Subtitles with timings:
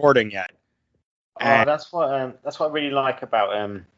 [0.00, 0.52] recording yet.
[1.40, 3.86] Oh, And- that's what um, that's what I really like about um.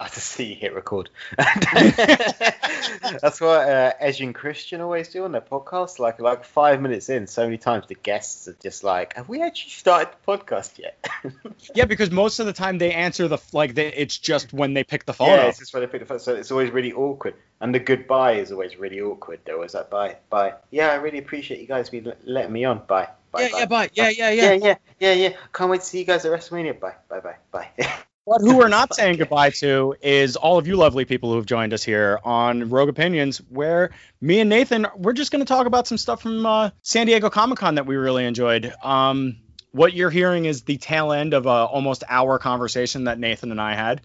[0.00, 1.08] I just see you hit record.
[1.38, 6.00] that's what uh, Edge and Christian always do on their podcast.
[6.00, 9.40] Like like five minutes in, so many times the guests are just like, "Have we
[9.40, 10.98] actually started the podcast yet?"
[11.74, 14.82] Yeah, because most of the time they answer the like they, it's just when they
[14.82, 15.48] pick the phone yeah, up.
[15.50, 17.34] it's just when they pick the phone, so it's always really awkward.
[17.60, 19.40] And the goodbye is always really awkward.
[19.44, 22.82] They're always like, "Bye, bye." Yeah, I really appreciate you guys be letting me on.
[22.86, 23.58] Bye, bye, yeah, bye.
[23.58, 23.90] yeah, bye.
[23.92, 24.52] Yeah, yeah, yeah, yeah.
[24.54, 25.36] yeah, yeah, yeah.
[25.52, 26.78] Can't wait to see you guys at WrestleMania.
[26.78, 27.68] Bye, bye, bye, bye.
[28.26, 31.44] But who we're not saying goodbye to is all of you lovely people who have
[31.44, 35.66] joined us here on Rogue Opinions, where me and Nathan, we're just going to talk
[35.66, 38.72] about some stuff from uh, San Diego Comic Con that we really enjoyed.
[38.82, 39.36] Um,
[39.72, 43.60] what you're hearing is the tail end of a almost hour conversation that Nathan and
[43.60, 44.00] I had,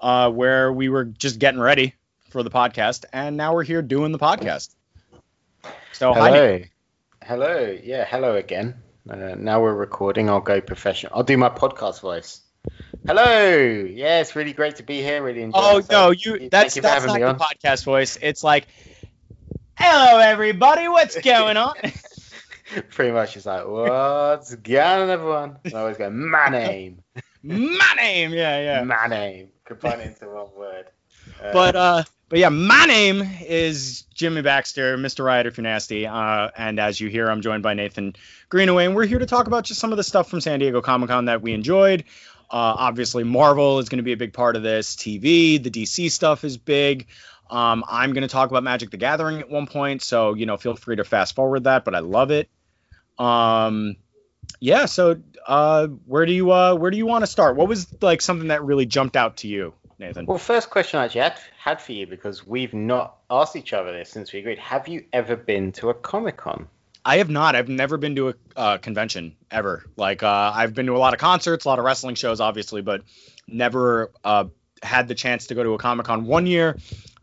[0.00, 1.94] uh, where we were just getting ready
[2.30, 4.74] for the podcast, and now we're here doing the podcast.
[5.92, 6.70] So hi, Nathan.
[7.30, 7.78] Hello.
[7.84, 8.74] Yeah, hello again.
[9.08, 10.28] Uh, now we're recording.
[10.28, 11.12] I'll go professional.
[11.14, 12.40] I'll do my podcast voice.
[13.06, 13.56] Hello.
[13.56, 15.22] Yeah, it's really great to be here.
[15.22, 15.58] Really enjoy.
[15.60, 15.90] Oh myself.
[15.90, 18.18] no, you that's you that's not the podcast voice.
[18.20, 18.66] It's like,
[19.78, 21.74] hello everybody, what's going on?
[22.90, 25.56] Pretty much, it's like, what's going on, everyone?
[25.64, 27.02] And I always go, my name,
[27.44, 28.82] My name, yeah, yeah.
[28.82, 29.50] my name.
[29.64, 30.86] Combine it into one word.
[31.40, 35.24] Uh, But uh, but yeah, my name is Jimmy Baxter, Mr.
[35.24, 36.06] Riot if you're nasty.
[36.06, 38.14] Uh, and as you hear, I'm joined by Nathan
[38.48, 40.80] Greenaway, and we're here to talk about just some of the stuff from San Diego
[40.80, 42.04] Comic Con that we enjoyed.
[42.48, 44.94] Uh, obviously, Marvel is going to be a big part of this.
[44.94, 47.08] TV, the DC stuff is big.
[47.50, 50.56] Um, I'm going to talk about Magic the Gathering at one point, so you know,
[50.56, 51.84] feel free to fast forward that.
[51.84, 52.48] But I love it.
[53.18, 53.96] Um,
[54.60, 54.86] yeah.
[54.86, 57.56] So, uh, where do you uh, where do you want to start?
[57.56, 60.26] What was like something that really jumped out to you, Nathan?
[60.26, 63.92] Well, first question I actually had, had for you because we've not asked each other
[63.92, 64.58] this since we agreed.
[64.58, 66.66] Have you ever been to a Comic Con?
[67.04, 67.54] I have not.
[67.54, 69.84] I've never been to a uh, convention ever.
[69.96, 72.82] Like uh, I've been to a lot of concerts, a lot of wrestling shows, obviously,
[72.82, 73.02] but
[73.46, 74.46] never uh,
[74.82, 76.24] had the chance to go to a Comic Con.
[76.26, 76.78] One year,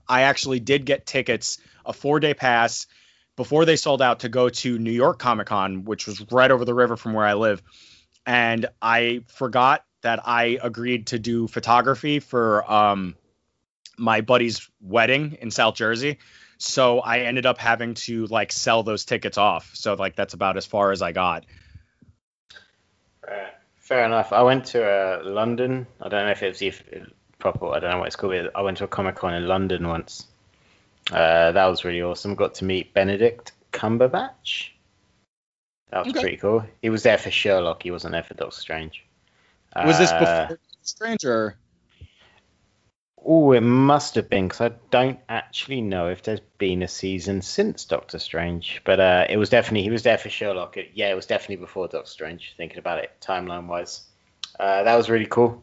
[0.08, 2.88] I actually did get tickets, a four day pass,
[3.36, 6.66] before they sold out to go to New York Comic Con, which was right over
[6.66, 7.62] the river from where I live.
[8.26, 13.16] And I forgot that I agreed to do photography for um,
[13.98, 16.18] my buddy's wedding in South Jersey
[16.58, 19.72] so I ended up having to like sell those tickets off.
[19.74, 21.46] So like that's about as far as I got.
[23.28, 24.34] Uh, fair enough.
[24.34, 25.88] I went to uh, London.
[26.02, 26.84] I don't know if it was if,
[27.40, 27.68] proper.
[27.68, 28.34] I don't know what it's called.
[28.34, 30.26] but I went to a Comic Con in London once.
[31.12, 32.36] Uh, that was really awesome.
[32.36, 34.70] Got to meet Benedict Cumberbatch.
[35.92, 36.22] That was Okay.
[36.22, 36.66] pretty cool.
[36.82, 37.84] He was there for Sherlock.
[37.84, 39.06] He wasn't there for Doctor Strange.
[39.86, 41.58] Was this Uh, before Stranger?
[43.30, 47.42] Oh, it must have been because I don't actually know if there's been a season
[47.42, 50.78] since Doctor Strange, but uh, it was definitely he was there for Sherlock.
[50.78, 52.54] It, yeah, it was definitely before Doctor Strange.
[52.56, 54.08] Thinking about it timeline wise,
[54.60, 55.62] uh, that was really cool.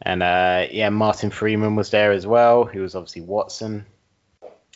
[0.00, 2.64] And uh, yeah, Martin Freeman was there as well.
[2.64, 3.84] He was obviously Watson.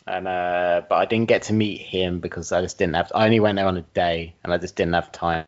[0.05, 3.11] And uh, but I didn't get to meet him because I just didn't have.
[3.15, 5.45] I only went there on a day, and I just didn't have time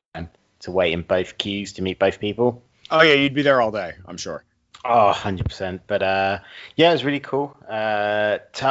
[0.61, 2.63] to wait in both queues to meet both people.
[2.89, 4.43] Oh yeah, you'd be there all day, I'm sure.
[4.85, 5.81] Oh, 100%.
[5.87, 6.39] But uh,
[6.75, 7.55] yeah, it was really cool.
[7.67, 8.67] Uh, t-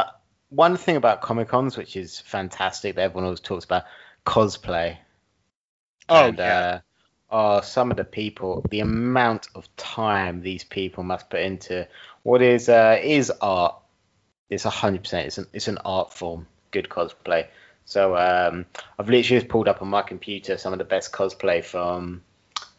[0.48, 3.84] one thing about Comic Cons, which is fantastic that everyone always talks about,
[4.24, 4.96] cosplay.
[6.08, 6.58] Oh and, yeah.
[6.58, 6.80] Uh,
[7.30, 11.86] oh, some of the people, the amount of time these people must put into
[12.22, 13.76] what is uh, is art.
[14.48, 15.12] It's 100%.
[15.26, 17.48] It's an, it's an art form, good cosplay.
[17.84, 18.66] So um,
[18.98, 22.22] I've literally just pulled up on my computer some of the best cosplay from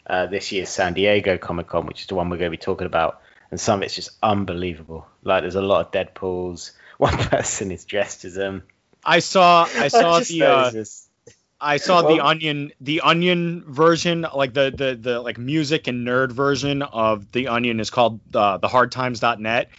[0.07, 2.61] uh, this year's San Diego Comic Con, which is the one we're going to be
[2.61, 3.21] talking about.
[3.51, 5.07] And some of it's just unbelievable.
[5.23, 6.71] Like there's a lot of Deadpool's.
[6.97, 8.63] One person is dressed as um.
[9.05, 11.09] I saw I saw just the uh, just-
[11.61, 16.31] I saw the onion the onion version, like the the the like music and nerd
[16.31, 19.69] version of the onion is called uh, the hardtimes.net.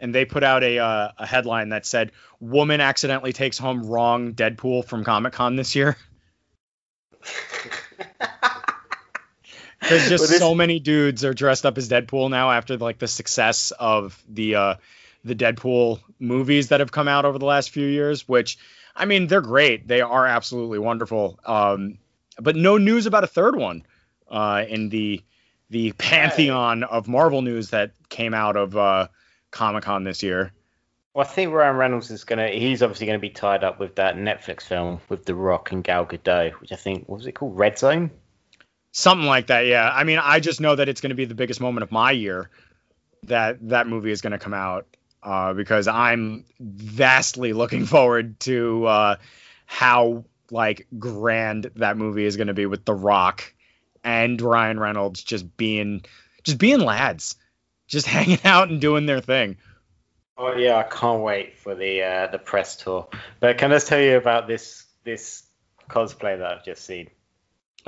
[0.00, 4.34] And they put out a uh, a headline that said "Woman accidentally takes home wrong
[4.34, 5.96] Deadpool from Comic Con this year."
[9.80, 13.70] Because just so many dudes are dressed up as Deadpool now after like the success
[13.70, 14.74] of the uh,
[15.24, 18.28] the Deadpool movies that have come out over the last few years.
[18.28, 18.58] Which,
[18.94, 19.86] I mean, they're great.
[19.86, 21.38] They are absolutely wonderful.
[21.44, 21.98] Um,
[22.38, 23.84] but no news about a third one
[24.28, 25.22] uh, in the
[25.70, 29.08] the pantheon of Marvel news that came out of uh,
[29.50, 30.52] Comic Con this year.
[31.14, 32.48] Well, I think Ryan Reynolds is gonna.
[32.48, 36.06] He's obviously gonna be tied up with that Netflix film with The Rock and Gal
[36.06, 38.10] Gadot, which I think what was it called, Red Zone.
[38.98, 39.88] Something like that, yeah.
[39.88, 42.10] I mean, I just know that it's going to be the biggest moment of my
[42.10, 42.50] year
[43.22, 44.88] that that movie is going to come out
[45.22, 49.16] uh, because I'm vastly looking forward to uh,
[49.66, 53.54] how like grand that movie is going to be with The Rock
[54.02, 56.02] and Ryan Reynolds just being
[56.42, 57.36] just being lads,
[57.86, 59.58] just hanging out and doing their thing.
[60.36, 63.06] Oh yeah, I can't wait for the uh, the press tour.
[63.38, 65.44] But can I just tell you about this this
[65.88, 67.10] cosplay that I've just seen?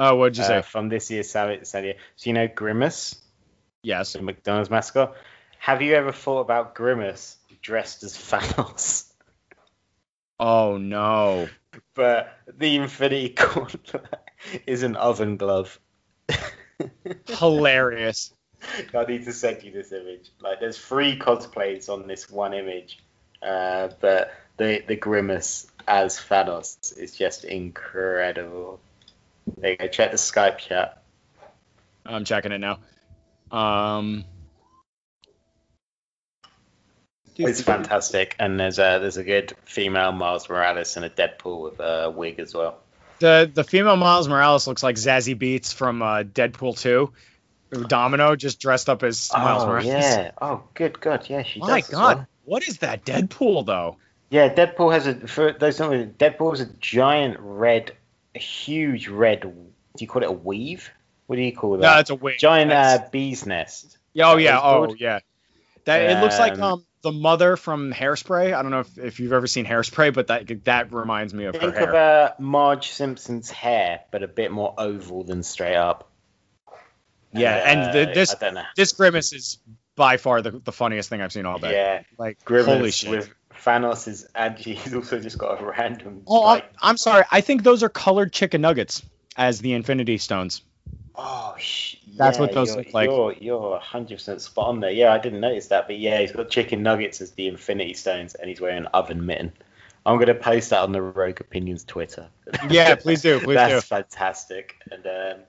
[0.02, 0.62] Oh, what'd you uh, say?
[0.62, 1.93] From this year's San So
[2.23, 3.17] you know Grimace,
[3.82, 4.14] Yes.
[4.14, 5.14] the McDonald's mascot.
[5.58, 9.12] Have you ever thought about Grimace dressed as Thanos?
[10.38, 11.49] Oh no.
[11.94, 14.06] but the Infinity Gauntlet
[14.67, 15.79] is an oven glove.
[17.26, 18.32] Hilarious.
[18.94, 20.31] I need to send you this image.
[20.41, 22.99] Like, there's three cosplays on this one image,
[23.43, 28.81] uh, but the the grimace as Thanos is just incredible.
[29.58, 29.88] There you go.
[29.88, 31.02] Check the Skype chat.
[32.06, 32.79] I'm checking it now.
[33.50, 34.25] Um.
[37.37, 41.81] It's fantastic, and there's a there's a good female Miles Morales and a Deadpool with
[41.81, 42.81] a wig as well.
[43.19, 47.12] The the female Miles Morales looks like Zazie Beetz from uh, Deadpool 2.
[47.87, 49.87] Domino just dressed up as Miles oh Morales.
[49.87, 50.32] yeah.
[50.41, 51.29] Oh good God.
[51.29, 51.88] Yeah, she My does.
[51.91, 52.26] God, well.
[52.44, 53.97] what is that Deadpool though?
[54.31, 57.93] Yeah, Deadpool has a for those who don't Deadpool is a giant red,
[58.35, 59.41] a huge red.
[59.43, 59.53] Do
[59.99, 60.91] you call it a weave?
[61.27, 61.81] What do you call that?
[61.82, 62.38] No, it's a wig.
[62.38, 63.99] giant uh, bee's nest.
[64.12, 65.21] Yeah, oh yeah, oh yeah.
[65.85, 68.53] That it looks like Um, um the mother from Hairspray.
[68.53, 71.55] I don't know if, if you've ever seen Hairspray, but that that reminds me of
[71.55, 76.11] her Think of uh, Marge Simpson's hair, but a bit more oval than straight up.
[77.33, 78.65] yeah, and the, Uh, this I don't know.
[78.76, 79.59] this grimace is
[79.97, 81.73] by far the, the funniest thing I've seen all day.
[81.73, 83.11] Yeah, Like Grimace holy shit.
[83.11, 83.31] with
[83.65, 86.23] Thanos is and he's also just got a random.
[86.27, 87.25] oh, I'm, I'm sorry.
[87.31, 89.03] I think those are colored chicken nuggets
[89.37, 90.62] as the Infinity Stones.
[91.15, 93.09] oh, sh- That's yeah, what those look like.
[93.11, 94.91] You're you're 100 percent spot on there.
[94.91, 98.35] Yeah, I didn't notice that, but yeah, he's got chicken nuggets as the Infinity Stones,
[98.35, 99.53] and he's wearing an oven mitten.
[100.07, 102.29] I'm gonna post that on the Rogue Opinions Twitter.
[102.71, 103.87] Yeah, please do, please That's do.
[103.87, 104.77] fantastic.
[104.91, 105.41] And um,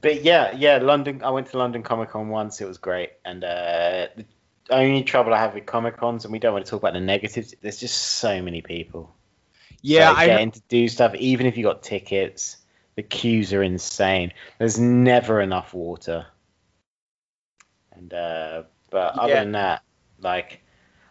[0.00, 1.22] but yeah, yeah, London.
[1.22, 2.60] I went to London Comic Con once.
[2.60, 3.12] It was great.
[3.24, 4.24] And uh, the
[4.72, 7.00] only trouble I have with Comic Cons, and we don't want to talk about the
[7.00, 7.54] negatives.
[7.60, 9.14] There's just so many people.
[9.82, 12.56] Yeah, so I getting to do stuff, even if you got tickets,
[12.96, 14.32] the queues are insane.
[14.58, 16.26] There's never enough water.
[17.92, 19.40] And uh, but other Yeah.
[19.40, 19.82] than that,
[20.20, 20.62] like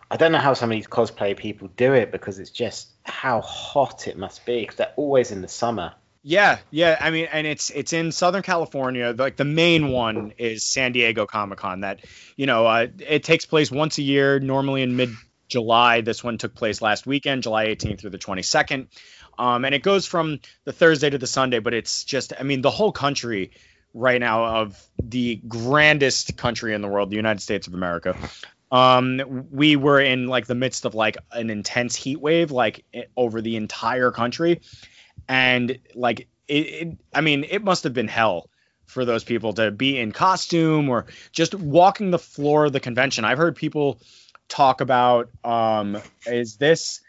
[0.10, 3.42] I don't know how some of these cosplay people do it because it's just how
[3.42, 5.94] hot it must be because they're always in the summer.
[6.24, 6.98] Yeah, yeah.
[7.00, 9.14] I mean, and it's it's in Southern California.
[9.18, 11.82] Like the main one is San Diego Comic Con.
[11.82, 12.02] That
[12.36, 15.10] you know, uh, it takes place once a year, normally in mid
[15.52, 16.02] July.
[16.02, 18.88] This one took place last weekend, July 18th through the 22nd.
[19.38, 22.62] Um, and it goes from the Thursday to the Sunday, but it's just, I mean,
[22.62, 23.52] the whole country
[23.94, 28.16] right now of the grandest country in the world, the United States of America.
[28.72, 32.86] Um, we were in like the midst of like an intense heat wave, like
[33.18, 34.62] over the entire country
[35.32, 38.50] and like it, it i mean it must have been hell
[38.86, 43.24] for those people to be in costume or just walking the floor of the convention
[43.24, 43.98] i've heard people
[44.50, 47.00] talk about um is this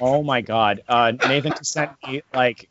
[0.00, 2.70] oh my god uh nathan sent me like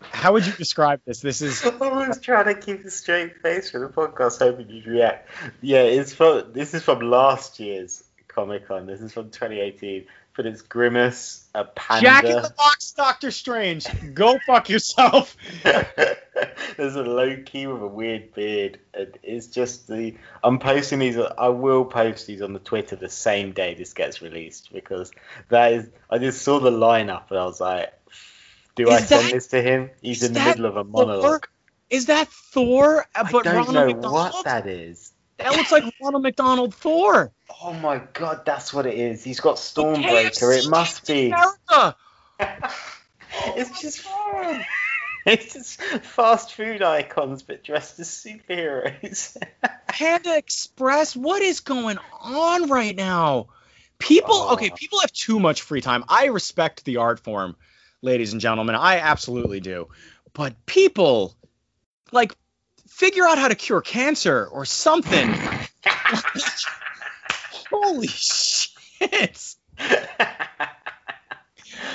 [0.00, 3.70] how would you describe this this is I was trying to keep a straight face
[3.70, 5.28] for the podcast, hoping you'd react.
[5.60, 8.86] Yeah, it's from this is from last year's Comic Con.
[8.86, 10.06] This is from 2018,
[10.40, 12.00] but it's Grimace, a panda.
[12.06, 15.36] jack in the box doctor strange go fuck yourself
[16.78, 20.14] There's a Loki with a weird beard, and it's just the.
[20.42, 21.18] I'm posting these.
[21.18, 25.10] I will post these on the Twitter the same day this gets released because
[25.50, 25.90] that is.
[26.08, 27.92] I just saw the lineup and I was like,
[28.76, 29.90] "Do I Is send that- this to him?
[30.00, 31.48] He's in the middle of a monologue."
[31.90, 34.12] is that thor Uh, but I don't ronald know McDonald?
[34.32, 35.12] what that is.
[35.42, 37.32] That looks like ronald mcdonald thor
[37.62, 39.24] Oh my god, that's what it is.
[39.24, 40.56] He's got Stormbreaker.
[40.56, 41.34] It must be.
[43.56, 44.00] It's just.
[44.00, 44.64] fun.
[45.26, 49.36] It's just fast food icons, but dressed as superheroes.
[49.88, 53.48] Panda Express, what is going on right now?
[53.98, 54.54] People, Oh.
[54.54, 56.04] okay, people have too much free time.
[56.08, 57.56] I respect the art form,
[58.00, 58.74] ladies and gentlemen.
[58.76, 59.88] I absolutely do.
[60.32, 61.34] But people,
[62.12, 62.34] like,
[63.00, 65.34] figure out how to cure cancer or something.
[67.70, 69.54] Holy shit.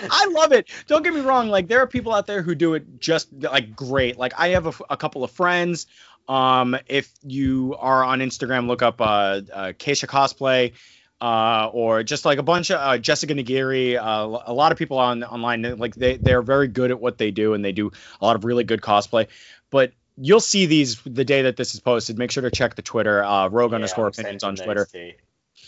[0.10, 0.68] I love it.
[0.88, 1.50] Don't get me wrong.
[1.50, 4.18] Like there are people out there who do it just like great.
[4.18, 5.86] Like I have a, a couple of friends.
[6.28, 10.74] Um, if you are on Instagram, look up uh, uh Keisha cosplay.
[11.22, 15.00] Uh, or just like a bunch of uh, Jessica Nigri, uh, a lot of people
[15.00, 18.26] on online, like they they're very good at what they do, and they do a
[18.26, 19.28] lot of really good cosplay.
[19.70, 22.18] But you'll see these the day that this is posted.
[22.18, 24.86] Make sure to check the Twitter, uh, Rogue Yeah, underscore opinions on Twitter.
[24.86, 25.14] too.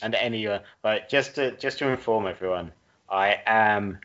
[0.01, 2.71] And anyone, but just to just to inform everyone,
[3.09, 3.99] I am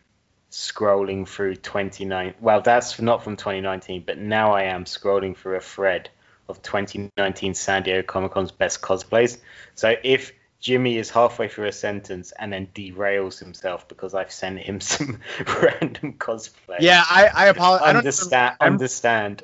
[0.51, 2.35] scrolling through 29.
[2.41, 6.11] Well, that's not from 2019, but now I am scrolling through a thread
[6.49, 9.39] of 2019 San Diego Comic Con's best cosplays.
[9.75, 14.61] So if Jimmy is halfway through a sentence and then derails himself because I've sent
[14.61, 16.77] him some random cosplay.
[16.79, 17.97] Yeah, I, I apologize.
[17.97, 18.57] Understand.
[18.61, 19.43] I understand.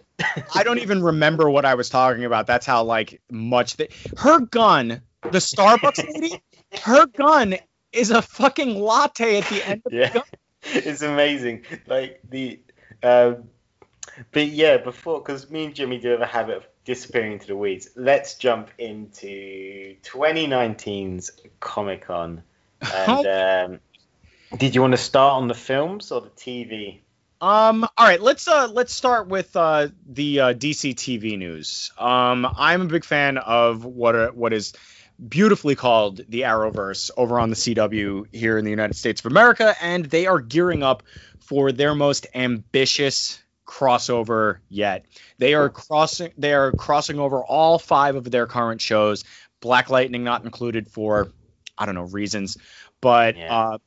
[0.55, 2.47] I don't even remember what I was talking about.
[2.47, 6.41] That's how like much that her gun, the Starbucks lady,
[6.83, 7.57] her gun
[7.93, 10.09] is a fucking latte at the end of yeah.
[10.11, 10.29] the gun.
[10.63, 11.65] It's amazing.
[11.89, 12.61] Like the,
[13.03, 13.49] um,
[14.31, 17.57] but yeah, before because me and Jimmy do have a habit of disappearing into the
[17.57, 17.91] weeds.
[17.97, 21.31] Let's jump into 2019's
[21.61, 22.43] Comic Con.
[22.81, 23.81] And um,
[24.57, 27.01] did you want to start on the films or the TV?
[27.43, 27.85] Um.
[27.85, 28.21] All right.
[28.21, 31.93] Let's uh let's start with uh the uh, DC TV news.
[31.99, 32.49] Um.
[32.57, 34.73] I'm a big fan of what uh, what is
[35.29, 39.75] beautifully called the Arrowverse over on the CW here in the United States of America,
[39.83, 41.03] and they are gearing up
[41.41, 45.05] for their most ambitious crossover yet.
[45.37, 49.23] They are crossing they are crossing over all five of their current shows,
[49.61, 51.29] Black Lightning not included for
[51.77, 52.57] I don't know reasons,
[53.01, 53.55] but yeah.
[53.55, 53.79] uh,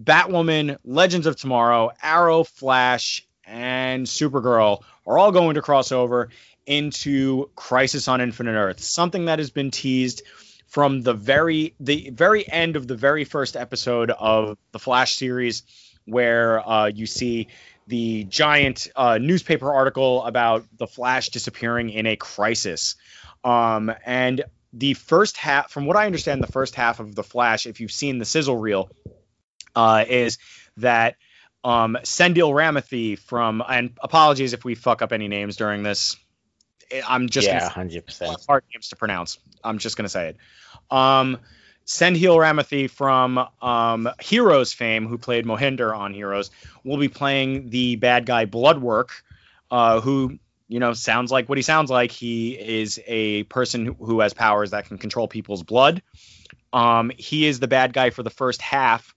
[0.00, 6.28] Batwoman, Legends of Tomorrow, Arrow, Flash, and Supergirl are all going to crossover
[6.66, 10.22] into Crisis on Infinite Earth, something that has been teased
[10.68, 15.64] from the very the very end of the very first episode of the Flash series,
[16.04, 17.48] where uh, you see
[17.90, 22.94] the giant uh, newspaper article about the Flash disappearing in a crisis.
[23.44, 27.66] Um, and the first half, from what I understand, the first half of the Flash,
[27.66, 28.90] if you've seen the sizzle reel,
[29.74, 30.38] uh, is
[30.76, 31.16] that
[31.64, 36.16] um, Sendhil Ramathi from, and apologies if we fuck up any names during this.
[37.06, 39.38] I'm just yeah, hundred percent hard names to pronounce.
[39.62, 40.36] I'm just gonna say it.
[40.90, 41.38] Um,
[41.90, 46.52] Sendhil Ramathi from um, Heroes fame, who played Mohinder on Heroes,
[46.84, 49.24] will be playing the bad guy Bloodwork,
[49.72, 52.12] uh, who you know sounds like what he sounds like.
[52.12, 56.00] He is a person who has powers that can control people's blood.
[56.72, 59.12] Um, he is the bad guy for the first half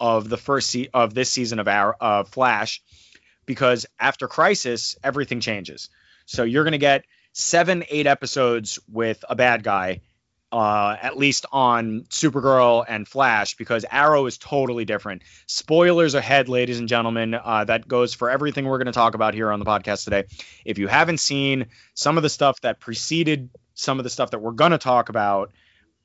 [0.00, 2.82] of the first se- of this season of our uh, Flash,
[3.46, 5.90] because after Crisis, everything changes.
[6.26, 10.00] So you're gonna get seven, eight episodes with a bad guy
[10.52, 15.22] uh, at least on Supergirl and Flash, because Arrow is totally different.
[15.46, 17.34] Spoilers ahead, ladies and gentlemen.
[17.34, 20.24] Uh, that goes for everything we're going to talk about here on the podcast today.
[20.64, 24.38] If you haven't seen some of the stuff that preceded some of the stuff that
[24.38, 25.52] we're going to talk about,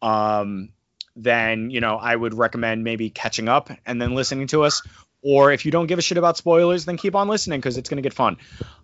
[0.02, 0.70] um,
[1.16, 4.82] then you know I would recommend maybe catching up and then listening to us.
[5.24, 7.90] Or if you don't give a shit about spoilers, then keep on listening because it's
[7.90, 8.38] going to get fun.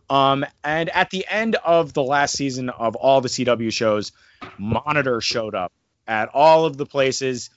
[0.10, 4.12] Um, and at the end of the last season of all the CW shows,
[4.58, 5.74] Monitor showed up
[6.08, 7.50] at all of the places,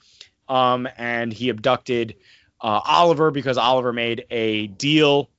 [0.49, 2.15] um, and he abducted
[2.59, 5.29] uh, Oliver because Oliver made a deal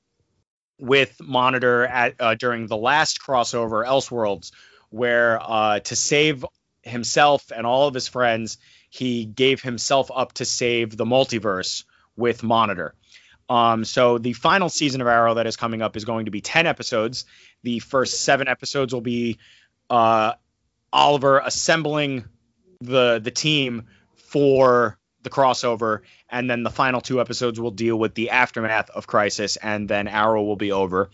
[0.79, 4.51] with Monitor at uh, during the last crossover, Elseworlds,
[4.89, 6.43] where uh, to save
[6.81, 8.57] himself and all of his friends,
[8.89, 11.83] he gave himself up to save the multiverse
[12.15, 12.93] with Monitor.
[13.49, 16.41] Um, so the final season of Arrow that is coming up is going to be
[16.41, 17.25] 10 episodes.
[17.63, 19.37] The first seven episodes will be
[19.89, 20.33] uh,
[20.91, 22.25] Oliver assembling
[22.81, 28.13] the the team for the crossover, and then the final two episodes will deal with
[28.13, 31.09] the aftermath of Crisis, and then Arrow will be over.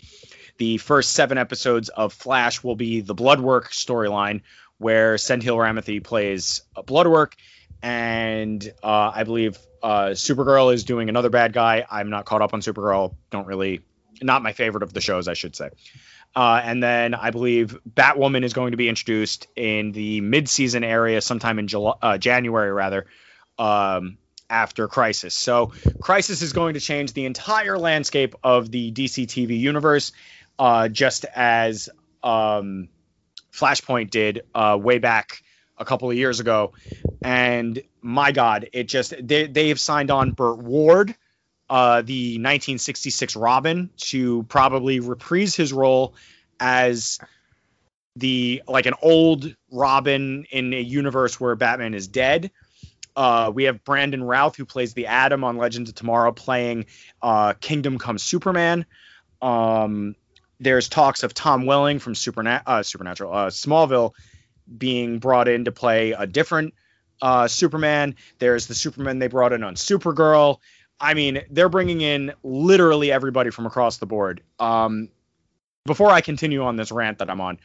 [0.57, 4.41] The first seven episodes of Flash will be the Bloodwork storyline,
[4.77, 7.35] where Sendhil Ramathi plays Bloodwork,
[7.81, 11.85] and uh, I believe uh, Supergirl is doing another bad guy.
[11.89, 13.15] I'm not caught up on Supergirl.
[13.31, 13.81] Don't really,
[14.21, 15.69] not my favorite of the shows, I should say.
[16.35, 21.21] Uh, and then I believe Batwoman is going to be introduced in the mid-season area
[21.21, 23.07] sometime in July, uh, January, rather,
[23.57, 24.17] um,
[24.49, 25.33] after Crisis.
[25.33, 30.11] So Crisis is going to change the entire landscape of the DC TV universe,
[30.59, 31.89] uh, just as
[32.23, 32.89] um,
[33.51, 35.41] Flashpoint did uh, way back
[35.77, 36.73] a couple of years ago.
[37.21, 41.15] And my God, it just they they have signed on Burt Ward
[41.69, 46.15] uh, the 1966 Robin to probably reprise his role
[46.59, 47.19] as
[48.15, 52.51] the like an old Robin in a universe where Batman is dead.
[53.15, 56.85] Uh, we have Brandon Routh who plays the Atom on Legends of Tomorrow, playing
[57.21, 58.85] uh, Kingdom Come Superman.
[59.41, 60.15] Um,
[60.59, 64.13] there's talks of Tom Welling from Superna- uh, Supernatural uh, Smallville
[64.77, 66.73] being brought in to play a different
[67.21, 68.15] uh, Superman.
[68.39, 70.59] There's the Superman they brought in on Supergirl.
[70.99, 74.41] I mean, they're bringing in literally everybody from across the board.
[74.59, 75.09] Um,
[75.85, 77.59] before I continue on this rant that I'm on,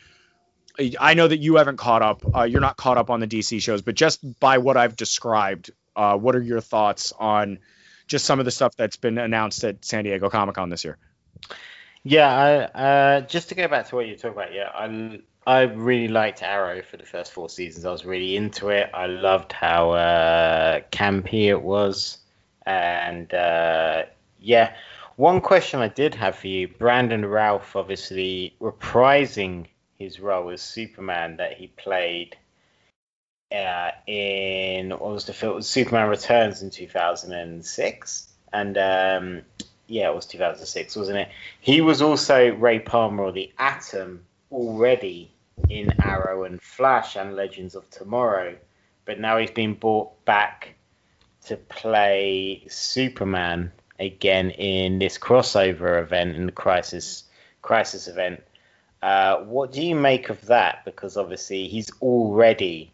[0.98, 2.22] I know that you haven't caught up.
[2.34, 5.70] Uh, you're not caught up on the DC shows, but just by what I've described,
[5.94, 7.58] uh, what are your thoughts on
[8.06, 10.98] just some of the stuff that's been announced at San Diego Comic Con this year.
[12.02, 15.62] Yeah, I, uh, just to go back to what you talk about, yeah, I I
[15.62, 17.84] really liked Arrow for the first four seasons.
[17.84, 18.90] I was really into it.
[18.94, 22.18] I loved how uh, campy it was,
[22.64, 24.04] and uh,
[24.40, 24.74] yeah.
[25.16, 29.66] One question I did have for you: Brandon Routh, obviously reprising
[29.98, 32.36] his role as Superman that he played
[33.52, 35.60] uh, in what was the film?
[35.60, 39.42] Superman Returns in 2006, and um,
[39.88, 41.28] yeah, it was 2006, wasn't it?
[41.60, 45.33] He was also Ray Palmer or the Atom already
[45.68, 48.56] in Arrow and Flash and Legends of Tomorrow,
[49.04, 50.74] but now he's been brought back
[51.46, 57.24] to play Superman again in this crossover event in the Crisis
[57.62, 58.42] Crisis event.
[59.02, 60.84] Uh, what do you make of that?
[60.84, 62.92] Because obviously he's already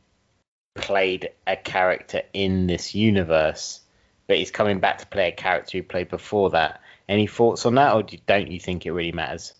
[0.74, 3.80] played a character in this universe,
[4.26, 6.80] but he's coming back to play a character he played before that.
[7.08, 9.52] Any thoughts on that, or don't you think it really matters?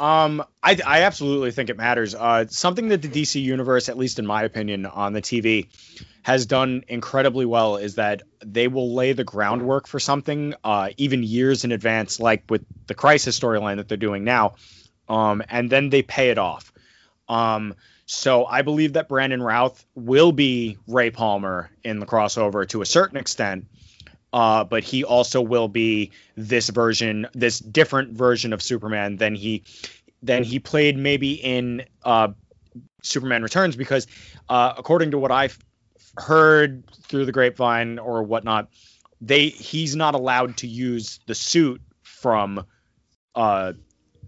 [0.00, 2.14] Um, I, I absolutely think it matters.
[2.14, 5.68] Uh, something that the DC universe, at least in my opinion, on the TV,
[6.22, 11.22] has done incredibly well is that they will lay the groundwork for something uh, even
[11.22, 14.54] years in advance, like with the Crisis storyline that they're doing now,
[15.06, 16.72] um, and then they pay it off.
[17.28, 17.74] Um,
[18.06, 22.86] so I believe that Brandon Routh will be Ray Palmer in the crossover to a
[22.86, 23.66] certain extent.
[24.32, 29.64] Uh, but he also will be this version, this different version of Superman than he
[30.22, 32.28] than he played maybe in uh,
[33.02, 34.06] Superman Returns, because
[34.48, 35.58] uh, according to what I've
[36.16, 38.68] heard through the grapevine or whatnot,
[39.20, 42.64] they he's not allowed to use the suit from
[43.34, 43.72] uh,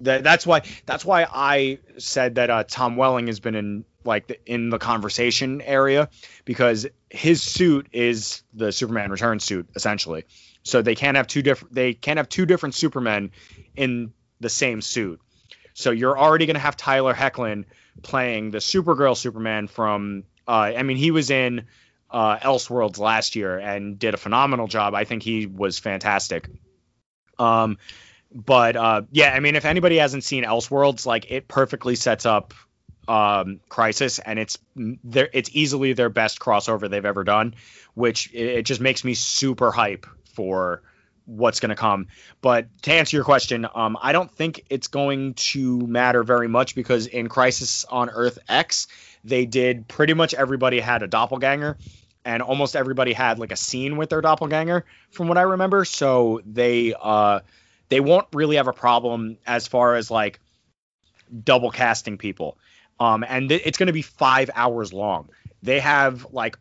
[0.00, 4.26] that, that's why that's why I said that uh, Tom Welling has been in like
[4.26, 6.08] the, in the conversation area
[6.44, 10.24] because his suit is the Superman Return suit essentially.
[10.62, 13.32] So they can't have two different they can't have two different Supermen
[13.76, 15.20] in the same suit.
[15.74, 17.64] So you're already going to have Tyler Hoechlin
[18.02, 21.66] playing the Supergirl Superman from uh, I mean he was in
[22.10, 24.94] uh, Elseworlds last year and did a phenomenal job.
[24.94, 26.48] I think he was fantastic.
[27.38, 27.78] Um,
[28.34, 32.54] but uh, yeah, I mean, if anybody hasn't seen Elseworlds, like it perfectly sets up
[33.08, 34.58] um, Crisis, and it's.
[34.76, 37.54] It's easily their best crossover they've ever done,
[37.94, 40.82] which it, it just makes me super hype for
[41.24, 42.08] what's going to come.
[42.40, 46.74] But to answer your question, um, I don't think it's going to matter very much
[46.74, 48.88] because in Crisis on Earth X,
[49.24, 51.76] they did pretty much everybody had a doppelganger.
[52.24, 55.84] And almost everybody had like a scene with their doppelganger, from what I remember.
[55.84, 57.40] So they uh,
[57.88, 60.38] they won't really have a problem as far as like
[61.44, 62.56] double casting people.
[63.02, 65.28] Um, and th- it's going to be five hours long.
[65.60, 66.56] They have like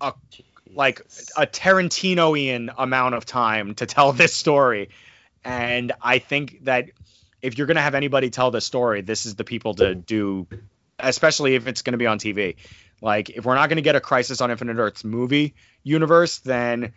[0.00, 0.12] a
[0.74, 1.00] like
[1.36, 4.88] a Tarantinoian amount of time to tell this story,
[5.44, 6.86] and I think that
[7.40, 10.48] if you're going to have anybody tell the story, this is the people to do,
[10.98, 12.56] especially if it's going to be on TV.
[13.00, 16.92] Like if we're not going to get a Crisis on Infinite Earths movie universe, then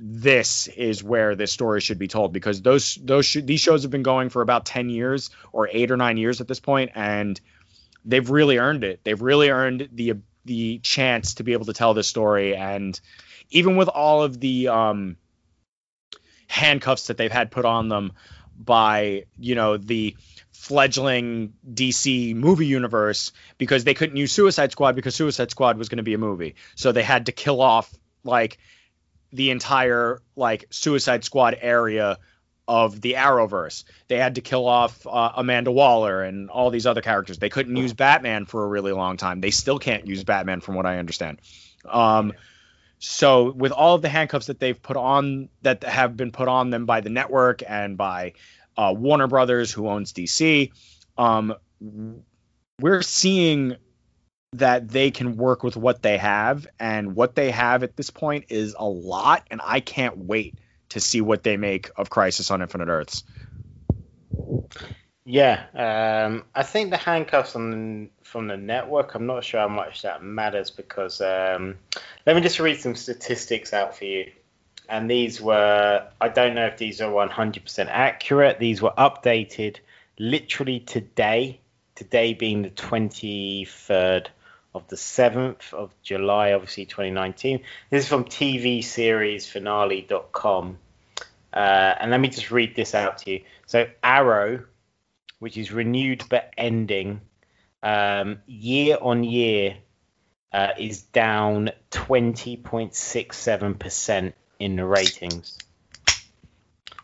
[0.00, 3.90] this is where this story should be told because those those sh- these shows have
[3.92, 7.40] been going for about 10 years or 8 or 9 years at this point and
[8.04, 9.00] they've really earned it.
[9.04, 12.98] They've really earned the the chance to be able to tell this story and
[13.50, 15.16] even with all of the um,
[16.46, 18.12] handcuffs that they've had put on them
[18.56, 20.16] by, you know, the
[20.52, 25.96] fledgling DC movie universe because they couldn't use Suicide Squad because Suicide Squad was going
[25.98, 26.54] to be a movie.
[26.74, 27.92] So they had to kill off
[28.24, 28.58] like
[29.32, 32.18] the entire like Suicide Squad area
[32.70, 33.82] of the Arrowverse.
[34.06, 37.36] They had to kill off uh, Amanda Waller and all these other characters.
[37.36, 39.40] They couldn't use Batman for a really long time.
[39.40, 41.40] They still can't use Batman, from what I understand.
[41.84, 42.32] Um,
[43.00, 46.70] so with all of the handcuffs that they've put on that have been put on
[46.70, 48.34] them by the network and by
[48.76, 50.70] uh, Warner Brothers, who owns DC,
[51.18, 51.56] um,
[52.80, 53.74] we're seeing
[54.52, 58.44] that they can work with what they have and what they have at this point
[58.48, 60.58] is a lot and i can't wait
[60.90, 63.24] to see what they make of crisis on infinite earths.
[65.24, 70.02] Yeah um, i think the handcuffs on, from the network i'm not sure how much
[70.02, 71.76] that matters because um,
[72.26, 74.32] let me just read some statistics out for you.
[74.88, 78.58] And these were i don't know if these are 100% accurate.
[78.58, 79.76] These were updated
[80.18, 81.60] literally today
[81.94, 84.26] today being the 23rd
[84.74, 87.60] of the 7th of July, obviously 2019.
[87.90, 90.78] This is from TV series finale.com.
[91.52, 93.42] Uh, and let me just read this out to you.
[93.66, 94.64] So, Arrow,
[95.40, 97.20] which is renewed but ending,
[97.82, 99.76] um, year on year
[100.52, 104.32] uh, is down 20.67%.
[104.60, 105.58] in the ratings.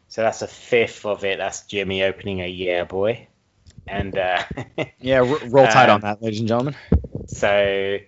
[0.09, 1.39] So that's a fifth of it.
[1.39, 3.27] That's Jimmy opening a yeah boy.
[3.87, 4.43] And uh,
[5.01, 6.77] yeah, roll tide um, on that, ladies and gentlemen.
[7.27, 7.99] So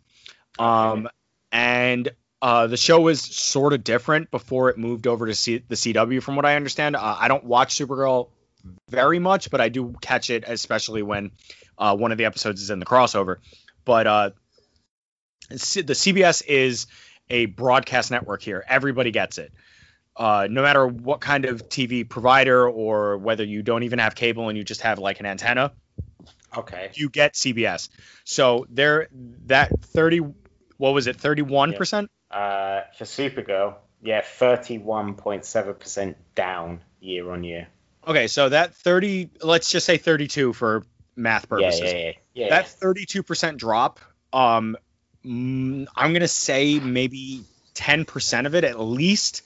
[0.59, 1.15] Um okay.
[1.51, 2.11] and
[2.43, 6.21] uh, the show was sort of different before it moved over to C- the CW,
[6.21, 6.97] from what I understand.
[6.97, 8.31] Uh, I don't watch Supergirl
[8.89, 11.31] very much, but I do catch it, especially when
[11.77, 13.37] uh, one of the episodes is in the crossover.
[13.85, 14.29] But uh,
[15.49, 16.87] the CBS is
[17.29, 18.61] a broadcast network here.
[18.67, 19.53] Everybody gets it.
[20.13, 24.49] Uh, no matter what kind of TV provider or whether you don't even have cable
[24.49, 25.71] and you just have like an antenna,
[26.57, 27.87] okay, you get CBS.
[28.25, 29.07] So there,
[29.45, 30.19] that thirty,
[30.75, 32.11] what was it, thirty-one percent?
[32.33, 37.67] Uh, for Supergirl, yeah, 31.7% down year on year.
[38.07, 40.83] Okay, so that 30, let's just say 32 for
[41.15, 41.81] math purposes.
[41.81, 42.11] Yeah, yeah, yeah.
[42.33, 43.99] yeah that 32% drop,
[44.33, 44.75] um,
[45.23, 47.43] mm, I'm going to say maybe
[47.75, 49.43] 10% of it at least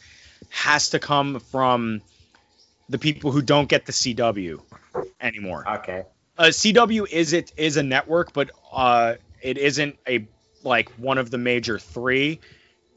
[0.49, 2.01] has to come from
[2.89, 4.61] the people who don't get the CW
[5.19, 5.65] anymore.
[5.67, 6.03] Okay.
[6.37, 10.25] Uh, CW is it is a network, but uh, it isn't a
[10.63, 12.39] like one of the major three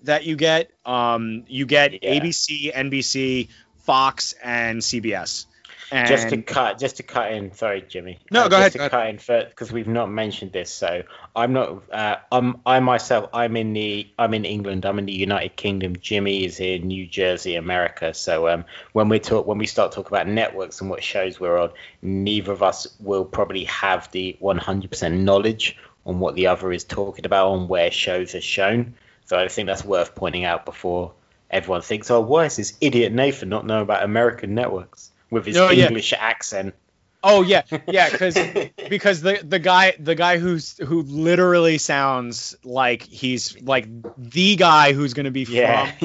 [0.04, 0.70] that you get.
[0.84, 2.20] Um, you get yeah.
[2.20, 3.48] ABC, NBC,
[3.84, 5.46] Fox, and CBS.
[5.92, 7.52] And just to cut, just to cut in.
[7.52, 8.18] Sorry, Jimmy.
[8.30, 8.90] No, uh, go just ahead.
[8.90, 10.72] To cut in because we've not mentioned this.
[10.72, 11.02] So
[11.34, 11.82] I'm not.
[11.90, 13.28] Uh, I'm I myself.
[13.32, 14.08] I'm in the.
[14.16, 14.86] I'm in England.
[14.86, 15.96] I'm in the United Kingdom.
[16.00, 18.14] Jimmy is in New Jersey, America.
[18.14, 21.58] So um, when we talk, when we start talking about networks and what shows we're
[21.58, 21.70] on,
[22.02, 27.26] neither of us will probably have the 100% knowledge on what the other is talking
[27.26, 28.94] about on where shows are shown.
[29.30, 31.12] So I think that's worth pointing out before
[31.48, 35.56] everyone thinks, oh, why is this idiot Nathan not know about American networks with his
[35.56, 36.18] oh, English yeah.
[36.20, 36.74] accent?
[37.22, 38.34] Oh yeah, yeah, because
[38.90, 43.86] because the the guy the guy who's who literally sounds like he's like
[44.18, 45.92] the guy who's gonna be from yeah.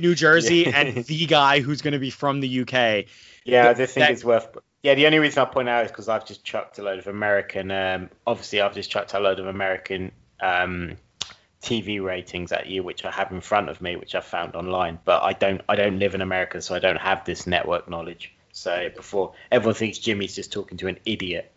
[0.00, 0.78] New Jersey yeah.
[0.78, 3.06] and the guy who's gonna be from the UK.
[3.44, 4.56] Yeah, I just think that, it's worth.
[4.84, 7.08] Yeah, the only reason I point out is because I've just chucked a load of
[7.08, 7.72] American.
[7.72, 10.96] Um, obviously, I've just chucked a load of American um,
[11.62, 14.98] TV ratings at you, which I have in front of me, which I found online.
[15.04, 18.32] But I don't I don't live in America, so I don't have this network knowledge.
[18.52, 21.50] So before everyone thinks Jimmy's just talking to an idiot,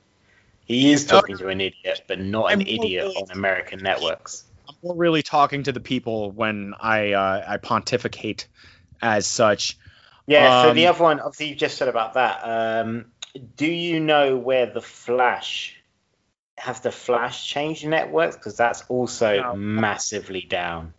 [0.66, 4.46] he is talking to an idiot, but not an idiot on American networks.
[4.68, 8.48] I'm more really talking to the people when I uh, I pontificate
[9.02, 9.78] as such.
[10.28, 10.62] Yeah.
[10.62, 12.42] Um, so the other one, obviously, you just said about that.
[12.44, 13.06] Um,
[13.56, 15.81] do you know where the Flash
[16.62, 18.36] has the Flash changed networks?
[18.36, 20.94] Because that's also massively down.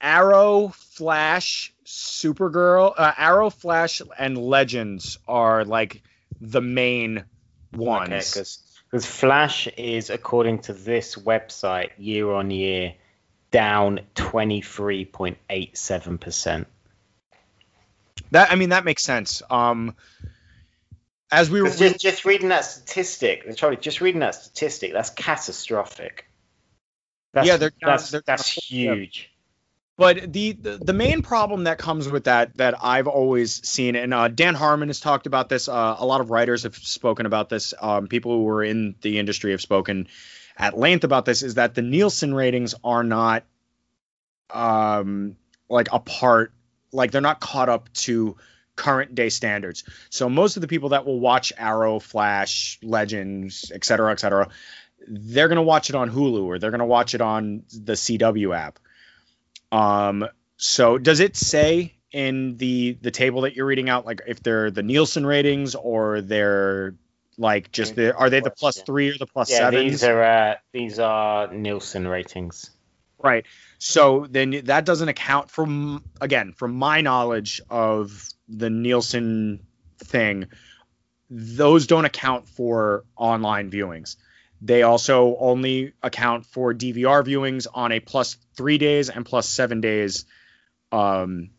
[0.00, 6.04] Arrow, Flash, Supergirl, uh, Arrow, Flash, and Legends are like
[6.40, 7.24] the main
[7.72, 8.36] ones.
[8.36, 8.46] Okay,
[8.90, 12.94] because Flash is, according to this website, year on year
[13.50, 16.66] down 23.87%.
[18.30, 19.42] That I mean that makes sense.
[19.50, 19.96] Um
[21.32, 26.26] as we were just, just reading that statistic, Charlie, just reading that statistic, that's catastrophic.
[27.32, 29.30] That's, yeah, they're, that's they're, that's huge.
[29.96, 34.12] But the, the, the main problem that comes with that that I've always seen, and
[34.12, 35.68] uh, Dan Harmon has talked about this.
[35.68, 37.72] Uh, a lot of writers have spoken about this.
[37.80, 40.08] Um, people who are in the industry have spoken
[40.56, 41.42] at length about this.
[41.42, 43.44] Is that the Nielsen ratings are not
[44.50, 45.36] um,
[45.68, 46.52] like a part,
[46.92, 48.36] like they're not caught up to
[48.76, 49.84] current day standards.
[50.10, 54.48] So most of the people that will watch Arrow, Flash, Legends, et cetera, et cetera,
[55.06, 57.94] they're going to watch it on Hulu or they're going to watch it on the
[57.94, 58.78] CW app.
[59.70, 64.42] Um, so does it say in the the table that you're reading out, like if
[64.42, 66.94] they're the Nielsen ratings or they're
[67.38, 69.86] like just the are they the plus three or the plus yeah, seven?
[69.86, 72.70] These are uh, these are Nielsen ratings.
[73.18, 73.46] Right.
[73.78, 79.66] So then that doesn't account from again, from my knowledge of the Nielsen
[79.98, 80.46] thing,
[81.30, 84.16] those don't account for online viewings.
[84.60, 89.80] They also only account for DVR viewings on a plus three days and plus seven
[89.80, 90.24] days,
[90.92, 91.50] um,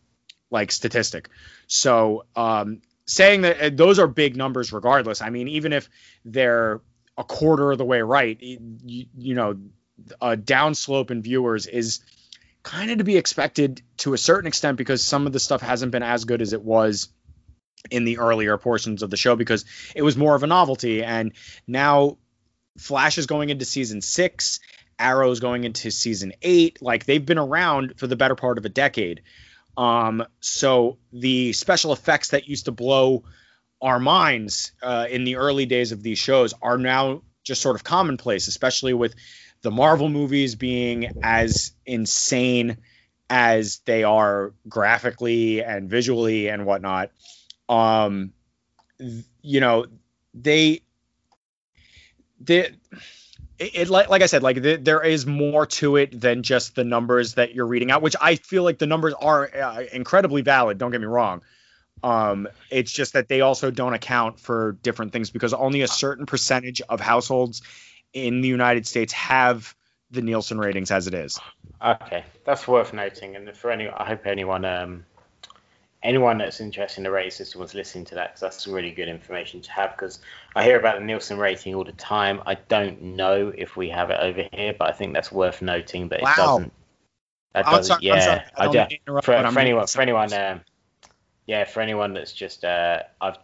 [0.50, 1.30] like statistic.
[1.68, 5.22] So um, saying that uh, those are big numbers, regardless.
[5.22, 5.90] I mean, even if
[6.24, 6.82] they're
[7.18, 9.58] a quarter of the way right, you, you know,
[10.22, 12.00] a downslope in viewers is
[12.64, 15.92] kind of to be expected to a certain extent because some of the stuff hasn't
[15.92, 17.10] been as good as it was
[17.92, 21.34] in the earlier portions of the show because it was more of a novelty and
[21.68, 22.18] now
[22.78, 24.60] Flash is going into season six.
[24.98, 26.82] Arrow's going into season eight.
[26.82, 29.22] Like they've been around for the better part of a decade.
[29.76, 33.24] Um, so the special effects that used to blow
[33.82, 37.84] our minds uh, in the early days of these shows are now just sort of
[37.84, 39.14] commonplace, especially with
[39.64, 42.78] the Marvel movies being as insane
[43.30, 47.12] as they are graphically and visually and whatnot.
[47.68, 48.34] Um,
[49.42, 49.86] you know,
[50.34, 50.82] they,
[52.40, 52.72] they,
[53.58, 56.84] it, like, like I said, like the, there is more to it than just the
[56.84, 60.78] numbers that you're reading out, which I feel like the numbers are uh, incredibly valid.
[60.78, 61.42] Don't get me wrong.
[62.04, 66.26] Um, it's just that they also don't account for different things because only a certain
[66.26, 67.62] percentage of households
[68.14, 69.76] in the United States have
[70.12, 71.40] the Nielsen ratings as it is.
[71.84, 73.36] Okay, that's worth noting.
[73.36, 75.06] And for any, I hope anyone, um,
[76.04, 79.10] anyone that's interested in the rating system was listening to that because that's really good
[79.10, 79.92] information to have.
[79.92, 80.20] Because
[80.56, 82.42] I hear about the Nielsen rating all the time.
[82.46, 86.10] I don't know if we have it over here, but I think that's worth noting
[86.10, 86.32] that wow.
[86.32, 86.74] it doesn't.
[87.54, 87.84] That doesn't.
[87.86, 88.46] sorry, yeah.
[88.56, 90.62] I do- mean to interrupt, for, for anyone, for anyone, um,
[91.46, 93.38] yeah, for anyone that's just, uh, I've,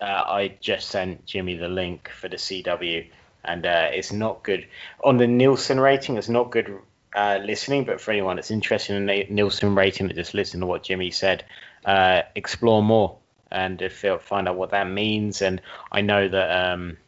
[0.00, 3.08] uh, I just sent Jimmy the link for the CW,
[3.44, 4.66] and uh, it's not good
[5.02, 6.16] on the Nielsen rating.
[6.16, 6.78] It's not good
[7.14, 10.82] uh, listening, but for anyone that's interested in the Nielsen rating, just listen to what
[10.82, 11.44] Jimmy said,
[11.84, 13.16] uh, explore more
[13.50, 13.82] and
[14.20, 15.42] find out what that means.
[15.42, 16.98] And I know that um,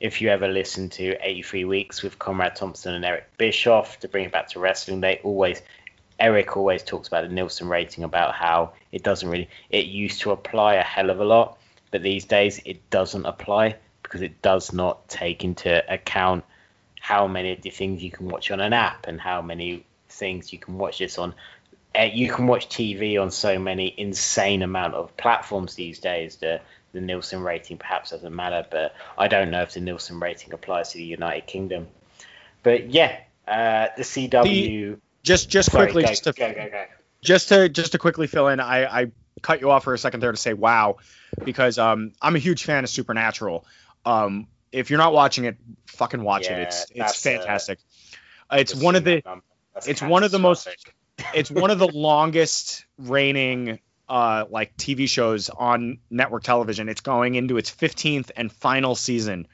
[0.00, 4.24] if you ever listen to 83 Weeks with Conrad Thompson and Eric Bischoff to bring
[4.24, 5.62] it back to wrestling, they always
[6.18, 10.32] Eric always talks about the Nielsen rating about how it doesn't really it used to
[10.32, 11.58] apply a hell of a lot,
[11.90, 13.76] but these days it doesn't apply
[14.12, 16.44] because it does not take into account
[17.00, 20.52] how many of the things you can watch on an app and how many things
[20.52, 21.34] you can watch this on.
[21.98, 26.36] Uh, you can watch TV on so many insane amount of platforms these days.
[26.36, 26.60] The
[26.92, 30.90] the Nielsen rating perhaps doesn't matter, but I don't know if the Nielsen rating applies
[30.90, 31.88] to the United Kingdom.
[32.62, 33.16] But yeah,
[33.48, 34.98] uh, the CW.
[35.22, 36.84] Just just Sorry, quickly, go, just to go, go, go.
[37.22, 40.20] just to just to quickly fill in, I, I cut you off for a second
[40.20, 40.98] there to say wow,
[41.42, 43.64] because um I'm a huge fan of Supernatural.
[44.04, 46.68] Um, if you're not watching it, fucking watch Yeah, it.
[46.68, 47.78] It's it's fantastic.
[48.50, 49.44] Uh, it's one of the that number.
[49.74, 50.68] That's it's one of the most-
[51.34, 56.88] it's one of the longest reigning uh like TV shows on network television.
[56.88, 59.46] It's going into its 15th and final season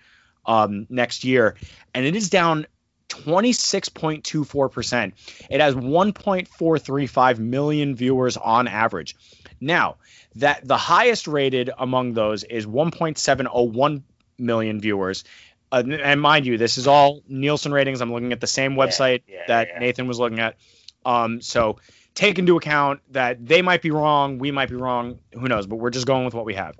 [0.46, 1.56] um next year
[1.94, 2.66] and it is down
[3.08, 5.12] 26.24%.
[5.50, 9.16] It has 1.435 million viewers on average.
[9.60, 9.96] Now,
[10.36, 14.02] that the highest rated among those is 1.701
[14.38, 15.24] million viewers.
[15.70, 18.00] Uh, and mind you, this is all Nielsen ratings.
[18.00, 19.78] I'm looking at the same website yeah, that yeah.
[19.80, 20.56] Nathan was looking at.
[21.04, 21.78] Um, so
[22.14, 25.66] take into account that they might be wrong, we might be wrong, who knows?
[25.66, 26.76] But we're just going with what we have.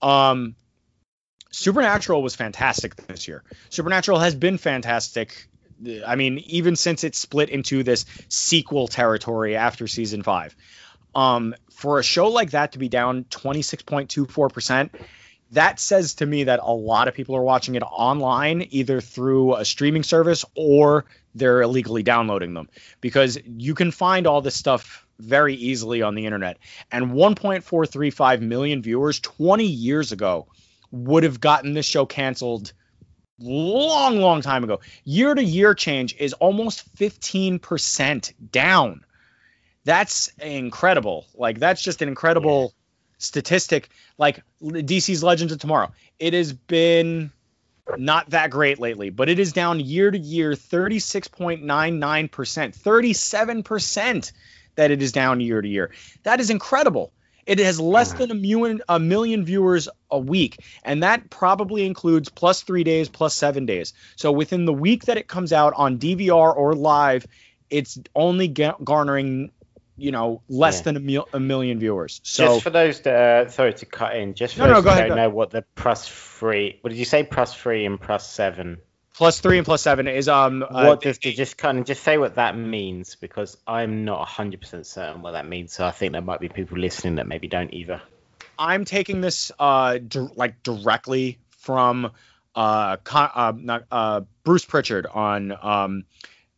[0.00, 0.56] Um,
[1.52, 3.44] Supernatural was fantastic this year.
[3.68, 5.48] Supernatural has been fantastic.
[6.06, 10.56] I mean, even since it split into this sequel territory after season five.
[11.14, 14.90] Um, for a show like that to be down 26.24%,
[15.52, 19.54] that says to me that a lot of people are watching it online, either through
[19.56, 22.68] a streaming service or they're illegally downloading them
[23.00, 26.58] because you can find all this stuff very easily on the internet.
[26.90, 30.46] And 1.435 million viewers 20 years ago
[30.90, 32.72] would have gotten this show canceled
[33.38, 34.80] long, long time ago.
[35.04, 39.04] Year to year change is almost 15% down.
[39.84, 41.26] That's incredible.
[41.34, 42.72] Like, that's just an incredible
[43.22, 43.88] statistic.
[44.18, 47.32] Like, DC's Legends of Tomorrow, it has been
[47.96, 54.32] not that great lately, but it is down year to year 36.99%, 37%
[54.74, 55.90] that it is down year to year.
[56.22, 57.12] That is incredible.
[57.44, 62.28] It has less than a million, a million viewers a week, and that probably includes
[62.28, 63.94] plus three days, plus seven days.
[64.14, 67.26] So within the week that it comes out on DVR or live,
[67.68, 69.50] it's only garnering,
[70.02, 70.82] you know, less Yeah.
[70.82, 72.20] than a, mil- a million viewers.
[72.24, 74.84] So just for those that uh, sorry to cut in, just for No, no, those
[74.84, 76.78] go that ahead, don't go know what the plus three.
[76.80, 77.22] What did you say?
[77.22, 78.78] Plus three and plus seven.
[79.14, 80.62] plus three and plus seven is um.
[80.62, 84.84] uh, what does just kind of just say what that means because I'm not 100%
[84.86, 85.72] certain what that means.
[85.72, 88.02] So I think there might be people listening that maybe don't either.
[88.58, 92.10] I'm taking this uh di- like directly from
[92.54, 96.04] uh, con- uh, not, uh Bruce Prichard on um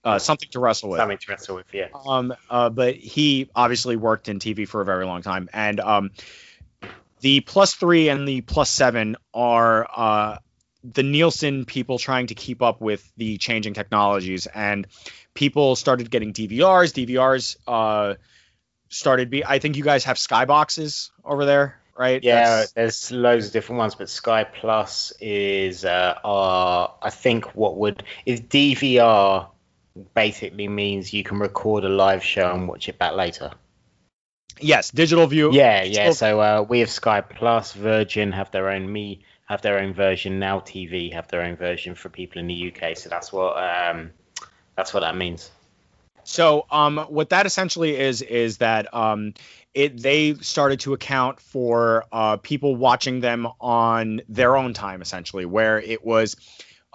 [0.05, 0.99] uh, something to wrestle with.
[0.99, 1.89] Something to wrestle with, yeah.
[2.07, 6.11] Um, uh, but he obviously worked in TV for a very long time, and um,
[7.21, 10.39] the plus three and the plus seven are uh,
[10.85, 14.87] the Nielsen people trying to keep up with the changing technologies, and
[15.33, 16.93] people started getting DVRs.
[16.93, 18.15] DVRs uh,
[18.91, 19.45] started be.
[19.45, 21.81] I think you guys have skyboxes over there.
[21.97, 22.23] right?
[22.23, 27.55] Yeah, That's- there's loads of different ones, but Sky Plus is uh, our, I think
[27.55, 29.49] what would is DVR
[30.15, 33.53] basically means you can record a live show and watch it back later.
[34.61, 35.53] yes, digital view.
[35.53, 36.13] Yeah, yeah.
[36.13, 40.39] So uh, we have Sky Plus, Virgin have their own, me have their own version,
[40.39, 42.97] Now TV have their own version for people in the UK.
[42.97, 44.11] So that's what um,
[44.77, 45.51] that's what that means.
[46.25, 49.35] So um, what that essentially is is that um,
[49.75, 55.45] it they started to account for uh, people watching them on their own time essentially,
[55.45, 56.37] where it was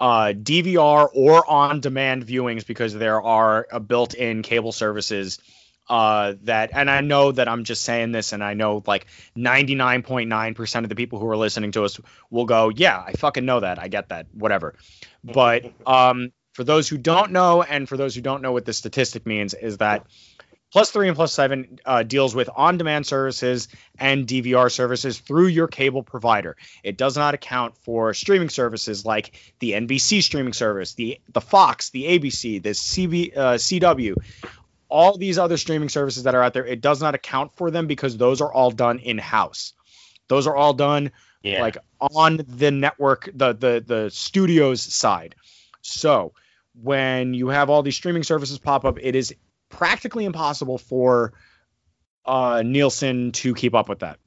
[0.00, 5.38] uh, DVR or on-demand viewings because there are uh, built-in cable services
[5.90, 10.82] uh, that, and I know that I'm just saying this, and I know like 99.9%
[10.82, 13.78] of the people who are listening to us will go, yeah, I fucking know that,
[13.78, 14.74] I get that, whatever.
[15.24, 18.78] But um, for those who don't know, and for those who don't know what this
[18.78, 20.06] statistic means, is that
[20.72, 23.66] Plus three and plus seven uh, deals with on-demand services
[23.98, 26.56] and DVR services through your cable provider.
[26.84, 31.90] It does not account for streaming services like the NBC streaming service, the the Fox,
[31.90, 34.14] the ABC, the CB, uh, CW,
[34.88, 36.66] all these other streaming services that are out there.
[36.66, 39.72] It does not account for them because those are all done in-house.
[40.28, 41.10] Those are all done
[41.42, 41.62] Yeah.
[41.62, 45.34] like on the network, the the the studio's side.
[45.82, 46.32] So
[46.80, 49.34] when you have all these streaming services pop up, it is
[49.70, 51.32] practically impossible for
[52.26, 54.18] uh, Nielsen to keep up with that.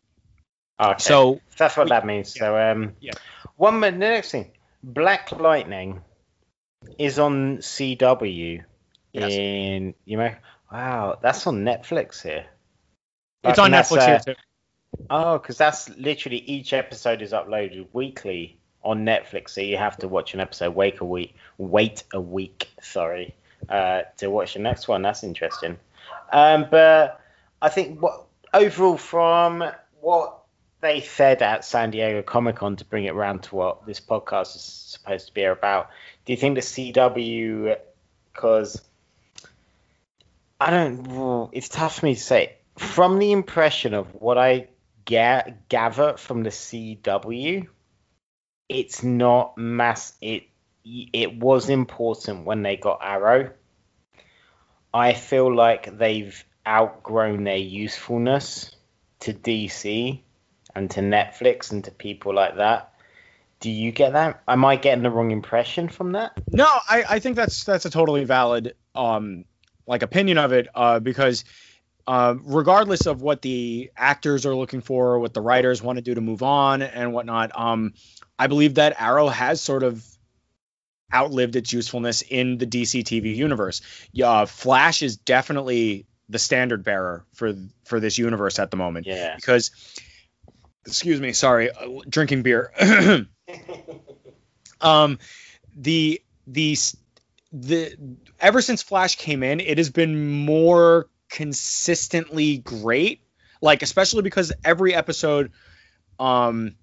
[0.80, 0.96] okay.
[0.98, 2.34] So that's what that means.
[2.34, 3.14] So um, Yeah.
[3.56, 4.00] one minute.
[4.00, 4.52] The next thing,
[4.82, 6.02] Black Lightning
[6.98, 8.64] is on CW.
[9.14, 9.32] Yes.
[9.32, 10.34] In you know,
[10.72, 12.46] wow, that's on Netflix here.
[13.44, 14.36] it's on Netflix uh, here too.
[15.10, 20.08] Oh, because that's literally each episode is uploaded weekly on Netflix, so you have to
[20.08, 23.34] watch an episode, wait a week, wait a week, sorry,
[23.70, 25.02] uh, to watch the next one.
[25.02, 25.78] That's interesting.
[26.32, 27.20] Um, but
[27.62, 29.64] I think what overall from
[30.02, 30.40] what
[30.82, 34.56] they said at San Diego Comic Con to bring it around to what this podcast
[34.56, 35.90] is supposed to be about,
[36.26, 37.78] do you think the CW,
[38.32, 38.82] because
[40.60, 42.56] I don't, it's tough for me to say.
[42.78, 44.68] From the impression of what I
[45.06, 47.68] ga- gather from the CW,
[48.70, 50.14] it's not mass.
[50.22, 50.44] It
[50.86, 53.52] it was important when they got Arrow.
[54.94, 58.76] I feel like they've outgrown their usefulness
[59.22, 60.22] to DC
[60.76, 62.94] and to Netflix and to people like that.
[63.60, 64.44] Do you get that?
[64.48, 66.34] Am I getting the wrong impression from that?
[66.52, 69.46] No, I, I think that's that's a totally valid um
[69.88, 71.46] like opinion of it uh, because
[72.08, 76.14] uh, regardless of what the actors are looking for, what the writers want to do
[76.14, 77.94] to move on and whatnot, um,
[78.38, 80.06] I believe that Arrow has sort of
[81.14, 83.82] outlived its usefulness in the DC TV universe.
[84.12, 87.54] Yeah, Flash is definitely the standard bearer for
[87.86, 89.36] for this universe at the moment Yeah.
[89.36, 89.72] because
[90.86, 92.72] excuse me sorry uh, drinking beer
[94.82, 95.20] um
[95.76, 96.78] the the
[97.52, 97.96] the
[98.40, 103.22] ever since flash came in it has been more consistently great
[103.62, 105.52] like especially because every episode
[106.20, 106.76] um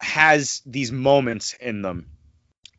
[0.00, 2.06] has these moments in them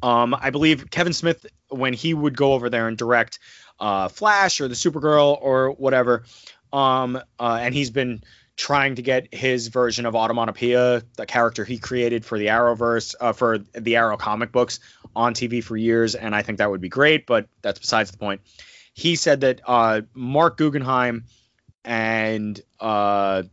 [0.01, 3.39] um i believe kevin smith when he would go over there and direct
[3.79, 6.23] uh flash or the supergirl or whatever
[6.71, 8.21] um uh, and he's been
[8.59, 13.31] trying to get his version of Automatopoeia, the character he created for the Arrowverse, uh,
[13.31, 14.81] for the Arrow comic books
[15.15, 18.17] on TV for years, and I think that would be great, but that's besides the
[18.17, 18.41] point.
[18.93, 21.23] He said that uh, Marc Guggenheim
[21.85, 23.43] and uh,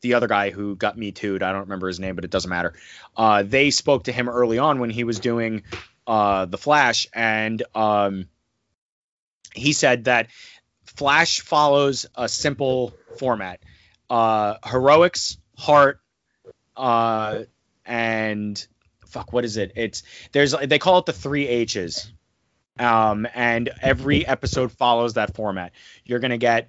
[0.00, 2.50] the other guy who got me too, I don't remember his name, but it doesn't
[2.50, 2.74] matter.
[3.16, 5.62] Uh, they spoke to him early on when he was doing
[6.06, 8.28] uh, the Flash, and um,
[9.54, 10.28] he said that
[10.84, 13.60] Flash follows a simple format
[14.08, 16.00] uh heroics heart
[16.76, 17.40] uh
[17.84, 18.66] and
[19.06, 19.72] fuck what is it?
[19.76, 20.02] It's
[20.32, 22.12] there's they call it the three h's
[22.78, 25.72] um and every episode follows that format.
[26.04, 26.68] You're gonna get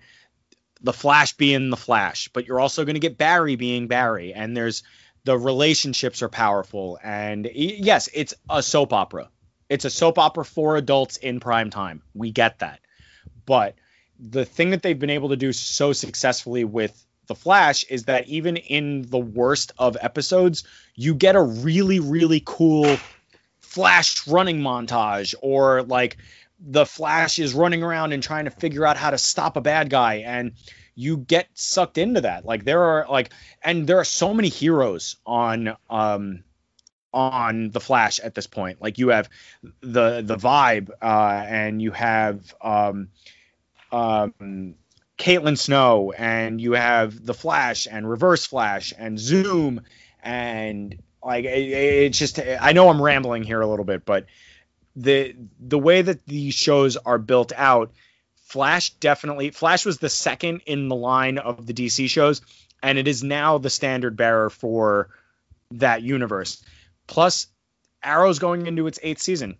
[0.82, 4.84] the flash being the flash but you're also gonna get barry being barry and there's
[5.28, 6.98] the relationships are powerful.
[7.04, 9.30] And yes it's a soap opera.
[9.68, 12.02] It's a soap opera for adults in prime time.
[12.14, 12.80] We get that.
[13.46, 13.76] But
[14.18, 18.30] the thing that they've been able to do so successfully with the Flash is that
[18.30, 20.64] even in the worst of episodes,
[20.96, 22.98] you get a really, really cool
[23.60, 26.16] Flash running montage, or like
[26.58, 29.90] the Flash is running around and trying to figure out how to stop a bad
[29.90, 30.54] guy, and
[30.98, 32.44] you get sucked into that.
[32.44, 33.32] Like there are like,
[33.64, 36.44] and there are so many heroes on um
[37.14, 38.82] on the Flash at this point.
[38.82, 39.30] Like you have
[39.82, 43.10] the the vibe, uh, and you have um
[43.92, 44.74] um
[45.20, 49.82] Caitlin Snow, and you have the Flash and Reverse Flash and Zoom,
[50.24, 54.26] and like it, it's just I know I'm rambling here a little bit, but
[54.96, 57.92] the the way that these shows are built out,
[58.58, 62.42] Flash definitely Flash was the second in the line of the DC shows,
[62.82, 65.10] and it is now the standard bearer for
[65.70, 66.66] that universe.
[67.06, 67.46] Plus,
[68.04, 69.58] Arrow's going into its eighth season.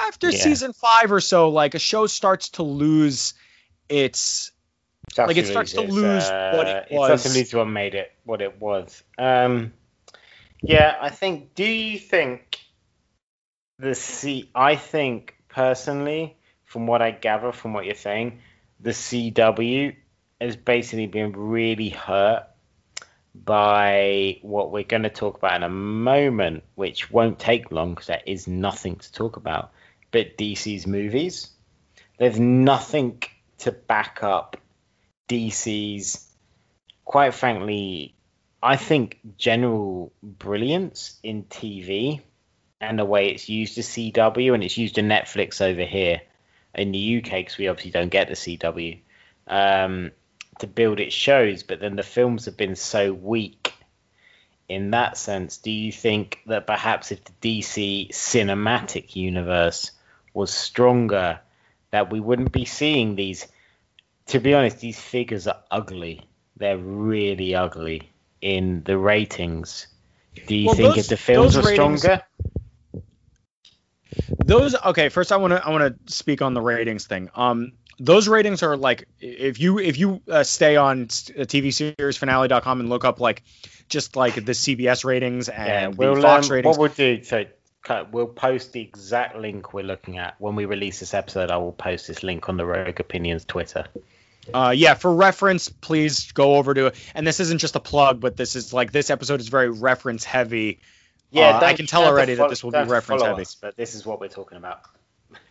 [0.00, 0.38] After Yeah.
[0.38, 3.34] season five or so, like a show starts to lose
[3.88, 4.50] its
[5.12, 7.10] Starts Like, it starts to lose its, what it was.
[7.10, 9.04] It starts to lose what made it what it was.
[9.18, 9.72] Um,
[10.62, 11.54] yeah, I think.
[11.54, 12.58] Do you think
[13.78, 14.50] the C?
[14.52, 16.36] I think personally,
[16.72, 18.40] from what I gather from what you're saying,
[18.80, 19.94] the CW
[20.40, 22.46] has basically been really hurt
[23.34, 28.06] by what we're going to talk about in a moment, which won't take long because
[28.06, 29.72] there is nothing to talk about.
[30.12, 31.50] But DC's movies,
[32.18, 33.22] there's nothing
[33.58, 34.56] to back up
[35.28, 36.26] DC's,
[37.04, 38.14] quite frankly,
[38.62, 42.22] I think general brilliance in TV
[42.80, 46.22] and the way it's used to CW and it's used to Netflix over here
[46.74, 49.00] in the UK because we obviously don't get the CW
[49.46, 50.10] um,
[50.58, 53.72] to build its shows, but then the films have been so weak.
[54.68, 59.90] In that sense, do you think that perhaps if the DC cinematic universe
[60.32, 61.40] was stronger,
[61.90, 63.46] that we wouldn't be seeing these?
[64.28, 66.22] To be honest, these figures are ugly.
[66.56, 68.10] They're really ugly
[68.40, 69.88] in the ratings.
[70.46, 72.22] Do you Well, think those- if the films were ratings- stronger?
[74.44, 77.72] Those okay first i want to i want to speak on the ratings thing um
[77.98, 81.04] those ratings are like if you if you uh, stay on uh,
[81.44, 83.42] tv series finale.com and look up like
[83.88, 87.22] just like the cbs ratings and Yeah, we'll fox um, ratings what we'll do.
[87.22, 87.44] So
[88.10, 91.50] we'll post the exact link we're looking at when we release this episode.
[91.50, 93.86] I will post this link on the Rogue Opinions Twitter.
[94.52, 98.36] uh yeah for reference please go over to and this isn't just a plug but
[98.36, 100.80] this is like this episode is very reference heavy
[101.34, 102.92] Uh, I can tell don't have to already that this will be don't have to
[102.92, 103.42] reference heavy.
[103.42, 104.80] us, but this is what we're talking about.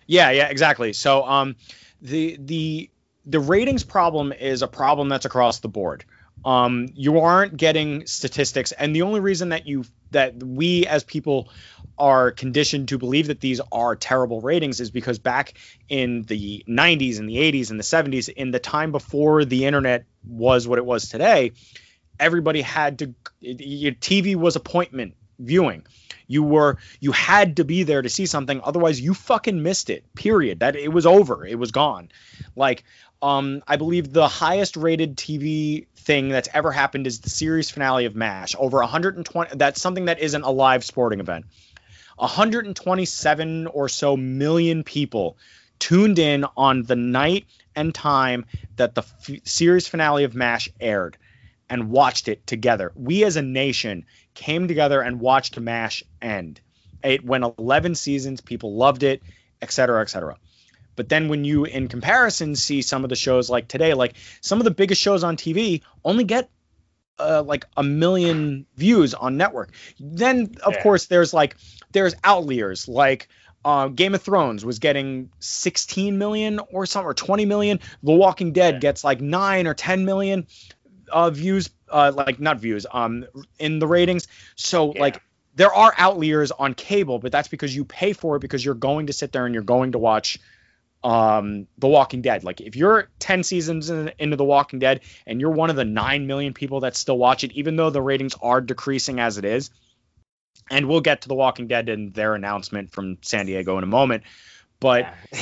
[0.07, 0.93] Yeah, yeah, exactly.
[0.93, 1.55] So um
[2.01, 2.89] the the
[3.25, 6.05] the ratings problem is a problem that's across the board.
[6.45, 11.49] Um you aren't getting statistics and the only reason that you that we as people
[11.97, 15.53] are conditioned to believe that these are terrible ratings is because back
[15.87, 20.05] in the 90s and the 80s and the 70s in the time before the internet
[20.25, 21.51] was what it was today
[22.19, 25.85] everybody had to your TV was appointment viewing.
[26.27, 30.13] You were you had to be there to see something otherwise you fucking missed it
[30.15, 30.59] period.
[30.59, 32.09] That it was over it was gone.
[32.55, 32.83] Like
[33.23, 38.05] um i believe the highest rated tv thing that's ever happened is the series finale
[38.05, 41.45] of mash over 120 that's something that isn't a live sporting event.
[42.17, 45.37] 127 or so million people
[45.79, 51.17] tuned in on the night and time that the f- series finale of mash aired
[51.69, 52.91] and watched it together.
[52.95, 56.61] We as a nation came together and watched MASH end.
[57.03, 59.23] It went 11 seasons, people loved it,
[59.61, 60.37] et cetera, et cetera.
[60.95, 64.59] But then when you, in comparison, see some of the shows like today, like some
[64.59, 66.49] of the biggest shows on TV only get
[67.19, 69.73] uh, like a million views on network.
[69.99, 70.83] Then, of Yeah.
[70.83, 71.55] course, there's like,
[71.91, 73.27] there's outliers like
[73.63, 77.79] uh, Game of Thrones was getting 16 million or something, or 20 million.
[78.03, 78.79] The Walking Dead Yeah.
[78.79, 80.47] gets like 9 or 10 million
[81.11, 83.25] uh, views, uh, like not views, um,
[83.59, 84.27] in the ratings.
[84.55, 85.01] So Yeah.
[85.01, 85.21] like
[85.55, 89.07] there are outliers on cable, but that's because you pay for it because you're going
[89.07, 90.39] to sit there and you're going to watch
[91.03, 92.43] um The Walking Dead.
[92.43, 95.85] Like if you're 10 seasons in, into The Walking Dead and you're one of the
[95.85, 99.45] 9 million people that still watch it even though the ratings are decreasing as it
[99.45, 99.71] is.
[100.69, 103.87] And we'll get to The Walking Dead and their announcement from San Diego in a
[103.87, 104.23] moment.
[104.81, 105.13] But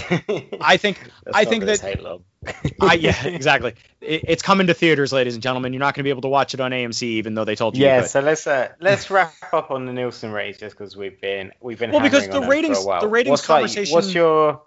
[0.61, 0.99] I think
[1.33, 2.25] I think that long.
[2.81, 3.73] I yeah, exactly.
[4.01, 5.71] It, it's coming to theaters, ladies and gentlemen.
[5.71, 7.77] You're not going to be able to watch it on AMC, even though they told
[7.77, 7.85] you.
[7.85, 11.19] Yeah, you so let's uh, let's wrap up on the Nielsen ratings just because we've
[11.21, 13.01] been we've been Well, because the ratings- for a while.
[13.01, 14.61] the ratings what's like- conversation- what's your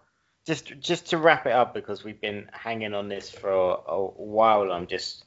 [0.47, 4.07] just just to wrap it up because we've been hanging on this for a, a
[4.07, 4.73] while.
[4.73, 5.23] I'm just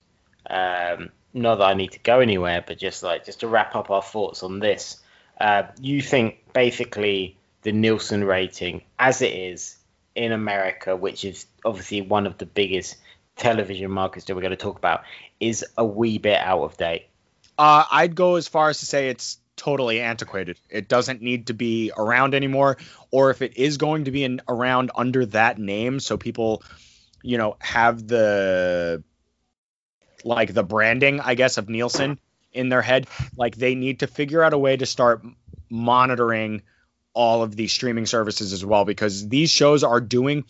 [0.50, 3.92] um, not that I need to go anywhere, but just like just to wrap up
[3.92, 5.00] our thoughts on this.
[5.40, 9.76] Uh, you think basically the Nielsen rating as it is
[10.14, 12.96] in America, which is obviously one of the biggest
[13.36, 15.04] television markets that we're going to talk about,
[15.40, 17.08] is a wee bit out of date.
[17.58, 20.60] Uh, I'd go as far as to say it's totally antiquated.
[20.70, 22.78] It doesn't need to be around anymore,
[23.10, 26.62] or if it is going to be in, around under that name, so people,
[27.24, 29.04] you know, have the
[30.24, 32.20] like the branding, I guess, of Nielsen
[32.54, 33.08] in their head.
[33.36, 35.26] Like they need to figure out a way to start
[35.68, 36.62] monitoring
[37.16, 40.46] all of these streaming services as well, because these shows are doing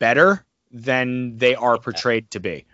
[0.00, 2.64] better than they are portrayed to be.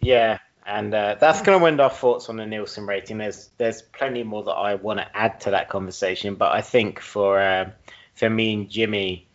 [0.00, 3.18] Yeah, and uh, that's going to end our thoughts on the Nielsen rating.
[3.18, 7.00] There's there's plenty more that I want to add to that conversation, but I think
[7.00, 7.70] for uh,
[8.14, 9.28] for me and Jimmy,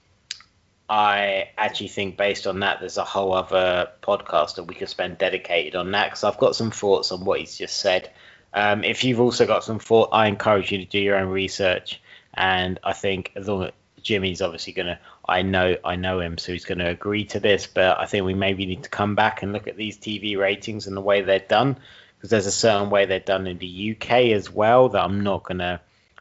[0.90, 5.18] I actually think based on that, there's a whole other podcast that we could spend
[5.18, 8.12] dedicated on that because I've got some thoughts on what he's just said.
[8.54, 12.00] Um, if you've also got some thought, I encourage you to do your own research.
[12.34, 13.72] And I think as long as
[14.02, 17.40] Jimmy's obviously going to, I know, I know him, so he's going to agree to
[17.40, 17.68] this.
[17.68, 20.88] But I think we maybe need to come back and look at these TV ratings
[20.88, 21.78] and the way they're done,
[22.18, 25.44] because there's a certain way they're done in the UK as well that I'm not
[25.44, 25.80] going to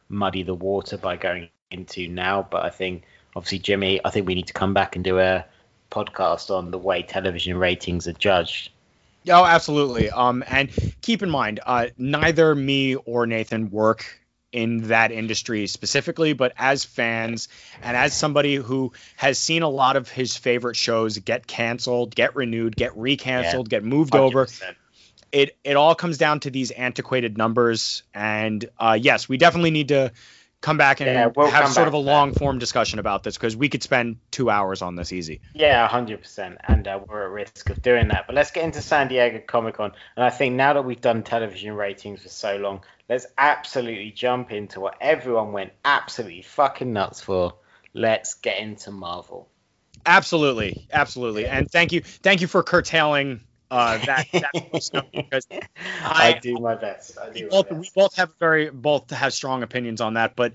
[0.09, 2.47] muddy the water by going into now.
[2.49, 3.05] But I think
[3.35, 5.45] obviously Jimmy, I think we need to come back and do a
[5.91, 8.71] podcast on the way television ratings are judged.
[9.29, 10.11] Oh, absolutely.
[10.11, 14.21] Um, and keep in mind, uh, neither me or Nathan work
[14.53, 17.49] in that industry specifically, but as fans
[17.83, 22.37] and as somebody who has seen a lot of his favorite shows get canceled, get
[22.37, 24.21] renewed, get recanceled, yeah, get moved 100%.
[24.21, 24.49] over,
[25.33, 28.03] it it all comes down to these antiquated numbers.
[28.15, 30.13] And uh, yes, we definitely need to
[30.63, 33.55] come back and yeah, we'll have sort of a long form discussion about this because
[33.57, 35.41] we could spend two hours on this easy.
[35.53, 36.57] Yeah, 100%.
[36.65, 38.27] And uh, we're at risk of doing that.
[38.27, 39.93] But let's get into San Diego Comic Con.
[40.17, 44.53] And I think now that we've done television ratings for so long, let's absolutely jump
[44.53, 47.55] into what everyone went absolutely fucking nuts for.
[47.93, 49.49] Let's get into Marvel.
[50.07, 53.41] Absolutely, absolutely, and thank you, thank you for curtailing
[53.73, 54.51] uh, that, that
[55.13, 57.17] because I, I, do my best.
[57.19, 57.81] I do we, both, best.
[57.81, 60.53] we both have very both have strong opinions on that, but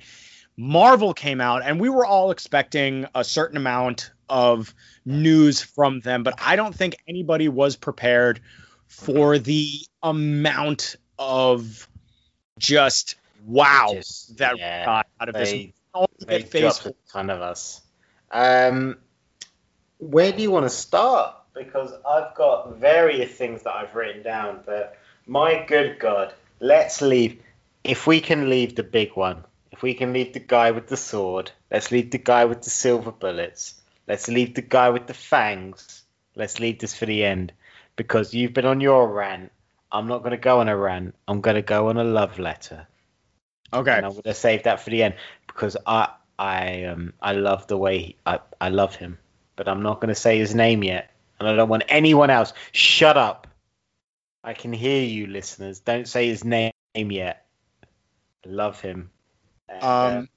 [0.56, 6.22] Marvel came out and we were all expecting a certain amount of news from them,
[6.22, 8.40] but I don't think anybody was prepared
[8.86, 9.72] for the
[10.04, 11.90] amount of
[12.60, 13.16] just
[13.48, 16.46] wow just, that yeah, got out of they, this.
[16.52, 17.82] They dropped a ton of us.
[18.32, 18.98] Um,
[19.98, 21.34] where do you want to start?
[21.58, 24.62] Because I've got various things that I've written down.
[24.66, 27.42] But my good God, let's leave.
[27.84, 30.98] If we can leave the big one, if we can leave the guy with the
[30.98, 33.76] sword, let's leave the guy with the silver bullets.
[34.08, 36.04] Let's leave the guy with the fangs.
[36.36, 37.54] Let's leave this for the end
[37.96, 39.52] because you've been on your rant.
[39.92, 41.16] I'm not going to go on a rant.
[41.28, 42.88] I'm going to go on a love letter.
[43.74, 43.92] Okay.
[43.92, 45.16] And I'm going to save that for the end
[45.48, 49.18] because I I um I love the way he, I I love him,
[49.56, 52.54] but I'm not going to say his name yet and I don't want anyone else.
[52.72, 53.48] Shut up.
[54.44, 55.80] I can hear you, listeners.
[55.80, 57.46] Don't say his name yet.
[58.46, 59.10] love him.
[59.82, 60.30] Um,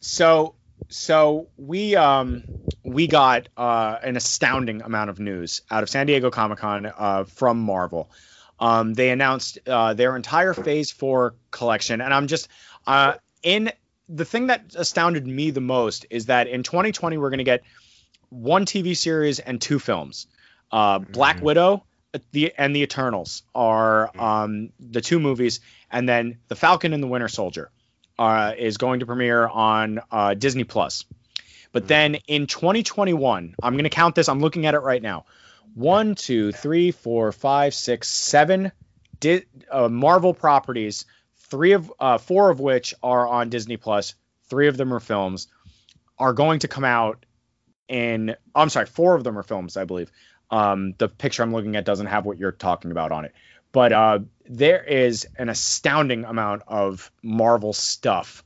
[0.00, 0.54] so
[0.88, 2.44] so we um
[2.84, 7.24] we got uh, an astounding amount of news out of San Diego Comic Con uh,
[7.24, 8.10] from Marvel.
[8.58, 12.48] Um, they announced uh, their entire Phase Four collection, and I'm just
[12.86, 13.72] uh, in
[14.08, 17.64] the thing that astounded me the most is that in 2020 we're going to get
[18.28, 20.26] one TV series and two films.
[20.70, 21.44] Uh, Black mm-hmm.
[21.46, 24.20] Widow, uh, the and the Eternals are mm-hmm.
[24.20, 25.60] um, the two movies,
[25.90, 27.70] and then the Falcon and the Winter Soldier
[28.18, 31.04] uh, is going to premiere on uh, Disney Plus.
[31.72, 31.88] But mm-hmm.
[31.88, 34.28] then in 2021, I'm going to count this.
[34.28, 35.26] I'm looking at it right now.
[35.74, 38.72] One, two, three, four, five, six, seven
[39.20, 41.04] di- uh, Marvel properties.
[41.50, 44.14] Three of uh, four of which are on Disney Plus.
[44.48, 45.48] Three of them are films.
[46.18, 47.26] Are going to come out
[47.88, 48.34] in.
[48.54, 50.10] I'm sorry, four of them are films, I believe.
[50.50, 53.34] Um, the picture I'm looking at doesn't have what you're talking about on it,
[53.72, 54.18] but uh,
[54.48, 58.44] there is an astounding amount of Marvel stuff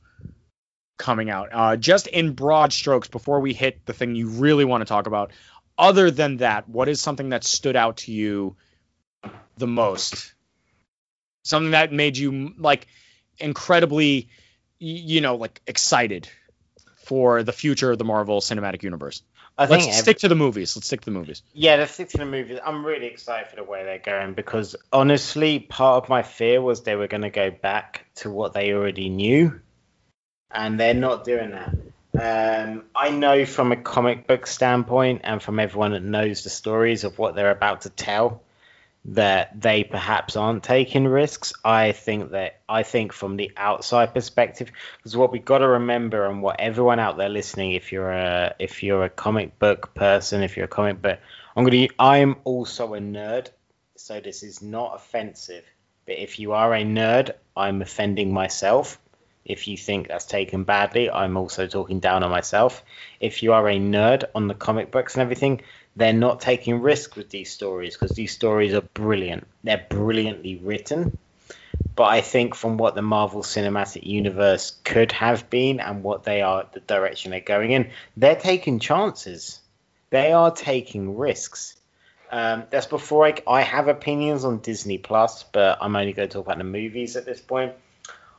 [0.97, 1.49] coming out.
[1.51, 5.07] Uh, just in broad strokes, before we hit the thing you really want to talk
[5.07, 5.31] about,
[5.77, 8.55] other than that, what is something that stood out to you
[9.57, 10.33] the most?
[11.43, 12.87] Something that made you like
[13.39, 14.29] incredibly,
[14.79, 16.29] you know, like excited
[16.97, 19.23] for the future of the Marvel Cinematic Universe.
[19.57, 20.75] I Let's think stick to the movies.
[20.75, 21.43] Let's stick to the movies.
[21.53, 22.59] Yeah, let's stick to the movies.
[22.65, 26.81] I'm really excited for the way they're going because honestly, part of my fear was
[26.81, 29.59] they were going to go back to what they already knew,
[30.49, 31.75] and they're not doing that.
[32.13, 37.03] Um, I know from a comic book standpoint and from everyone that knows the stories
[37.03, 38.41] of what they're about to tell
[39.03, 41.53] that they perhaps aren't taking risks.
[41.65, 46.27] I think that I think from the outside perspective, because what we've got to remember,
[46.27, 50.43] and what everyone out there listening, if you're a if you're a comic book person,
[50.43, 51.19] if you're a comic book,
[51.55, 53.49] I'm gonna I'm also a nerd,
[53.95, 55.65] so this is not offensive.
[56.05, 58.99] But if you are a nerd, I'm offending myself.
[59.43, 62.83] If you think that's taken badly, I'm also talking down on myself.
[63.19, 65.61] If you are a nerd on the comic books and everything,
[65.95, 69.45] they're not taking risks with these stories because these stories are brilliant.
[69.63, 71.17] They're brilliantly written.
[71.95, 76.41] But I think from what the Marvel Cinematic Universe could have been and what they
[76.41, 79.59] are, the direction they're going in, they're taking chances.
[80.09, 81.75] They are taking risks.
[82.31, 86.33] Um, that's before I, I have opinions on Disney Plus, but I'm only going to
[86.33, 87.73] talk about the movies at this point.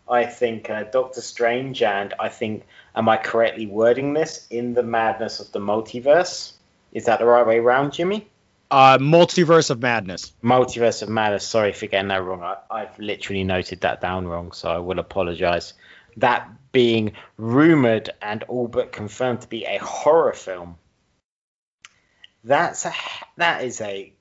[0.08, 4.46] I think uh, Doctor Strange, and I think, am I correctly wording this?
[4.50, 6.52] In the madness of the multiverse.
[6.92, 8.28] Is that the right way around, Jimmy?
[8.70, 10.32] Uh, Multiverse of Madness.
[10.42, 11.46] Multiverse of Madness.
[11.46, 12.42] Sorry for getting that wrong.
[12.70, 15.74] I, have literally noted that down wrong, so I will apologize.
[16.16, 20.76] That being rumored and all but confirmed to be a horror film.
[22.44, 22.92] That's a
[23.36, 24.12] that is a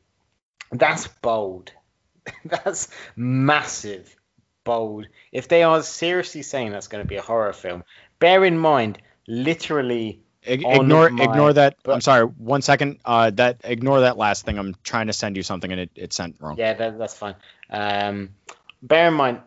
[0.72, 1.72] that's bold.
[2.46, 4.16] that's massive
[4.64, 5.08] bold.
[5.32, 7.84] If they are seriously saying that's going to be a horror film,
[8.20, 10.22] bear in mind, literally.
[10.44, 11.78] Ignore ignore that.
[11.84, 12.26] But, I'm sorry.
[12.26, 13.00] One second.
[13.06, 14.58] Uh, that ignore that last thing.
[14.58, 16.58] I'm trying to send you something and it, it sent wrong.
[16.58, 17.36] Yeah, that, that's fine.
[17.70, 18.30] Um,
[18.82, 19.42] bear in mind,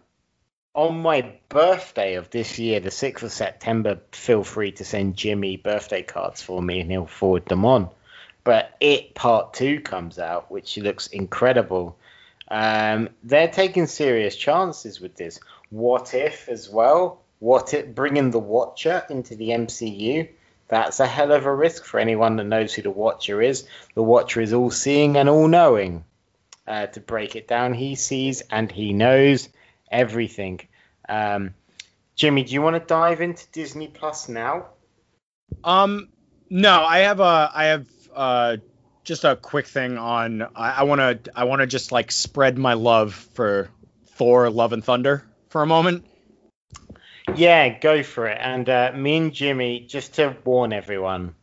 [0.75, 5.57] on my birthday of this year, the 6th of September, feel free to send Jimmy
[5.57, 7.91] birthday cards for me and he'll forward them on.
[8.43, 11.97] But It Part 2 comes out, which looks incredible.
[12.49, 15.41] Um, they're taking serious chances with this.
[15.71, 17.23] What if as well?
[17.39, 20.29] What if bringing the Watcher into the MCU?
[20.69, 23.67] That's a hell of a risk for anyone that knows who the Watcher is.
[23.95, 26.05] The Watcher is all seeing and all knowing.
[26.67, 29.51] Uh, to break it down, he sees and he knows
[29.91, 30.61] everything.
[31.07, 31.55] Um,
[32.17, 34.69] Jimmy, do you want to dive into Disney Plus now?
[35.63, 36.09] Um,
[36.49, 38.57] no, I have a, I have uh,
[39.05, 42.75] just a quick thing on I want to I want to just like spread my
[42.75, 43.69] love for
[44.07, 46.07] Thor: Love and Thunder for a moment.
[47.37, 48.39] Yeah, go for it.
[48.41, 51.35] And uh, me and Jimmy, just to warn everyone,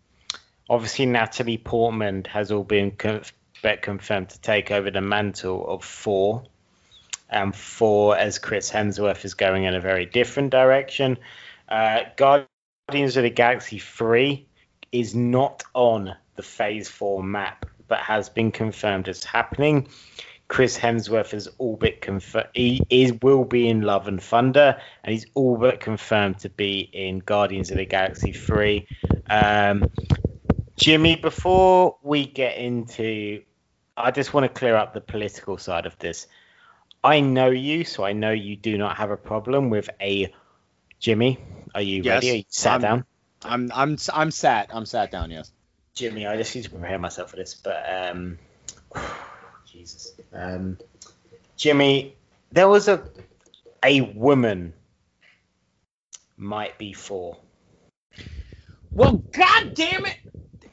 [0.69, 3.33] obviously Natalie Portman has all been conf-
[3.81, 6.43] confirmed to take over the mantle of Thor.
[7.29, 11.17] And Thor, as Chris Hemsworth, is going in a very different direction.
[11.67, 14.45] Uh, Guardians of the Galaxy 3
[14.91, 19.87] is not on the Phase 4 map, but has been confirmed as happening.
[20.51, 25.13] Chris Hemsworth is all but confirmed he is will be in Love and Thunder, and
[25.13, 28.85] he's all but confirmed to be in Guardians of the Galaxy 3.
[29.29, 29.89] Um,
[30.75, 33.43] Jimmy, before we get into,
[33.95, 36.27] I just want to clear up the political side of this.
[37.01, 40.33] I know you, so I know you do not have a problem with a
[40.99, 41.39] Jimmy.
[41.73, 42.29] Are you yes, ready?
[42.29, 43.05] Are you sat I'm, down?
[43.41, 44.69] I'm I'm I'm sat.
[44.73, 45.31] I'm sat down.
[45.31, 45.49] Yes.
[45.93, 48.37] Jimmy, I just need to prepare myself for this, but um,
[49.71, 50.77] Jesus, um,
[51.55, 52.15] Jimmy,
[52.51, 53.03] there was a
[53.83, 54.73] a woman
[56.35, 57.37] might be Thor.
[58.91, 60.17] Well, god damn it!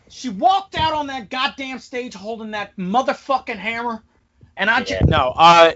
[0.09, 4.03] She walked out on that goddamn stage holding that motherfucking hammer,
[4.57, 4.85] and I yeah.
[4.85, 5.33] just no.
[5.37, 5.73] Uh,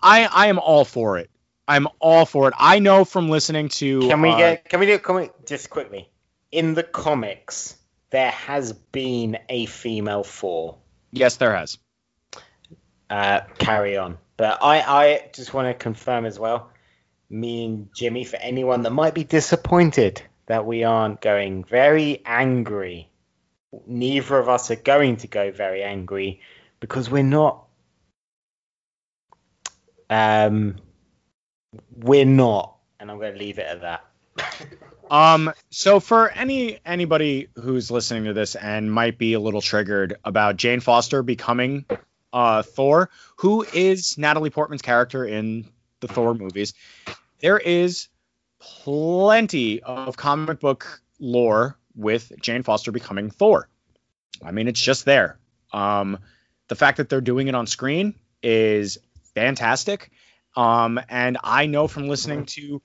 [0.00, 1.30] I I am all for it.
[1.66, 2.54] I'm all for it.
[2.56, 4.00] I know from listening to.
[4.00, 4.68] Can we uh, get?
[4.68, 4.98] Can we do?
[5.00, 6.08] Can we just quickly?
[6.52, 7.76] In the comics,
[8.10, 10.78] there has been a female Thor.
[11.10, 11.78] Yes, there has.
[13.10, 14.18] Uh, carry on.
[14.36, 16.70] But I, I just want to confirm as well,
[17.30, 23.10] me and Jimmy, for anyone that might be disappointed that we aren't going very angry.
[23.86, 26.40] Neither of us are going to go very angry
[26.80, 27.64] because we're not.
[30.10, 30.76] Um,
[31.94, 34.04] we're not, and I'm going to leave it at that.
[35.10, 40.16] Um, so for any anybody who's listening to this and might be a little triggered
[40.24, 41.86] about Jane Foster becoming
[42.32, 45.66] uh, Thor, who is Natalie Portman's character in
[46.00, 46.74] the Thor movies,
[47.40, 48.08] there is
[48.58, 53.68] plenty of comic book lore with Jane Foster becoming Thor.
[54.42, 55.38] I mean, it's just there.
[55.72, 56.18] Um,
[56.68, 58.98] the fact that they're doing it on screen is
[59.34, 60.10] fantastic.
[60.56, 62.82] Um, and I know from listening to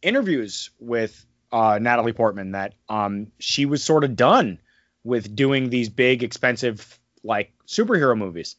[0.00, 4.58] interviews with uh, Natalie Portman that um, she was sort of done
[5.04, 8.56] with doing these big, expensive like superhero movies.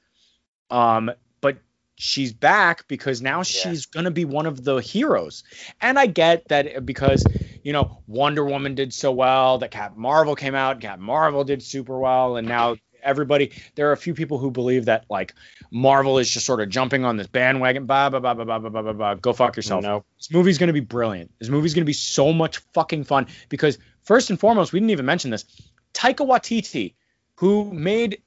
[0.74, 1.58] Um, but
[1.96, 3.44] she's back because now yeah.
[3.44, 5.44] she's gonna be one of the heroes.
[5.80, 7.24] And I get that because
[7.64, 11.62] you know Wonder Woman did so well, that Captain Marvel came out, Captain Marvel did
[11.62, 15.36] super well, and now everybody there are a few people who believe that like
[15.70, 17.86] Marvel is just sort of jumping on this bandwagon.
[17.86, 19.84] Bah, bah, bah, bah, bah, bah, bah, bah, Go fuck yourself.
[19.84, 20.04] No.
[20.18, 21.32] This movie's gonna be brilliant.
[21.40, 25.06] This movie's gonna be so much fucking fun because first and foremost, we didn't even
[25.06, 25.46] mention this.
[25.94, 26.96] Taika Waititi,
[27.36, 28.22] who made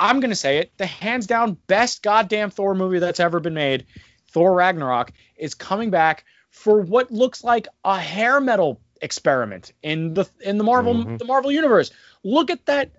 [0.00, 3.86] I'm gonna say it, the hands down best goddamn Thor movie that's ever been made,
[4.32, 10.28] Thor Ragnarok, is coming back for what looks like a hair metal experiment in the
[10.40, 11.16] in the Marvel mm-hmm.
[11.16, 11.90] the Marvel universe.
[12.24, 12.92] Look at that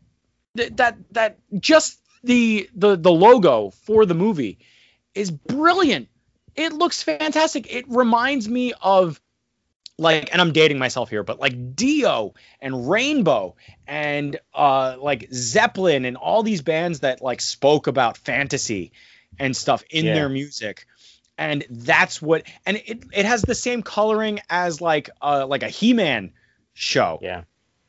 [0.55, 4.59] that that just the the the logo for the movie
[5.15, 6.07] is brilliant.
[6.55, 7.73] It looks fantastic.
[7.73, 9.20] It reminds me of
[10.01, 13.55] like and I'm dating myself here, but like Dio and Rainbow
[13.87, 18.91] and uh like Zeppelin and all these bands that like spoke about fantasy
[19.39, 20.13] and stuff in Yeah.
[20.15, 20.87] their music.
[21.37, 25.69] And that's what and it, it has the same coloring as like uh like a
[25.69, 26.33] He-Man
[26.73, 27.43] show Yeah.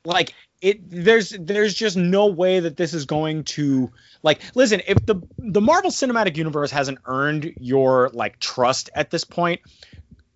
[0.04, 3.90] like it there's there's just no way that this is going to
[4.22, 9.24] like listen if the the marvel cinematic universe hasn't earned your like trust at this
[9.24, 9.60] point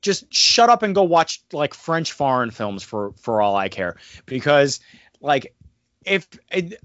[0.03, 3.97] just shut up and go watch like french foreign films for for all i care.
[4.27, 4.81] Because
[5.21, 5.55] like
[6.05, 6.29] if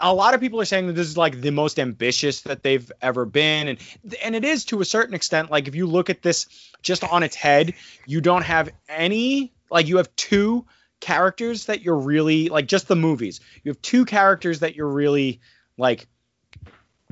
[0.01, 2.91] a lot of people are saying that this is like the most ambitious that they've
[3.01, 3.67] ever been.
[3.67, 3.79] And
[4.23, 6.47] and it is to a certain extent like if you look at this
[6.81, 7.75] just on its head
[8.07, 10.65] you don't have any like you have two
[10.99, 13.41] characters that you're really like just the movies.
[13.63, 15.41] You have two characters that you're really
[15.77, 16.07] like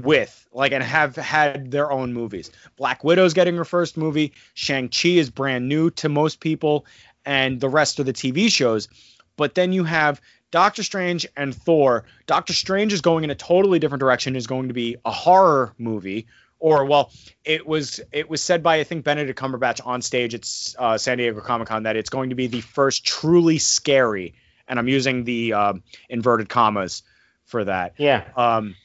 [0.04, 2.52] with like and have had their own movies.
[2.78, 4.34] Black widow's getting her first movie.
[4.54, 6.86] Shang-chi is brand new to most people
[7.26, 8.88] and the rest of the tv shows.
[9.36, 10.22] But then you have
[10.52, 12.06] doctor strange and thor.
[12.26, 15.74] Doctor strange is going in a totally different direction is going to be a horror
[15.78, 16.28] movie
[16.62, 17.10] or well
[17.45, 20.45] it was it was said by i think benedict cumberbatch on stage at
[20.78, 24.34] uh, san diego comic-con that it's going to be the first truly scary
[24.68, 27.02] and i'm using the um, inverted commas
[27.50, 27.95] for that.
[27.97, 28.24] Yeah.
[28.38, 28.76] um,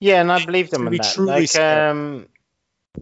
[0.00, 1.18] Yeah, and I believe them be that.
[1.18, 1.90] like, scary.
[1.90, 2.28] um,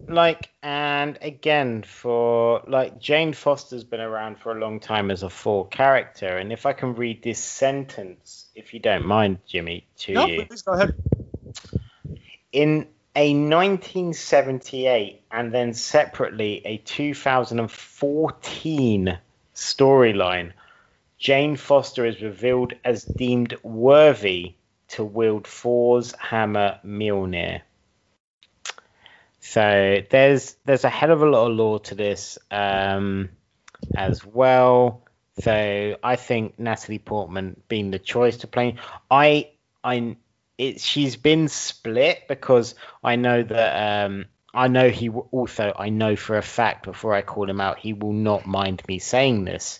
[0.07, 5.29] like, and again, for like Jane Foster's been around for a long time as a
[5.29, 10.13] full character, and if I can read this sentence, if you don't mind, Jimmy, to
[10.13, 10.93] no you, please go ahead
[12.55, 12.87] in
[13.17, 19.19] a 1978 and then separately a 2014
[19.53, 20.53] storyline,
[21.17, 24.55] Jane Foster is revealed as deemed worthy
[24.95, 27.61] to wield Thor's hammer Mjolnir.
[29.39, 33.29] So there's there's a hell of a lot of lore to this um,
[33.95, 35.03] as well.
[35.39, 38.77] So I think Natalie Portman being the choice to play,
[39.11, 39.51] I
[39.83, 40.17] I
[40.57, 42.73] it she's been split because
[43.03, 47.21] I know that um, I know he also I know for a fact before I
[47.21, 49.79] call him out he will not mind me saying this.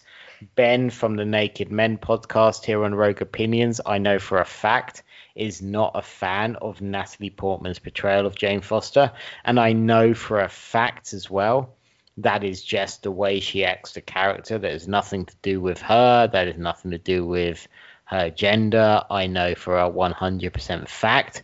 [0.54, 5.02] Ben from the Naked Men podcast here on Rogue Opinions, I know for a fact
[5.36, 9.12] is not a fan of Natalie Portman's portrayal of Jane Foster,
[9.44, 11.76] and I know for a fact as well
[12.18, 14.58] that is just the way she acts the character.
[14.58, 16.28] That has nothing to do with her.
[16.28, 17.68] That has nothing to do with
[18.06, 19.04] her gender.
[19.10, 21.44] I know for a 100% fact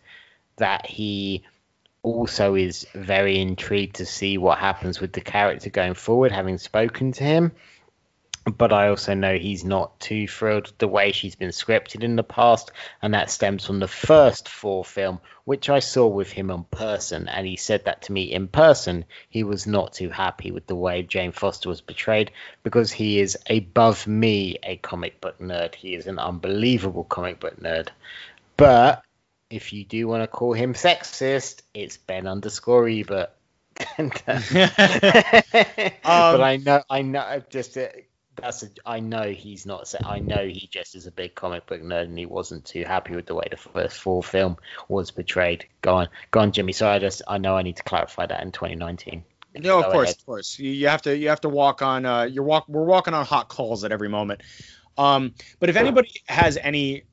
[0.58, 1.44] that he
[2.04, 7.12] also is very intrigued to see what happens with the character going forward, having spoken
[7.14, 7.52] to him.
[8.44, 12.16] But I also know he's not too thrilled with the way she's been scripted in
[12.16, 16.50] the past, and that stems from the first Thor film, which I saw with him
[16.50, 19.06] in person, and he said that to me in person.
[19.30, 22.32] He was not too happy with the way Jane Foster was portrayed
[22.64, 25.76] because he is above me a comic book nerd.
[25.76, 27.90] He is an unbelievable comic book nerd.
[28.58, 29.04] But
[29.52, 33.30] if you do want to call him sexist, it's Ben underscore Ebert.
[33.98, 34.10] Uh,
[36.04, 37.88] but I know, I know, just uh,
[38.36, 39.94] that's a, I know he's not.
[40.06, 43.16] I know he just is a big comic book nerd, and he wasn't too happy
[43.16, 44.58] with the way the first Thor film
[44.88, 45.66] was portrayed.
[45.82, 46.74] Go on, go on, Jimmy.
[46.74, 49.24] So I just, I know I need to clarify that in 2019.
[49.56, 50.16] No, of Go course, ahead.
[50.18, 50.60] of course.
[50.60, 53.26] You, you have to you have to walk on uh you're walk we're walking on
[53.26, 54.42] hot coals at every moment.
[54.98, 57.04] Um but if anybody has any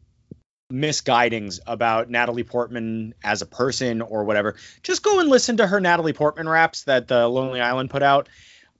[0.72, 5.80] misguidings about Natalie Portman as a person or whatever, just go and listen to her
[5.80, 8.28] Natalie Portman raps that the Lonely Island put out.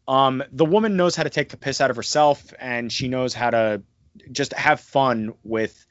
[0.09, 3.35] Um the woman knows how to take the piss out of herself and she knows
[3.35, 3.83] how to
[4.33, 5.87] just have fun with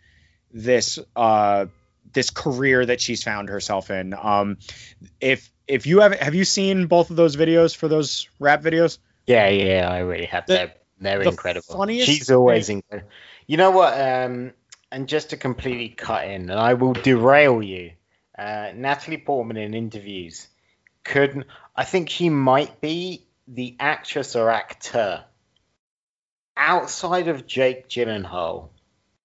[0.51, 1.67] this uh
[2.13, 4.13] this career that she's found herself in.
[4.13, 4.57] Um
[5.21, 8.97] if if you have have you seen both of those videos for those rap videos?
[9.27, 10.47] Yeah, yeah, I really have.
[10.47, 11.75] The- They're, they're the incredible.
[11.75, 13.09] funniest She's always incredible.
[13.45, 13.93] You know what?
[13.99, 14.53] Um,
[14.91, 17.91] and just to completely cut in, and I will derail you.
[18.39, 20.47] Uh, Natalie Portman in interviews
[21.03, 21.45] couldn't.
[21.75, 25.23] I think she might be the actress or actor
[26.55, 28.69] outside of Jake Gyllenhaal.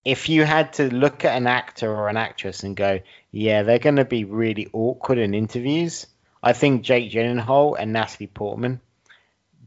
[0.05, 3.01] If you had to look at an actor or an actress and go,
[3.31, 6.07] yeah, they're going to be really awkward in interviews,
[6.43, 8.81] I think Jake Gyllenhaal and Natalie Portman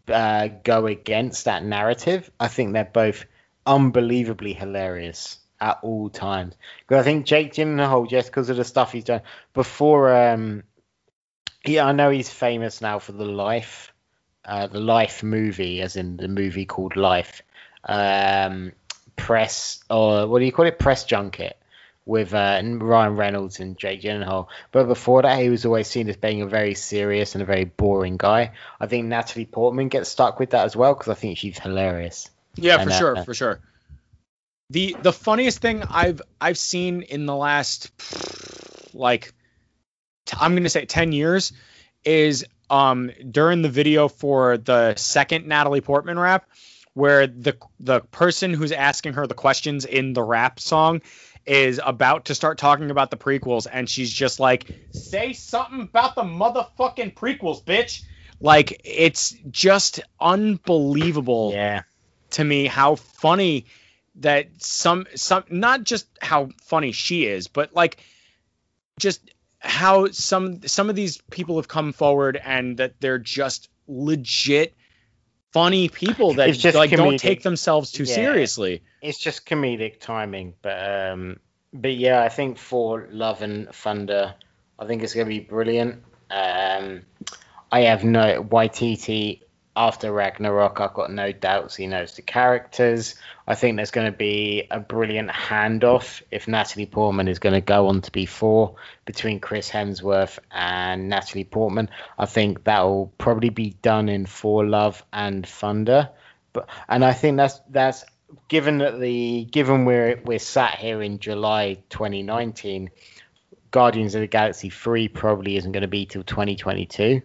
[0.07, 2.29] uh, go against that narrative.
[2.39, 3.25] I think they're both
[3.65, 6.55] unbelievably hilarious at all times.
[6.87, 9.21] Because I think Jake Gyllenhaal, just because of the stuff he's done
[9.53, 10.63] before, um,
[11.65, 13.93] yeah, I know he's famous now for the Life,
[14.45, 17.41] uh, the Life movie, as in the movie called Life.
[17.83, 18.71] Um,
[19.15, 20.79] press or what do you call it?
[20.79, 21.53] Press junket
[22.05, 24.47] with uh, Ryan Reynolds and Jake Gyllenhaal.
[24.71, 27.65] But before that, he was always seen as being a very serious and a very
[27.65, 28.51] boring guy.
[28.79, 32.29] I think Natalie Portman gets stuck with that as well because I think she's hilarious.
[32.55, 33.59] Yeah, And, for uh, sure, for sure.
[34.69, 37.91] The the funniest thing I've I've seen in the last
[38.93, 39.33] like
[40.39, 41.53] I'm gonna say ten years
[42.03, 46.49] is um during the video for the second Natalie Portman rap
[46.93, 51.01] where the the person who's asking her the questions in the rap song
[51.45, 56.15] is about to start talking about the prequels and she's just like say something about
[56.15, 58.01] the motherfucking prequels bitch
[58.39, 61.83] like it's just unbelievable Yeah.
[62.31, 63.65] to me how funny
[64.15, 67.97] that some some not just how funny she is, but like
[68.99, 69.29] just
[69.59, 74.73] how some some of these people have come forward and that they're just legit
[75.51, 78.15] funny people that like don't take themselves too Yeah.
[78.15, 78.83] seriously.
[79.01, 81.39] It's just comedic timing, but um,
[81.73, 84.35] but yeah, I think for Love and Thunder,
[84.77, 86.03] I think it's going to be brilliant.
[86.29, 87.03] Um,
[87.71, 89.41] I have no Waititi
[89.75, 90.79] after Ragnarok.
[90.79, 93.15] I've got no doubts he knows the characters.
[93.47, 97.61] I think there's going to be a brilliant handoff if Natalie Portman is going to
[97.61, 101.89] go on to be Thor between Chris Hemsworth and Natalie Portman.
[102.17, 106.09] I think that will probably be done in Thor Love and Thunder.
[106.53, 108.05] But and I think that's that's
[108.47, 112.89] given that the given we're we're sat here in July 2019,
[113.71, 117.21] Guardians of the Galaxy 3 probably isn't going to be till 2022.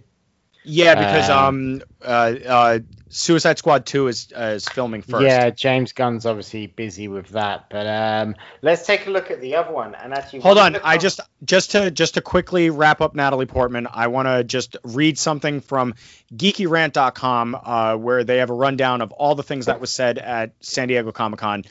[0.64, 2.78] Yeah, because Um, um uh uh
[3.12, 5.24] Suicide Squad 2 is uh, is filming first.
[5.24, 9.56] Yeah, James Gunn's obviously busy with that, but um, let's take a look at the
[9.56, 9.96] other one.
[9.96, 13.88] And actually, Hold on, I just just to just to quickly wrap up Natalie Portman,
[13.92, 15.94] I want to just read something from
[16.36, 20.52] geektyrant.com uh, where they have a rundown of all the things that was said at
[20.61, 21.64] San Diego Comic-Con.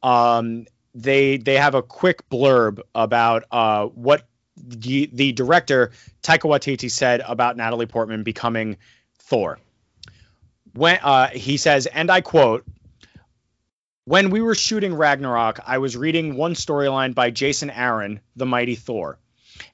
[0.00, 4.22] Um, they they have a quick blurb about uh, what
[4.56, 5.92] the, director
[6.22, 8.76] Taika Waititi said about Natalie Portman becoming
[9.18, 9.58] Thor.
[10.72, 12.64] When uh, he says, and I quote,
[14.06, 18.74] when we were shooting Ragnarok, I was reading one storyline by Jason Aaron, The Mighty
[18.74, 19.18] Thor.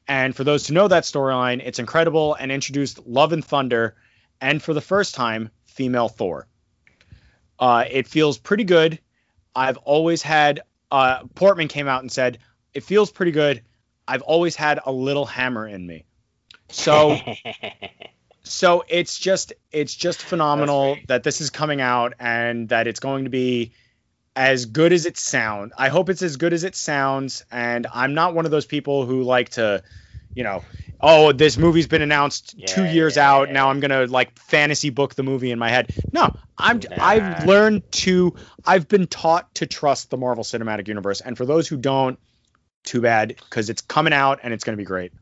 [0.06, 3.96] And for those who know that storyline, it's incredible and introduced Love and Thunder,
[4.40, 6.46] and for the first time, female Thor.
[7.58, 8.98] Uh, it feels pretty good.
[9.54, 10.60] I've always had,
[10.90, 12.38] uh, Portman came out and said,
[12.72, 13.62] it feels pretty good.
[14.10, 16.04] I've always had a little hammer in me.
[16.68, 17.16] So
[18.42, 23.24] so it's just it's just phenomenal that this is coming out and that it's going
[23.24, 23.72] to be
[24.34, 25.72] as good as it sounds.
[25.78, 29.06] I hope it's as good as it sounds and I'm not one of those people
[29.06, 29.84] who like to,
[30.34, 30.64] you know,
[31.00, 33.54] oh, this movie's been announced 2 years yeah, out, yeah.
[33.54, 35.94] now I'm going to like fantasy book the movie in my head.
[36.12, 36.96] No, I'm Nah.
[36.98, 38.34] I've learned to
[38.66, 42.18] I've been taught to trust the Marvel Cinematic Universe and for those who don't
[42.84, 45.12] too bad cuz it's coming out and it's going to be great.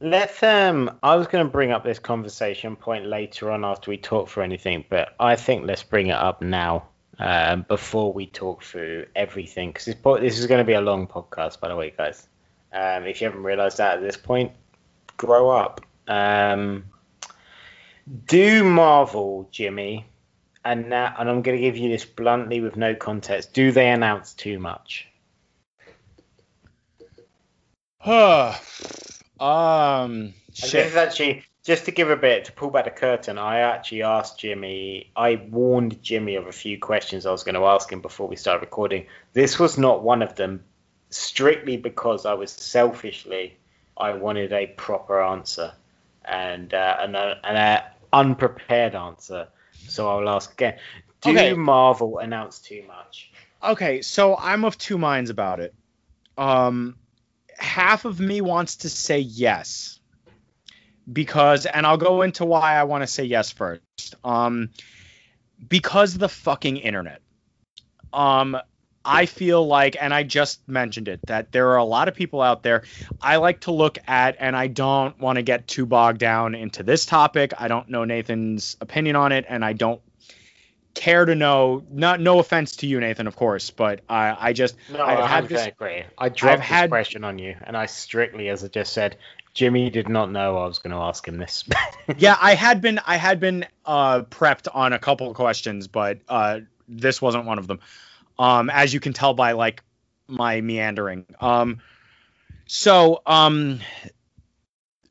[0.00, 3.98] Let's um I was going to bring up this conversation point later on after we
[3.98, 6.88] talk for anything, but I think let's bring it up now
[7.18, 11.06] um, before we talk through everything because this, this is going to be a long
[11.06, 12.26] podcast, by the way, guys.
[12.72, 14.52] Um, if you haven't realized that at this point,
[15.16, 15.82] grow up.
[16.08, 16.84] Um,
[18.26, 20.06] do Marvel, Jimmy,
[20.64, 23.52] and now, and I'm going to give you this bluntly with no context.
[23.52, 25.06] Do they announce too much?
[29.40, 30.86] um This shit.
[30.86, 33.38] is actually just to give a bit to pull back the curtain.
[33.38, 35.10] I actually asked Jimmy.
[35.14, 38.34] I warned Jimmy of a few questions I was going to ask him before we
[38.36, 39.06] started recording.
[39.32, 40.64] This was not one of them,
[41.10, 43.56] strictly because I was selfishly
[43.96, 45.72] I wanted a proper answer
[46.24, 47.82] and uh, an, uh, an uh,
[48.12, 49.48] unprepared answer.
[49.88, 50.78] So I'll ask again.
[51.20, 51.52] Do Okay.
[51.52, 53.30] Marvel announce too much?
[53.62, 55.72] Okay, so I'm of two minds about it.
[56.36, 56.96] Um,
[57.58, 60.00] half of me wants to say yes
[61.10, 64.14] because, and I'll go into why I want to say yes first.
[64.24, 64.70] Um,
[65.68, 67.20] because the fucking internet.
[68.12, 68.56] Um,
[69.04, 72.40] I feel like, and I just mentioned it, that there are a lot of people
[72.40, 72.84] out there
[73.20, 76.82] I like to look at, and I don't want to get too bogged down into
[76.82, 77.52] this topic.
[77.58, 80.00] I don't know Nathan's opinion on it, and I don't
[80.94, 81.84] care to know.
[81.90, 85.48] Not no offense to you, Nathan, of course, but I, I just No, I've had
[85.48, 85.66] this.
[85.66, 86.04] agree.
[86.18, 89.16] I dropped this had- question on you, and I strictly, as I just said,
[89.54, 91.64] Jimmy did not know I was going to ask him this.
[92.18, 96.18] Yeah, I had been I had been uh, prepped on a couple of questions, but
[96.28, 97.80] uh, this wasn't one of them.
[98.38, 99.82] Um, as you can tell by like
[100.26, 101.26] my meandering.
[101.40, 101.80] Um,
[102.66, 103.80] so um,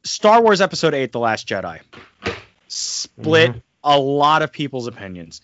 [0.04, 1.80] Star Wars Episode Eight: The Last Jedi
[2.68, 3.62] split Mhm.
[3.84, 5.42] a lot of people's opinions.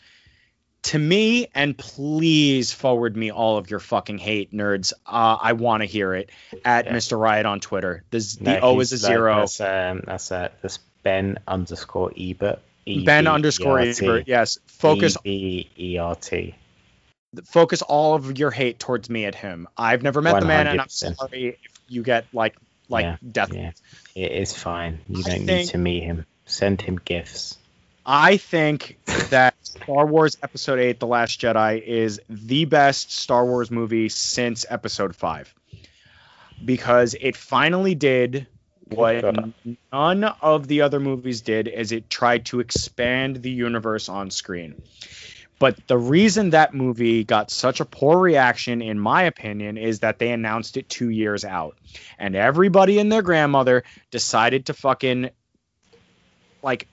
[0.91, 4.93] To me, and please forward me all of your fucking hate, nerds.
[5.05, 6.29] Uh, I want to hear it
[6.63, 6.93] at Yeah.
[6.93, 7.19] Mr.
[7.19, 8.03] Riot on Twitter.
[8.11, 9.35] The, z- the O is a like- zero.
[9.39, 12.59] That's um, that's uh, that's Ben underscore Ebert.
[13.05, 13.79] Ben underscore.
[13.79, 14.27] Ebert.
[14.27, 14.59] Yes.
[14.67, 15.17] Focus.
[15.25, 16.55] E E R T.
[17.45, 19.67] focus all of your hate towards me at him.
[19.77, 21.55] I've never met the man, and I'm sorry if
[21.89, 22.55] you get like
[22.87, 23.53] like Yeah, death.
[23.53, 23.71] yeah.
[24.15, 24.99] It is fine.
[25.09, 26.25] You I don't need to meet him.
[26.45, 27.57] Send him gifts.
[28.05, 28.97] I think
[29.31, 34.65] that Star Wars Episode 8 The Last Jedi is the best Star Wars movie since
[34.69, 35.53] Episode 5.
[36.63, 38.47] Because it finally did
[38.89, 39.35] what
[39.91, 44.81] none of the other movies did is it tried to expand the universe on screen.
[45.59, 50.19] But the reason that movie got such a poor reaction, in my opinion, is that
[50.19, 51.77] they announced it two years out.
[52.19, 55.31] And everybody and their grandmother decided to fucking
[56.61, 56.87] like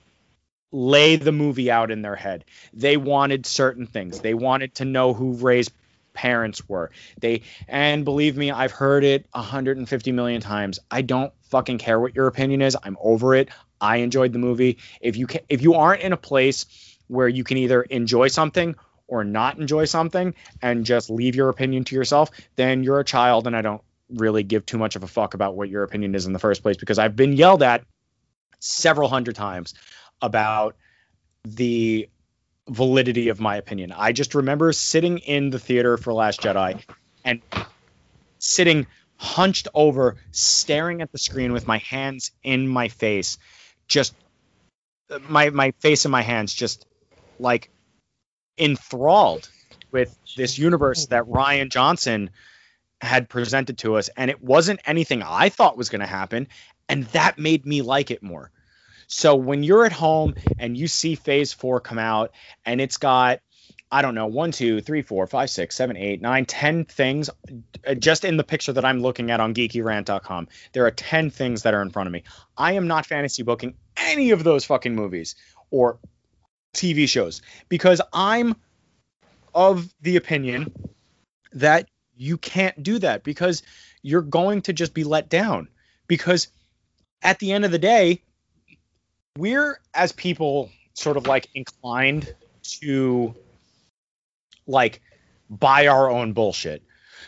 [0.75, 2.43] lay the movie out in their head.
[2.73, 4.19] They wanted certain things.
[4.19, 5.71] They wanted to know who Rey's
[6.13, 6.91] parents were.
[7.19, 10.79] They and believe me, I've heard it 150 million times.
[10.91, 12.75] I don't fucking care what your opinion is.
[12.81, 13.49] I'm over it.
[13.79, 14.77] I enjoyed the movie.
[14.99, 16.65] If you can if you aren't in a place
[17.07, 18.75] where you can either enjoy something
[19.07, 23.47] or not enjoy something and just leave your opinion to yourself, then you're a child
[23.47, 26.25] and I don't really give too much of a fuck about what your opinion is
[26.25, 27.83] in the first place because I've been yelled at
[28.59, 29.73] several hundred times
[30.21, 30.75] about
[31.43, 32.09] the
[32.67, 33.91] validity of my opinion.
[33.91, 36.81] I just remember sitting in the theater for Last Jedi
[37.23, 37.41] and
[38.39, 38.87] sitting
[39.17, 43.37] hunched over, staring at the screen with my hands in my face,
[43.87, 44.13] just
[45.29, 46.85] my my face in my hands, just
[47.39, 47.69] like
[48.57, 49.49] enthralled
[49.91, 52.31] with this universe that Rian Johnson
[53.01, 56.47] had presented to us, and it wasn't anything I thought was going to happen,
[56.89, 58.51] and that made me like it more.
[59.07, 62.31] So when you're at home and you see Phase Four come out,
[62.65, 63.39] and it's got
[63.91, 67.29] I don't know, one, two, three, four, five, six, seven, eight, nine, ten things.
[67.87, 71.63] uh, Just in the picture that I'm looking at on geektyrant.com, there are ten things
[71.63, 72.23] that are in front of me.
[72.57, 75.35] I am not fantasy booking any of those fucking movies
[75.69, 75.99] or
[76.75, 78.55] TV shows because I'm
[79.53, 80.73] of the opinion
[81.53, 83.63] that you can't do that because
[84.01, 85.69] you're going to just be let down.
[86.07, 86.49] Because
[87.21, 88.21] at the end of the day,
[89.37, 92.33] we're as people sort of like inclined
[92.81, 93.35] to
[94.67, 95.01] like
[95.49, 96.81] buy our own bullshit.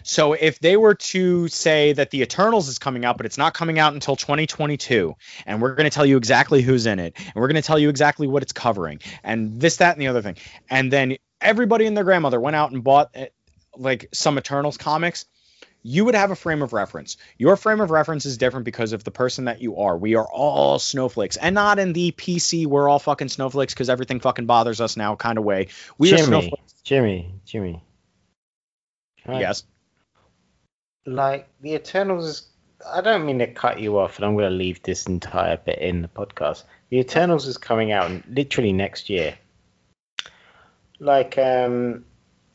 [0.04, 3.54] So if they were to say that the Eternals is coming out, but it's not
[3.54, 7.36] coming out until 2022, and we're going to tell you exactly who's in it, and
[7.36, 10.22] we're going to tell you exactly what it's covering, and this, that, and the other
[10.22, 10.36] thing,
[10.70, 13.28] and then everybody and their grandmother went out and bought eh,
[13.76, 15.26] like some Eternals comics,
[15.84, 17.18] you would have a frame of reference.
[17.38, 19.98] Your frame of reference is different because of the person that you are.
[19.98, 24.20] We are all snowflakes, and not in the PC we're all fucking snowflakes because everything
[24.20, 25.68] fucking bothers us now kind of way.
[25.98, 26.74] We are Jimmy, snowflakes.
[26.84, 27.84] Jimmy, Jimmy.
[29.24, 29.64] Can I- Yes.
[31.06, 32.48] Like the Eternals is.
[32.86, 35.80] I don't mean to cut you off, and I'm going to leave this entire bit
[35.80, 36.64] in the podcast.
[36.90, 39.36] The Eternals is coming out literally next year.
[41.00, 42.06] Like, um,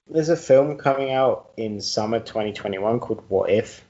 [0.09, 3.85] there's a film coming out in summer 2021 called What If.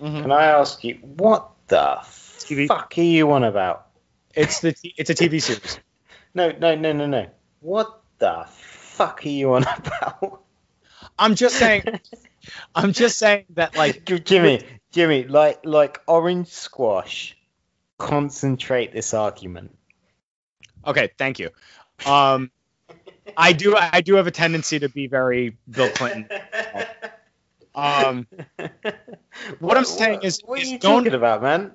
[0.00, 0.22] Mhm.
[0.22, 1.98] Can I ask you, what the
[2.38, 2.66] TV.
[2.68, 3.86] fuck are you on about?
[4.34, 5.78] It's the t- it's a TV series.
[6.34, 7.26] No, no, no, no, no.
[7.60, 10.42] What the fuck are you on about?
[11.18, 11.84] I'm just saying.
[12.74, 14.62] I'm just saying that like Jimmy,
[14.92, 17.36] Jimmy, like like orange squash.
[17.98, 19.74] Concentrate this argument.
[20.86, 21.48] okay, thank you.
[22.04, 22.50] Um,
[23.36, 26.28] I do I do have a tendency to be very Bill Clinton.
[27.74, 28.26] Um,
[29.58, 31.72] What I'm saying is- what is don't- about, man?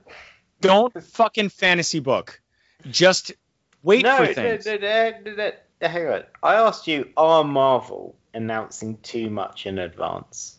[0.61, 2.41] don't fucking fantasy book.
[2.89, 3.31] Just
[3.83, 4.65] wait no, for things.
[4.65, 5.51] no, no, no,
[5.87, 6.23] hang on.
[6.41, 10.57] I asked you, are Marvel announcing too much in advance?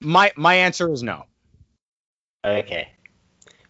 [0.00, 1.24] My my answer is no.
[2.44, 2.88] Okay.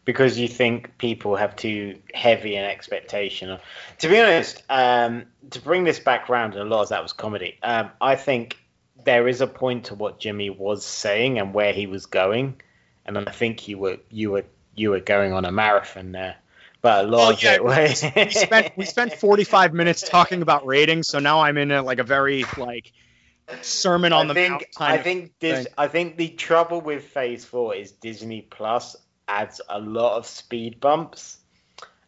[0.04, 3.58] Because you think people have too heavy an expectation.
[4.00, 7.12] To be honest, um, to bring this back round, and a lot of that was
[7.12, 7.58] comedy.
[7.62, 8.58] Um, I think
[9.04, 12.60] there is a point to what Jimmy was saying and where he was going,
[13.06, 14.44] and I think you were you were
[14.74, 16.36] you were going on a marathon there.
[16.82, 18.04] But a lot of yeah, it was.
[18.14, 21.98] we spent we spent 45 minutes talking about ratings, so now I'm in a, like
[21.98, 22.92] a very like
[23.62, 27.74] sermon on I the think I think Dis- I think the trouble with Phase Four
[27.74, 28.96] is Disney Plus
[29.28, 31.38] adds a lot of speed bumps,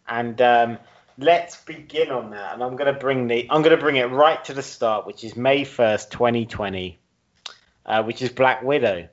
[0.09, 0.79] and um,
[1.19, 2.55] let's begin on that.
[2.55, 5.37] And I'm gonna bring the I'm gonna bring it right to the start, which is
[5.37, 6.99] May first, 2020,
[7.85, 9.09] uh, which is Black Widow.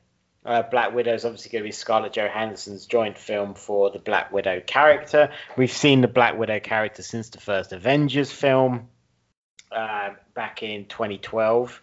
[0.45, 4.33] Uh, Black Widow is obviously going to be Scarlett Johansson's joint film for the Black
[4.33, 5.31] Widow character.
[5.55, 8.89] We've seen the Black Widow character since the first Avengers film
[9.71, 11.81] uh, back in 2012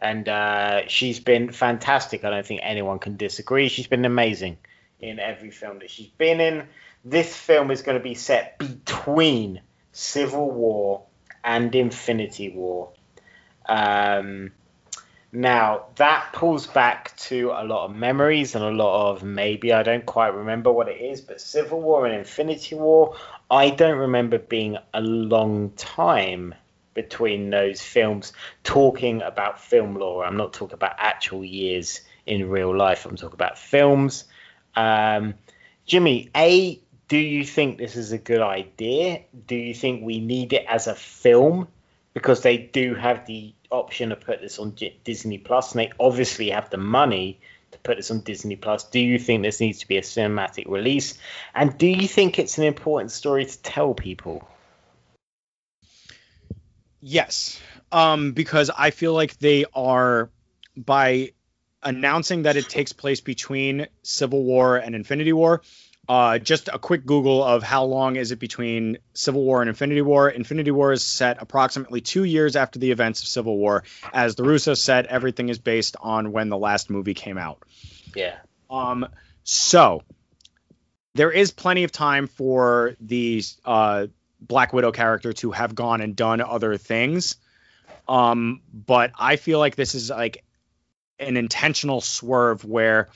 [0.00, 2.24] and uh, she's been fantastic.
[2.24, 3.68] I don't think anyone can disagree.
[3.68, 4.58] She's been amazing
[5.02, 6.68] in every film that she's been in.
[7.04, 9.60] This film is going to be set between
[9.92, 11.02] Civil War
[11.44, 12.92] and Infinity War,
[13.66, 14.52] Um,
[15.32, 19.82] now that pulls back to a lot of memories and a lot of maybe I
[19.82, 23.16] don't quite remember what it is, but Civil War and Infinity War,
[23.50, 26.54] I don't remember being a long time
[26.94, 28.32] between those films
[28.62, 30.24] talking about film lore.
[30.24, 33.06] I'm not talking about actual years in real life.
[33.06, 34.24] I'm talking about films.
[34.74, 35.34] Um,
[35.86, 39.22] Jimmy, A, do you think this is a good idea?
[39.46, 41.68] Do you think we need it as a film?
[42.14, 46.50] Because they do have the option to put this on Disney Plus, and they obviously
[46.50, 47.40] have the money
[47.72, 48.84] to put this on Disney Plus.
[48.84, 51.18] Do you think this needs to be a cinematic release?
[51.54, 54.48] And do you think it's an important story to tell people?
[57.00, 57.60] Yes,
[57.90, 60.30] um, because I feel like they are
[60.76, 61.32] by
[61.82, 65.62] announcing that it takes place between Civil War and Infinity War.
[66.08, 70.02] Uh, just a quick Google of how long is it between Civil War and Infinity
[70.02, 70.28] War.
[70.28, 73.84] Infinity War is set approximately two years after the events of Civil War.
[74.12, 77.62] As the Russo said, everything is based on when the last movie came out.
[78.16, 78.36] Yeah.
[78.68, 79.06] Um.
[79.44, 80.02] So
[81.14, 84.08] there is plenty of time for the uh,
[84.40, 87.36] Black Widow character to have gone and done other things.
[88.08, 88.60] Um.
[88.74, 90.44] But I feel like this is like
[91.18, 93.08] an intentional swerve where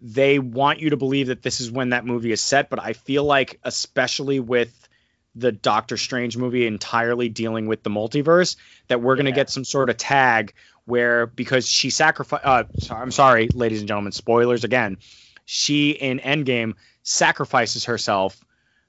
[0.00, 2.94] they want you to believe that this is when that movie is set, but I
[2.94, 4.88] feel like especially with
[5.34, 8.56] the Doctor Strange movie entirely dealing with the multiverse
[8.88, 10.54] that we're going to get some sort of tag
[10.86, 14.98] where because she sacrificed uh sorry, I'm sorry ladies and gentlemen spoilers again.
[15.44, 18.42] She in Endgame sacrifices herself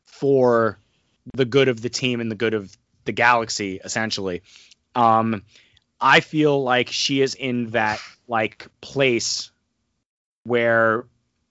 [0.05, 0.79] for
[1.35, 2.75] the good of the team and the good of
[3.05, 4.41] the galaxy essentially.
[4.95, 5.43] Um
[5.99, 8.01] I feel like she is in that
[8.31, 9.51] like place
[10.43, 11.05] where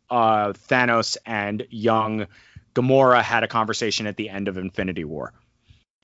[0.09, 2.27] uh, Thanos and young
[2.75, 5.33] Gamora had a conversation at the end of Infinity War.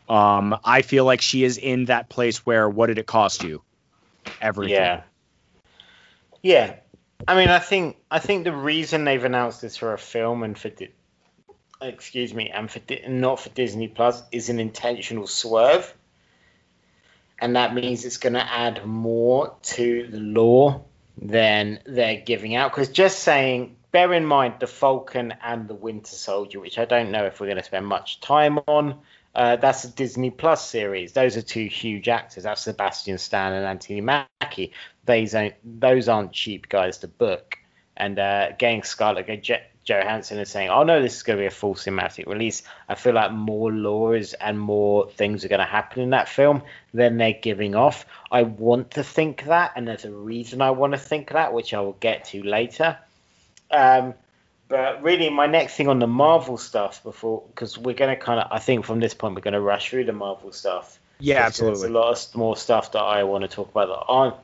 [0.09, 3.62] Um, I feel like she is in that place where what did it cost you?
[4.41, 4.74] Everything.
[4.74, 5.03] Yeah.
[6.43, 6.74] Yeah.
[7.27, 10.57] I mean, I think I think the reason they've announced this for a film and
[10.57, 10.93] for Di-
[11.81, 15.93] excuse me, and for Di- not for Disney Plus is an intentional swerve,
[17.39, 20.84] and that means it's going to add more to the lore
[21.20, 22.72] than they're giving out.
[22.72, 27.11] Because just saying, bear in mind the Falcon and the Winter Soldier, which I don't
[27.11, 28.99] know if we're going to spend much time on.
[29.34, 31.12] Uh, that's a Disney Plus series.
[31.12, 32.45] Those are two huge actors.
[32.45, 34.72] That's Sebastian Stan and Anthony Mackie.
[35.05, 37.59] Those aren't, those aren't cheap guys to book.
[37.99, 39.26] And uh, getting Scarlett
[39.87, 42.97] Johansson is saying, "Oh no, this is going to be a full cinematic release." I
[42.97, 46.62] feel like more laws and more things are going to happen in that film
[46.93, 48.05] than they're giving off.
[48.30, 51.72] I want to think that, and there's a reason I want to think that, which
[51.72, 52.99] I will get to later.
[53.70, 54.14] Um,
[54.68, 58.41] but really, my next thing on the Marvel stuff before, because we're going to kind
[58.41, 60.99] of, I think from this point we're going to rush through the Marvel stuff.
[61.20, 61.80] Yeah, absolutely.
[61.80, 64.37] There's a lot of more stuff that I want to talk about that aren't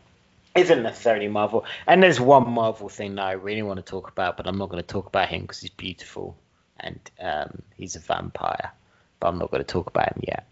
[0.55, 1.65] isn't necessarily Marvel.
[1.87, 4.69] And there's one Marvel thing that I really want to talk about, but I'm not
[4.69, 6.37] going to talk about him because he's beautiful
[6.79, 8.73] and um, he's a vampire.
[9.21, 10.47] But I'm not going to talk about him yet.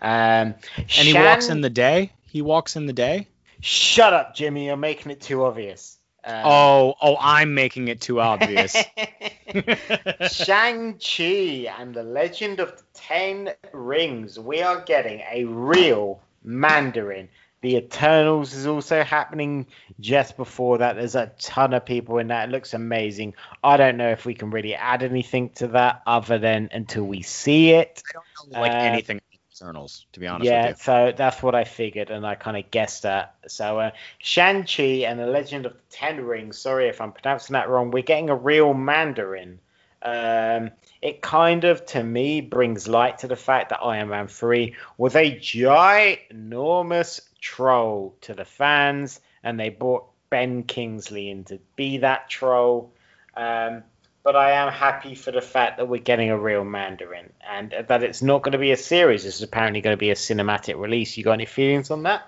[0.00, 1.06] Um, and Shan...
[1.06, 2.12] he walks in the day.
[2.26, 3.28] He walks in the day.
[3.60, 4.66] Shut up, Jimmy.
[4.66, 5.98] You're making it too obvious.
[6.26, 8.72] Um, oh, oh, I'm making it too obvious.
[10.32, 14.38] Shang-Chi and the Legend of the Ten Rings.
[14.38, 17.28] We are getting a real Mandarin.
[17.64, 19.66] The Eternals is also happening
[19.98, 20.96] just before that.
[20.96, 22.50] There's a ton of people in that.
[22.50, 23.36] It looks amazing.
[23.62, 27.22] I don't know if we can really add anything to that other than until we
[27.22, 28.02] see it.
[28.06, 30.44] I don't know like uh, anything Eternals, to be honest.
[30.44, 33.36] Yeah, so that's what I figured, and I kind of guessed that.
[33.48, 36.58] So uh, Shang-Chi and the Legend of the Ten Rings.
[36.58, 37.90] Sorry if I'm pronouncing that wrong.
[37.90, 39.58] We're getting a real Mandarin.
[40.04, 40.70] Um,
[41.00, 45.16] it kind of, to me, brings light to the fact that Iron Man 3 was
[45.16, 52.28] a ginormous troll to the fans, and they brought Ben Kingsley in to be that
[52.28, 52.92] troll.
[53.36, 53.82] Um,
[54.22, 58.02] but I am happy for the fact that we're getting a real Mandarin and that
[58.02, 59.26] it's not going to be a series.
[59.26, 61.16] Is apparently going to be a cinematic release.
[61.16, 62.22] You got any feelings on that?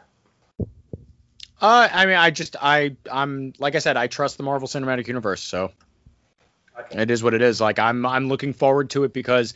[1.59, 5.09] Uh, I mean, I just, I, I'm, like I said, I trust the Marvel Cinematic
[5.09, 5.73] Universe, so
[6.79, 7.03] okay.
[7.03, 7.61] it is what it is.
[7.61, 9.55] Like, I'm, I'm looking forward to it because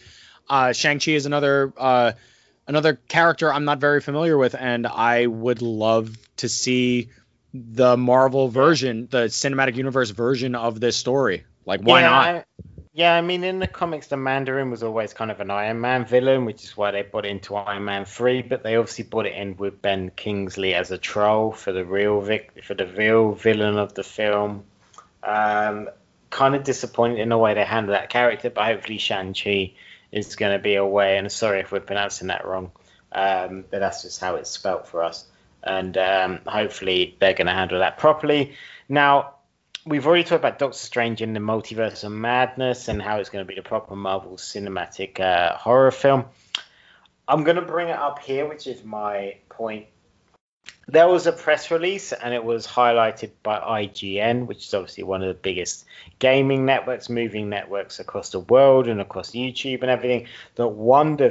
[0.49, 2.13] uh, Shang Chi is another, uh,
[2.67, 7.11] another character I'm not very familiar with, and I would love to see
[7.53, 11.45] the Marvel version, the cinematic universe version of this story.
[11.67, 12.27] Like, why yeah, not?
[12.27, 12.45] I,
[12.93, 16.05] yeah, I mean, in the comics, the Mandarin was always kind of an Iron Man
[16.05, 18.43] villain, which is why they put it into Iron Man three.
[18.43, 22.21] But they obviously put it in with Ben Kingsley as a troll for the real
[22.21, 24.65] vic- for the real villain of the film.
[25.23, 25.89] Um,
[26.31, 29.75] kind of disappointed in the way they handled that character, but hopefully Shang Chi
[30.13, 31.19] is going to be away.
[31.19, 32.71] And sorry if we're pronouncing that wrong,
[33.13, 35.27] um, but that's just how it's spelt for us.
[35.63, 38.55] and um, hopefully they're going to handle that properly.
[38.89, 39.35] Now,
[39.87, 43.45] we've already talked about Doctor Strange in the Multiverse of Madness and how it's going
[43.45, 46.25] to be the proper Marvel cinematic uh, horror film.
[47.29, 49.87] I'm going to bring it up here, which is my point
[50.91, 55.23] there was a press release and it was highlighted by IGN, which is obviously one
[55.23, 55.85] of the biggest
[56.19, 60.27] gaming networks, moving networks across the world and across YouTube and everything.
[60.57, 60.71] That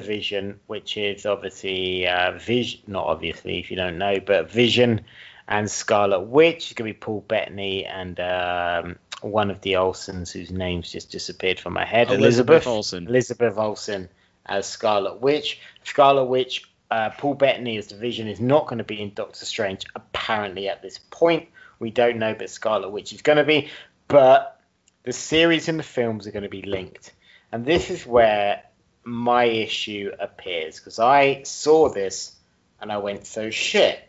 [0.02, 5.02] Vision, which is obviously uh, Vision, not obviously if you don't know, but Vision
[5.48, 10.32] and Scarlet Witch is going to be Paul Bettany and um, one of the Olsens
[10.32, 12.08] whose names just disappeared from my head.
[12.08, 13.08] Elizabeth, Elizabeth Olsen.
[13.08, 14.10] Elizabeth Olsen
[14.46, 15.60] as Scarlet Witch.
[15.84, 19.46] Scarlet Witch uh, Paul Bettany as the Vision is not going to be in Doctor
[19.46, 19.86] Strange.
[19.96, 21.50] Apparently, at this point,
[21.80, 23.70] we don't know, but Scarlet Witch is going to be.
[24.08, 24.60] But
[25.04, 27.14] the series and the films are going to be linked,
[27.52, 28.64] and this is where
[29.04, 32.36] my issue appears because I saw this
[32.82, 34.00] and I went, so shit.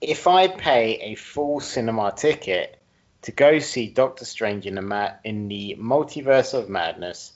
[0.00, 2.80] If I pay a full cinema ticket
[3.22, 7.32] to go see Doctor Strange in the ma- in the multiverse of madness,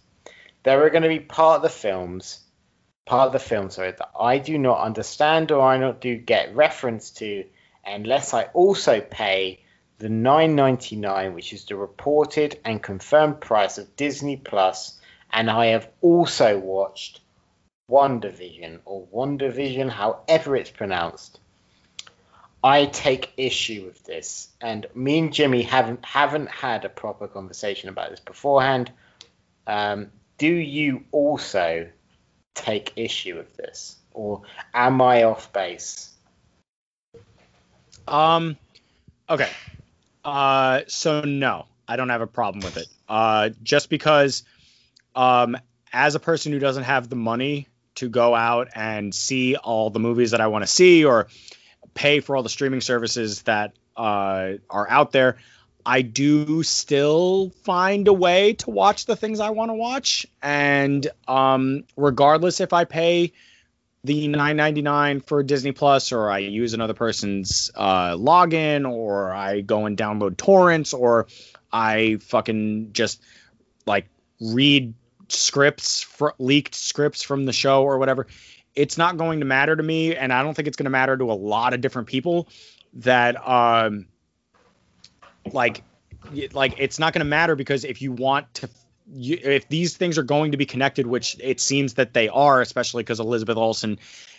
[0.63, 2.41] there are going to be part of the films
[3.05, 6.55] part of the film, sorry, that I do not understand or I not do get
[6.55, 7.45] reference to
[7.85, 9.65] unless I also pay
[9.99, 14.99] the 9.99, which is the reported and confirmed price of Disney Plus,
[15.33, 17.20] and I have also watched
[17.91, 21.39] WandaVision or WandaVision, however it's pronounced.
[22.65, 27.89] I take issue with this, and me and Jimmy haven't haven't had a proper conversation
[27.89, 28.93] about this beforehand.
[29.66, 31.89] Um, do you also
[32.55, 34.43] take issue with this, or
[34.74, 36.12] am I off base?
[38.07, 38.57] Um,
[39.29, 39.51] okay.
[40.24, 42.87] Uh, so no, I don't have a problem with it.
[43.09, 44.45] Uh, just because,
[45.15, 45.57] um,
[45.93, 50.01] as a person who doesn't have the money to go out and see all the
[50.01, 51.29] movies that I want to see or
[51.95, 55.37] pay for all the streaming services that uh, are out there,
[55.85, 61.07] I do still find a way to watch the things I want to watch, and
[61.27, 63.33] um, regardless if I pay
[64.05, 69.87] the 9.99 for Disney Plus, or I use another person's uh, login, or I go
[69.87, 71.27] and download torrents, or
[71.73, 73.21] I fucking just
[73.87, 74.09] like
[74.41, 74.95] read
[75.29, 78.27] scripts, for, leaked scripts from the show or whatever.
[78.75, 81.17] It's not going to matter to me, and I don't think it's going to matter
[81.17, 82.49] to a lot of different people
[82.95, 84.07] that um
[85.51, 85.82] like
[86.52, 88.69] like it's not going to matter because if you want to
[89.12, 92.60] you, if these things are going to be connected which it seems that they are
[92.60, 93.98] especially because elizabeth olsen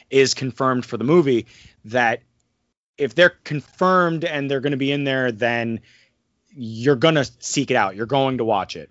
[0.09, 1.45] is confirmed for the movie
[1.85, 2.21] that
[2.97, 5.81] if they're confirmed and they're going to be in there then
[6.55, 7.95] you're going to seek it out.
[7.95, 8.89] You're going to watch it.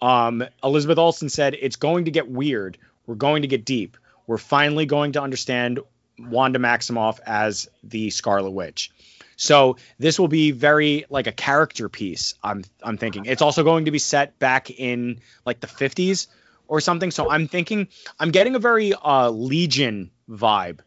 [0.00, 2.78] Um, elizabeth olsen said it's going to get weird.
[3.06, 3.96] We're going to get deep.
[4.26, 5.80] We're finally going to understand
[6.18, 8.90] wanda maximoff as the scarlet witch
[9.38, 12.34] so this will be very like a character piece.
[12.42, 16.26] I'm I'm thinking it's also going to be set back in like the 50s
[16.66, 17.12] or something.
[17.12, 17.88] So I'm thinking
[18.18, 20.80] I'm getting a very uh, Legion vibe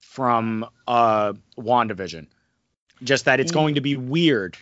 [0.00, 2.26] from uh, WandaVision.
[3.02, 4.56] Just that it's going to be weird.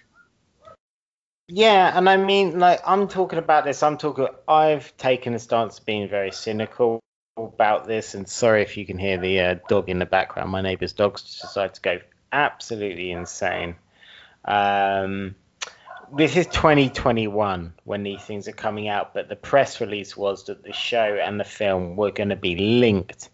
[1.48, 3.82] Yeah, and I mean, like, I'm talking about this.
[3.82, 4.28] I'm talking.
[4.48, 7.00] I've taken a stance of being very cynical
[7.36, 10.50] about this, and sorry if you can hear the uh, dog in the background.
[10.50, 11.98] My neighbour's dogs decided to go
[12.32, 13.76] absolutely insane.
[14.44, 15.36] Um,
[16.14, 20.62] this is 2021 when these things are coming out, but the press release was that
[20.62, 23.30] the show and the film were going to be linked,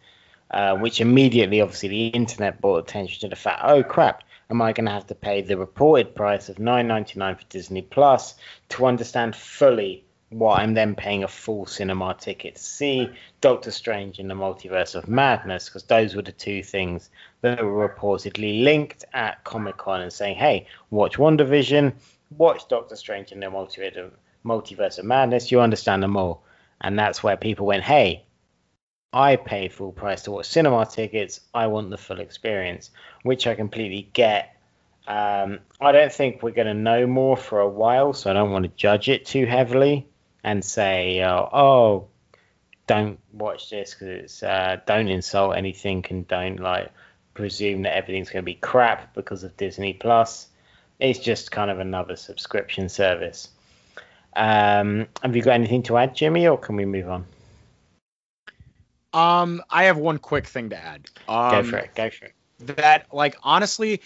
[0.51, 4.73] uh, which immediately, obviously, the internet brought attention to the fact, oh crap, am I
[4.73, 8.35] going to have to pay the reported price of 9.99 for Disney Plus
[8.70, 13.09] to understand fully what I'm then paying a full cinema ticket to see
[13.40, 17.09] Doctor Strange in the Multiverse of Madness, because those were the two things
[17.40, 21.94] that were reportedly linked at Comic Con and saying, hey, watch WandaVision,
[22.36, 26.42] watch Doctor Strange in the Multiverse of Madness, you understand them all.
[26.80, 28.24] And that's where people went, hey,
[29.14, 32.90] I paid full price to watch cinema tickets, I want the full experience,
[33.22, 34.55] which I completely get.
[35.06, 38.50] Um, I don't think we're going to know more for a while, so I don't
[38.50, 40.06] want to judge it too heavily
[40.44, 42.09] and say, uh, oh,
[42.86, 46.90] don't watch this because it's uh, don't insult anything and don't like
[47.35, 50.48] presume that everything's going to be crap because of Disney Plus.
[50.98, 53.48] It's just kind of another subscription service.
[54.35, 57.27] Um, have you got anything to add, Jimmy, or can we move on?
[59.12, 61.09] Um, I have one quick thing to add.
[61.28, 61.94] Um, go for it.
[61.94, 62.35] Go for it.
[62.77, 64.02] That, like, honestly,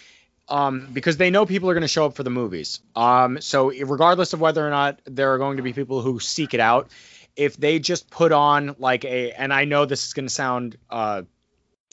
[0.47, 2.79] um, because they know people are going to show up for the movies.
[2.95, 6.53] Um, so regardless of whether or not there are going to be people who seek
[6.53, 6.89] it out,
[7.35, 10.77] if they just put on like a, and I know this is going to sound,
[10.89, 11.23] uh,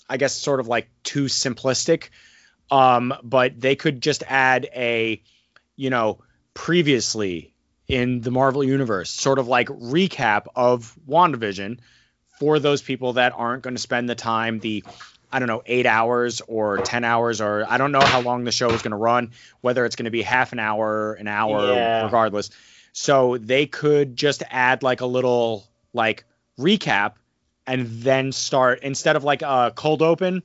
[0.09, 2.11] I guess, sort of like too simplistic,
[2.71, 5.21] Um, but they could just add a,
[5.77, 6.19] you know,
[6.55, 7.53] previously
[7.89, 11.79] in the Marvel universe, sort of like recap of WandaVision
[12.39, 14.85] for those people that aren't going to spend the time, the
[15.33, 18.53] I don't know, eight hours or 10 hours, or I don't know how long the
[18.53, 19.31] show is going to run,
[19.61, 22.05] whether it's going to be half an hour, an hour, Yeah.
[22.05, 22.51] regardless.
[22.93, 26.25] So they could just add like a little like
[26.59, 27.13] recap
[27.67, 30.43] and then start instead of like a cold open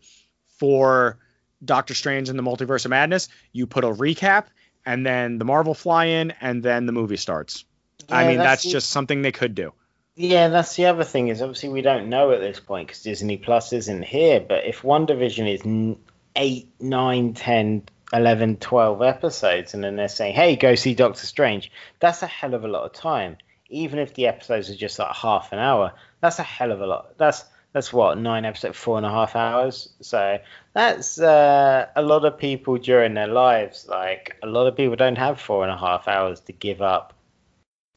[0.59, 1.17] for
[1.63, 4.45] Doctor Strange and the Multiverse of Madness, you put a recap
[4.85, 7.65] and then the Marvel fly in and then the movie starts.
[8.09, 9.73] I mean, that's, the- just something they could do.
[10.17, 13.35] Yeah, that's the other thing is obviously we don't know at this point because Disney
[13.35, 14.39] Plus isn't here.
[14.39, 15.97] But if WandaVision is
[16.35, 17.83] 8, 9, 10,
[18.13, 21.69] 11, 12 episodes, and then they're saying, hey, go see Doctor Strange,
[21.99, 23.37] that's a hell of a lot of time.
[23.69, 26.85] Even if the episodes are just like half an hour, that's a hell of a
[26.85, 27.17] lot.
[27.17, 27.43] That's
[27.73, 29.89] that's what nine episodes, four and a half hours.
[29.99, 30.37] So
[30.71, 33.85] that's uh, a lot of people during their lives.
[33.85, 37.13] Like a lot of people don't have four and a half hours to give up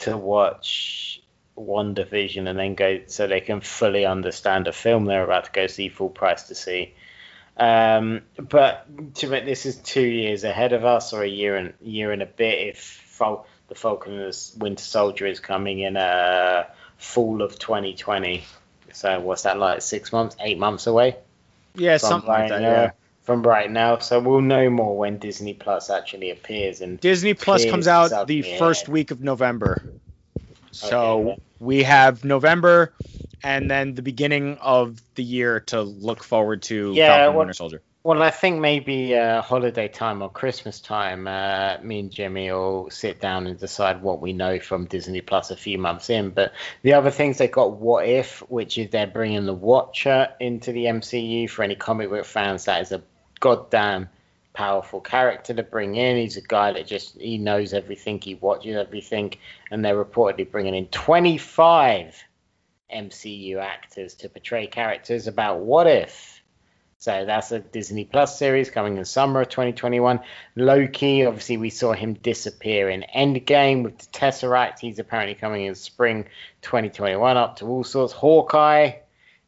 [0.01, 1.23] to watch
[1.59, 5.67] WandaVision and then go so they can fully understand a film they're about to go
[5.67, 6.95] see full price to see.
[7.57, 8.87] Um, but
[9.17, 12.27] to this is two years ahead of us, or a year and year and a
[12.27, 12.69] bit.
[12.69, 16.67] If Fal- the Falcon and the Winter Soldier is coming in uh,
[16.99, 18.45] fall of 2020,
[18.93, 19.83] so what's that like?
[19.83, 21.17] Six months, eight months away
[21.75, 22.63] Yeah, from something like right that.
[22.63, 22.69] now.
[22.69, 22.91] Yeah.
[23.25, 26.81] From right now, so we'll know more when Disney Plus actually appears.
[26.81, 29.83] And Disney Plus comes out the the first week of November.
[30.71, 31.43] So Okay.
[31.61, 32.93] We have November
[33.43, 37.53] and then the beginning of the year to look forward to Yeah, Falcon what- Winter
[37.55, 37.83] Soldier.
[38.05, 42.89] Well, I think maybe uh, holiday time or Christmas time, uh, me and Jimmy will
[42.91, 46.31] sit down and decide what we know from Disney Plus a few months in.
[46.31, 46.53] But
[46.83, 50.85] the other things they got What If, which is they're bringing the Watcher into the
[50.87, 52.65] MCU for any comic book fans.
[52.65, 53.03] That is a
[53.41, 54.09] goddamn
[54.59, 56.17] powerful character to bring in.
[56.17, 59.35] He's a guy that just he knows everything, he watches everything,
[59.71, 62.21] and they're reportedly bringing in 25
[62.93, 66.43] MCU actors to portray characters about What If.
[66.99, 70.19] So that's a Disney Plus series coming in summer of 2021.
[70.57, 74.81] Loki, obviously, we saw him disappear in Endgame with the Tesseract.
[74.81, 76.25] He's apparently coming in spring
[76.63, 78.13] 2021, up to all sorts.
[78.13, 78.95] Hawkeye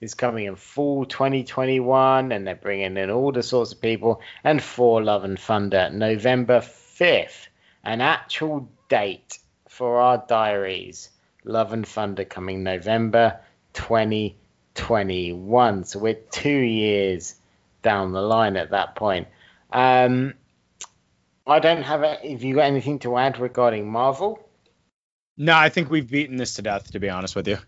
[0.01, 4.21] is coming in fall 2021, and they're bringing in all the sorts of people.
[4.43, 7.49] And Thor Love and Thunder, November 5th,
[7.85, 11.11] an actual date for our diaries.
[11.45, 13.41] Love and Thunder coming November
[13.75, 15.85] 2021.
[15.85, 17.35] So we're two years
[17.83, 19.29] down the line at that point.
[19.73, 20.35] Um,
[21.47, 22.03] I don't have.
[22.23, 24.47] If you got anything to add regarding Marvel,
[25.37, 27.59] No, I think we've beaten this to death, to be honest with you.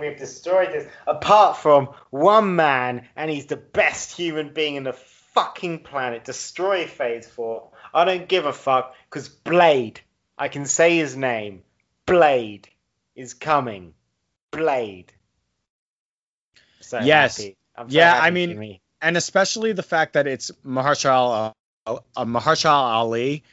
[0.00, 0.86] We've destroyed this.
[1.06, 6.24] Apart from one man, and he's the best human being in the fucking planet.
[6.24, 7.68] Destroy Phase Four.
[7.94, 10.00] I don't give a fuck because Blade.
[10.36, 11.62] I can say his name.
[12.06, 12.68] Blade
[13.16, 13.94] is coming.
[14.50, 15.12] Blade.
[16.80, 17.36] So Yes.
[17.38, 17.56] happy.
[17.76, 18.80] I'm so Yeah, I mean- me.
[19.00, 21.52] And especially the fact that it's Mahershala,
[21.86, 23.44] uh, uh, Mahershala Ali.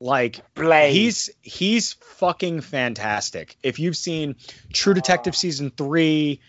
[0.00, 0.92] Like Blade.
[0.92, 3.56] he's he's fucking fantastic.
[3.62, 4.36] If you've seen
[4.72, 5.36] True Detective Ah.
[5.36, 6.40] season three,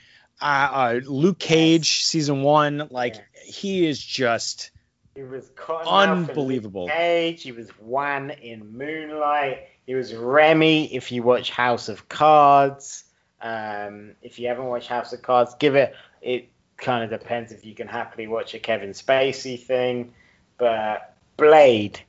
[0.41, 3.15] uh, uh, Luke Cage season one, like
[3.45, 4.71] he is just
[5.15, 5.49] He was
[5.87, 6.87] Unbelievable.
[6.89, 7.41] Cage.
[7.43, 9.67] He was one in Moonlight.
[9.85, 10.93] He was Remy.
[10.93, 13.05] If you watch House of Cards,
[13.41, 15.95] um, if you haven't watched House of Cards, give it.
[16.21, 20.13] It kind of depends if you can happily watch a Kevin Spacey thing,
[20.57, 22.01] but Blade.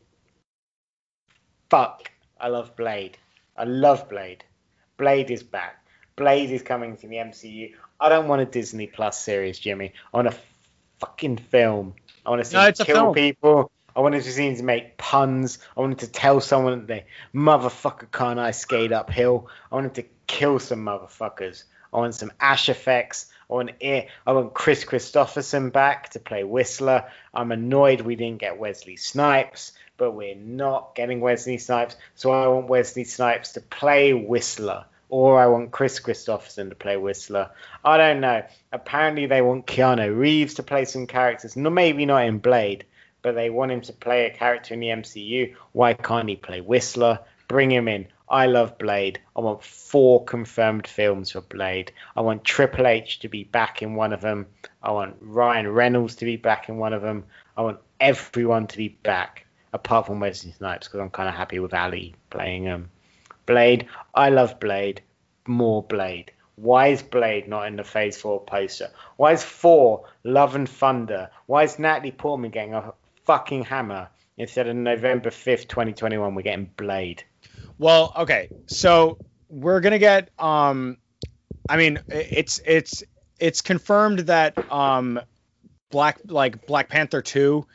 [1.71, 3.19] Fuck, I love Blade.
[3.57, 4.45] I love Blade.
[4.97, 5.85] Blade is back.
[6.17, 7.75] Blade is coming to the MCU.
[8.01, 9.93] I don't want a Disney Plus series, Jimmy.
[10.13, 10.37] I want a
[11.01, 11.95] fucking film.
[12.25, 13.15] I want to see No, him it's a kill film.
[13.15, 13.71] people.
[13.95, 15.59] I wanted to see him make puns.
[15.77, 17.05] I wanted to tell someone that they
[17.35, 19.49] motherfucker can't I skate uphill.
[19.71, 21.65] I wanted to kill some motherfuckers.
[21.93, 23.27] I want some ash effects.
[23.51, 24.09] I want it.
[24.27, 27.05] I want Kris Kristofferson back to play Whistler.
[27.35, 31.97] I'm annoyed we didn't get Wesley Snipes, but we're not getting Wesley Snipes.
[32.15, 36.97] So I want Wesley Snipes to play Whistler, or I want Kris Kristofferson to play
[36.97, 37.51] Whistler.
[37.85, 38.45] I don't know.
[38.73, 41.57] Apparently they want Keanu Reeves to play some characters.
[41.57, 42.87] No, maybe not in Blade,
[43.21, 45.55] but they want him to play a character in the MCU.
[45.73, 47.19] Why can't he play Whistler?
[47.49, 48.07] Bring him in.
[48.31, 49.21] I love Blade.
[49.35, 51.93] I want four confirmed films for Blade.
[52.15, 54.47] I want Triple H to be back in one of them.
[54.83, 57.25] I want Ryan Reynolds to be back in one of them.
[57.57, 61.59] I want everyone to be back, apart from Wesley Snipes, because I'm kind of happy
[61.59, 62.91] with Ali playing him.
[63.47, 63.87] Blade.
[64.15, 65.03] I love Blade.
[65.47, 66.33] More Blade.
[66.57, 68.91] Why is Blade not in the Phase Thor poster?
[69.17, 71.31] Why is 4 Love and Thunder?
[71.47, 72.93] Why is Natalie Portman getting a
[73.29, 74.09] fucking hammer.
[74.39, 77.25] Instead of November 5th, 2021, we're getting Blade.
[77.77, 79.19] Well, okay, so
[79.51, 80.31] we're gonna get.
[80.39, 80.97] Um,
[81.69, 83.05] I mean, it's it's
[83.39, 85.21] it's confirmed that um,
[85.91, 87.67] Black like Black Panther two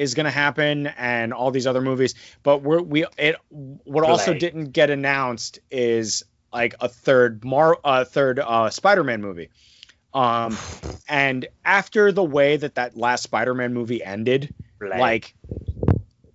[0.00, 4.72] is gonna happen and all these other movies, but we're we it what also didn't
[4.72, 9.50] get announced is like a third Mar a third uh, Spider-Man movie.
[10.12, 10.56] Um,
[11.08, 14.98] and after the way that that last Spider-Man movie ended, Blade.
[14.98, 15.34] like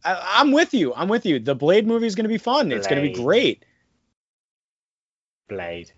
[0.03, 0.93] I, I'm with you.
[0.93, 1.39] I'm with you.
[1.39, 2.71] The Blade movie is going to be fun.
[2.71, 3.65] It's going to be great.
[5.49, 5.91] Blade.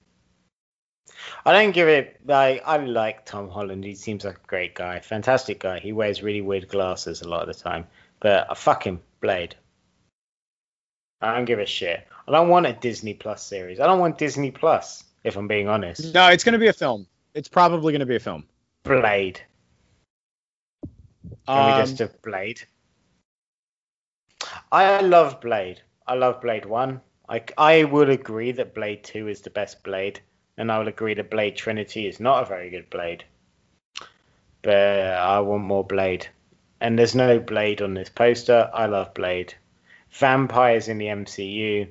[1.47, 3.85] I don't give it like I like Tom Holland.
[3.85, 5.79] He seems like a great guy, fantastic guy.
[5.79, 7.87] He wears really weird glasses a lot of the time,
[8.19, 9.55] but I fuck him, Blade.
[11.21, 12.05] I don't give a shit.
[12.27, 13.79] I don't want a Disney Plus series.
[13.79, 16.13] I don't want Disney Plus, if I'm being honest.
[16.13, 17.07] No, it's going to be a film.
[17.33, 18.43] It's probably going to be a film.
[18.83, 19.39] Blade.
[21.47, 22.61] Can we Um, just have Blade?
[24.71, 25.81] I love Blade.
[26.05, 27.01] I love Blade 1.
[27.29, 30.19] I, I would agree that Blade 2 is the best Blade,
[30.57, 33.23] and I will agree that Blade Trinity is not a very good Blade.
[34.63, 36.27] But I want more Blade.
[36.81, 38.69] And there's no Blade on this poster.
[38.73, 39.53] I love Blade.
[40.11, 41.88] Vampires in the MCU.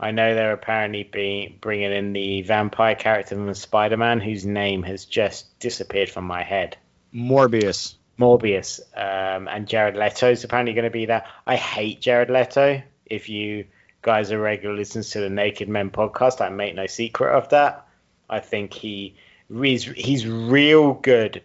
[0.00, 4.82] I know they're apparently being, bringing in the vampire character from Spider Man, whose name
[4.84, 6.76] has just disappeared from my head.
[7.14, 7.94] Morbius.
[8.18, 11.24] Morbius um, and Jared Leto is apparently going to be there.
[11.46, 12.82] I hate Jared Leto.
[13.06, 13.66] If you
[14.02, 17.87] guys are regular listeners to the Naked Men podcast, I make no secret of that.
[18.28, 19.16] I think he
[19.48, 21.42] he's, he's real good.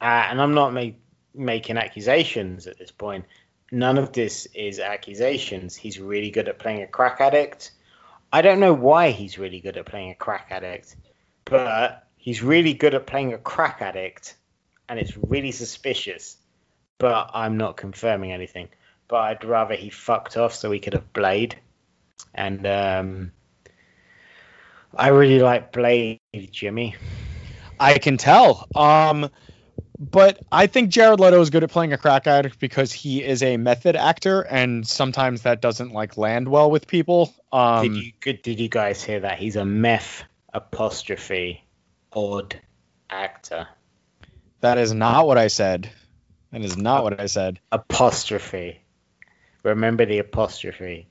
[0.00, 1.00] And I'm not make,
[1.34, 3.24] making accusations at this point.
[3.72, 5.74] None of this is accusations.
[5.76, 7.72] He's really good at playing a crack addict.
[8.32, 10.96] I don't know why he's really good at playing a crack addict,
[11.44, 14.36] but he's really good at playing a crack addict
[14.88, 16.36] and it's really suspicious.
[16.98, 18.68] But I'm not confirming anything.
[19.08, 21.56] But I'd rather he fucked off so we could have Blade.
[22.34, 23.32] And um,
[24.94, 26.96] I really like Blade, Jimmy.
[27.78, 28.68] I can tell.
[28.74, 29.30] Um,
[29.98, 33.42] but I think Jared Leto is good at playing a crack addict because he is
[33.42, 37.34] a method actor, and sometimes that doesn't like land well with people.
[37.52, 38.42] Um, did you good?
[38.42, 39.38] Did you guys hear that?
[39.38, 41.64] He's a meth apostrophe
[42.12, 42.60] odd
[43.10, 43.68] actor.
[44.60, 45.90] that is not what I said.
[46.52, 47.60] That is not what I said.
[47.72, 48.80] Apostrophe.
[49.62, 51.08] Remember the apostrophe.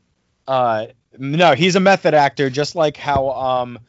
[0.47, 0.87] Uh,
[1.17, 3.79] no, he's a method actor, just like how um,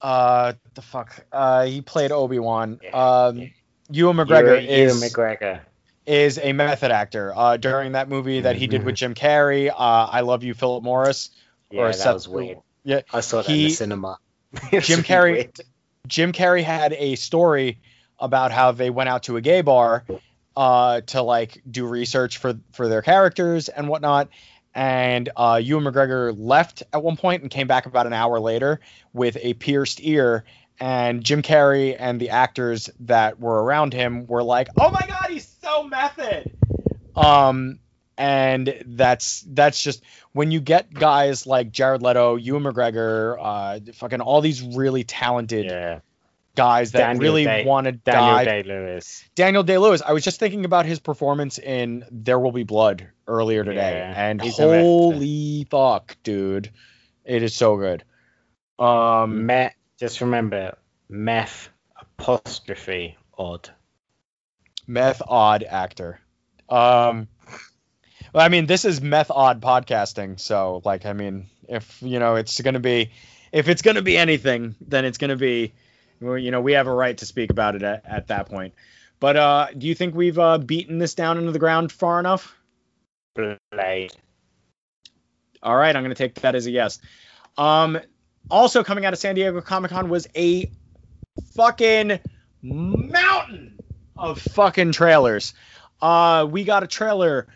[0.00, 2.80] uh, the fuck, uh, he played Obi Wan.
[2.92, 3.46] Um, yeah.
[3.90, 5.60] Ewan McGregor Ewan- is Ewan McGregor.
[6.06, 7.32] is a method actor.
[7.34, 10.82] Uh, during that movie that he did with Jim Carrey, uh, I Love You, Philip
[10.82, 11.30] Morris,
[11.70, 12.58] Yeah, or that Seth- was weird.
[12.84, 14.18] Yeah, I saw that in the cinema.
[14.80, 15.60] Jim Carrey- weird.
[16.06, 17.78] Jim Carrey had a story
[18.18, 20.04] about how they went out to a gay bar
[20.56, 24.28] uh, to like do research for for their characters and whatnot.
[24.74, 28.80] And uh, Ewan McGregor left at one point and came back about an hour later
[29.12, 30.44] with a pierced ear.
[30.80, 35.30] And Jim Carrey and the actors that were around him were like, "Oh my God,
[35.30, 36.52] he's so method."
[37.14, 37.78] Um,
[38.18, 40.02] and that's that's just
[40.32, 45.66] when you get guys like Jared Leto, Ewan McGregor, uh, fucking all these really talented
[45.66, 46.00] Yeah.
[46.56, 48.44] Guys that Daniel really Day- want to die.
[48.44, 48.62] Daniel.
[48.62, 49.24] Day Lewis.
[49.34, 50.02] Daniel Day Lewis.
[50.02, 54.28] I was just thinking about his performance in There Will Be Blood earlier today, Yeah,
[54.28, 56.70] and he's a meth- holy fuck, dude,
[57.24, 58.04] it is so good.
[58.78, 59.50] Um.
[59.98, 60.76] Just remember,
[61.08, 61.68] meth
[62.00, 63.70] apostrophe odd.
[64.86, 66.18] meth odd actor.
[66.68, 67.28] Um,
[68.32, 72.34] well, I mean, this is meth odd podcasting, so like, I mean, if you know,
[72.34, 73.12] it's gonna be,
[73.52, 75.72] if it's gonna be anything, then it's gonna be,
[76.24, 78.74] well, you know, we have a right to speak about it at, at that point.
[79.20, 82.54] But uh, do you think we've uh, beaten this down into the ground far enough?
[83.34, 84.12] Blade.
[85.62, 86.98] All right, I'm going to take that as a yes.
[87.56, 87.98] Um,
[88.50, 90.70] also coming out of San Diego Comic Con was a
[91.54, 92.20] fucking
[92.62, 93.78] mountain
[94.16, 95.54] of fucking trailers.
[96.02, 97.46] Uh, we got a trailer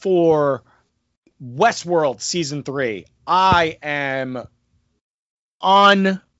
[0.00, 0.62] for
[1.42, 3.06] Westworld season three.
[3.26, 4.44] I am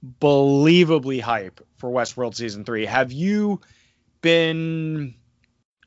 [0.03, 2.87] unbelievably hype for Westworld season three.
[2.87, 3.61] Have you
[4.21, 5.15] been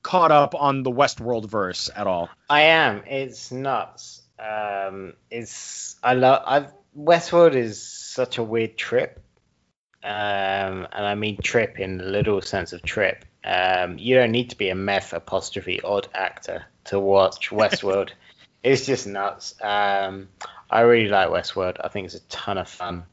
[0.03, 2.29] caught up on the Westworld verse at all?
[2.49, 3.03] I am.
[3.05, 4.21] It's nuts.
[4.39, 6.43] Um, it's I love.
[6.45, 6.67] I
[6.97, 9.23] Westworld is such a weird trip.
[10.03, 13.23] Um, and I mean trip in the literal sense of trip.
[13.43, 18.09] Um, you don't need to be a meth apostrophe odd actor to watch Westworld.
[18.63, 19.53] it's just nuts.
[19.61, 20.29] Um,
[20.69, 21.77] I really like Westworld.
[21.83, 23.03] I think it's a ton of fun.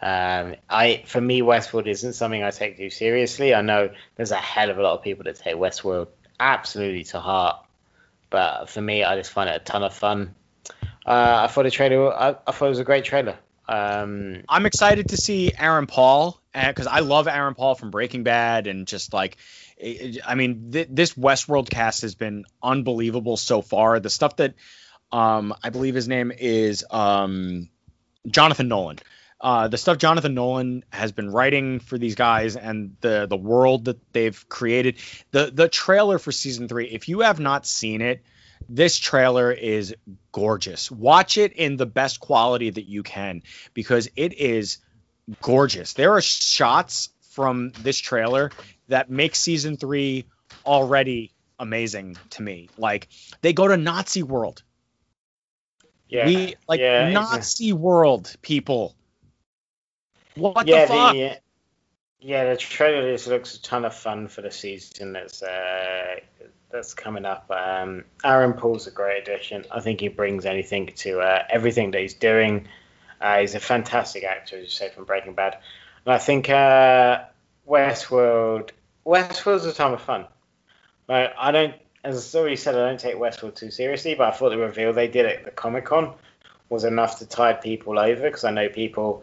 [0.00, 3.54] Um, I for me, Westworld isn't something I take too seriously.
[3.54, 6.08] I know there's a hell of a lot of people that take Westworld
[6.40, 7.64] absolutely to heart.
[8.30, 10.34] but for me, I just find it a ton of fun.
[11.06, 12.12] Uh, I thought the trailer.
[12.12, 13.38] I, I, thought it was a great trailer.
[13.68, 18.66] Um, I'm excited to see Aaron Paul because I love Aaron Paul from Breaking Bad
[18.66, 19.36] and just like.
[20.24, 23.98] I mean, th- this Westworld cast has been unbelievable so far.
[23.98, 24.54] The stuff that
[25.10, 27.68] um, I believe his name is um,
[28.26, 28.98] Jonathan Nolan.
[29.44, 33.84] Uh, the stuff Jonathan Nolan has been writing for these guys and the the world
[33.84, 34.96] that they've created.
[35.32, 36.86] The the trailer for season three.
[36.86, 38.22] If you have not seen it,
[38.70, 39.94] this trailer is
[40.32, 40.90] gorgeous.
[40.90, 43.42] Watch it in the best quality that you can
[43.74, 44.78] because it is
[45.42, 45.92] gorgeous.
[45.92, 48.50] There are shots from this trailer
[48.88, 50.24] that make season three
[50.64, 52.70] already amazing to me.
[52.78, 53.08] Like
[53.42, 54.62] they go to Nazi world.
[56.08, 56.24] Yeah.
[56.24, 58.94] We like yeah, Nazi world people.
[60.36, 61.12] What yeah, the fuck?
[61.12, 61.38] The,
[62.20, 66.16] yeah, the trailer just looks a ton of fun for the season that's uh,
[66.70, 67.50] that's coming up.
[67.50, 69.64] Um, Aaron Paul's a great addition.
[69.70, 72.66] I think he brings anything to uh, everything that he's doing.
[73.20, 75.58] Uh, he's a fantastic actor, as you say, from Breaking Bad.
[76.04, 77.24] And I think uh,
[77.68, 78.70] Westworld,
[79.06, 80.26] Westworld's a ton of fun.
[81.08, 84.36] Like, I don't, as I already said, I don't take Westworld too seriously, but I
[84.36, 86.14] thought the reveal they did at the Comic Con
[86.68, 89.22] was enough to tide people over because I know people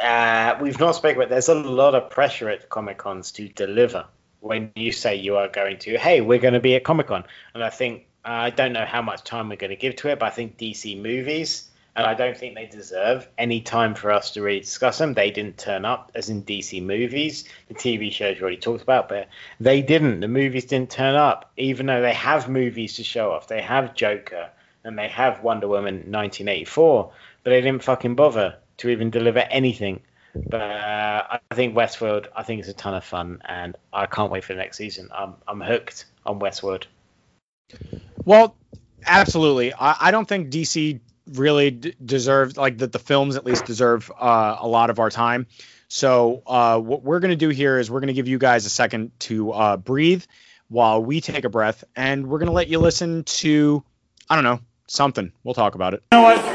[0.00, 1.30] uh, we've not spoken about.
[1.30, 4.06] There's a lot of pressure at Comic Cons to deliver.
[4.40, 7.24] When you say you are going to, hey, we're going to be at Comic Con,
[7.54, 10.18] and I think I don't know how much time we're going to give to it,
[10.18, 14.32] but I think DC movies, and I don't think they deserve any time for us
[14.32, 15.14] to really discuss them.
[15.14, 17.44] They didn't turn up, as in DC movies.
[17.68, 19.28] The TV shows we already talked about, but
[19.60, 20.20] they didn't.
[20.20, 23.48] The movies didn't turn up, even though they have movies to show off.
[23.48, 24.50] They have Joker
[24.84, 27.12] and they have Wonder Woman 1984,
[27.44, 30.00] but they didn't fucking bother to even deliver anything.
[30.34, 34.30] But uh, I think Westworld, I think it's a ton of fun, and I can't
[34.30, 35.08] wait for the next season.
[35.14, 36.84] I'm I'm hooked on Westworld.
[38.24, 38.56] Well,
[39.06, 39.72] absolutely.
[39.74, 41.00] I, I don't think DC
[41.34, 42.92] really d- deserves like that.
[42.92, 45.46] The films at least deserve uh, a lot of our time.
[45.88, 49.12] So uh, what we're gonna do here is we're gonna give you guys a second
[49.20, 50.24] to uh, breathe
[50.68, 53.84] while we take a breath, and we're gonna let you listen to
[54.30, 55.30] I don't know something.
[55.44, 56.02] We'll talk about it.
[56.12, 56.51] You know what?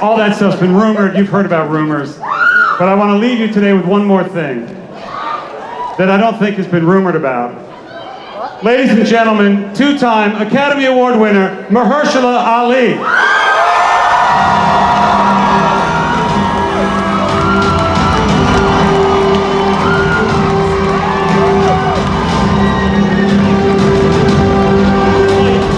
[0.00, 1.16] All that stuff's been rumored.
[1.16, 2.18] You've heard about rumors.
[2.18, 4.66] But I want to leave you today with one more thing
[5.96, 7.54] that I don't think has been rumored about.
[8.64, 12.94] Ladies and gentlemen, two-time Academy Award winner, Mahershala Ali.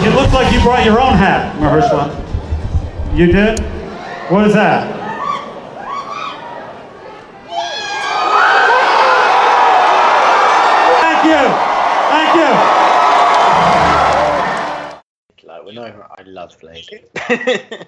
[0.07, 2.15] It looks like you brought your own hat, Mahershala.
[3.16, 3.76] You did?
[4.28, 4.82] What is that?
[11.01, 11.43] Thank you.
[12.11, 12.35] Thank
[15.43, 15.48] you.
[15.48, 17.07] Like when I, I love Blade.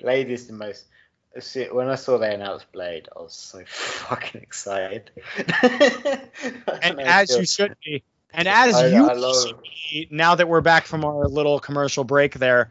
[0.00, 0.84] Blade is the most.
[1.40, 5.10] See, When I saw they announced Blade, I was so fucking excited.
[6.80, 8.04] and as you should be.
[8.32, 12.04] And as I, you I should be, now that we're back from our little commercial
[12.04, 12.70] break there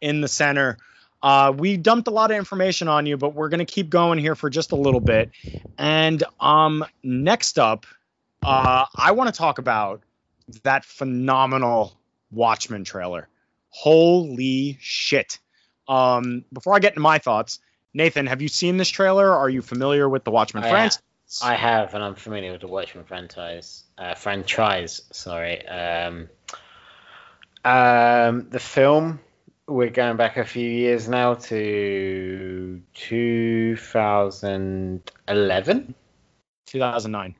[0.00, 0.78] in the center,
[1.22, 4.18] uh, we dumped a lot of information on you, but we're going to keep going
[4.18, 5.30] here for just a little bit.
[5.78, 7.86] And um, next up,
[8.42, 10.02] uh, I want to talk about
[10.64, 11.96] that phenomenal
[12.30, 13.28] Watchmen trailer.
[13.68, 15.38] Holy shit.
[15.88, 17.60] Um, before I get into my thoughts,
[17.94, 19.30] Nathan, have you seen this trailer?
[19.30, 21.00] Are you familiar with the Watchmen franchise?
[21.42, 23.84] I have, and I'm familiar with the Watchmen franchise.
[23.96, 25.66] Uh, franchise, sorry.
[25.66, 26.28] Um,
[27.64, 29.20] um, the film
[29.68, 35.94] we're going back a few years now to 2011
[36.66, 37.34] 2009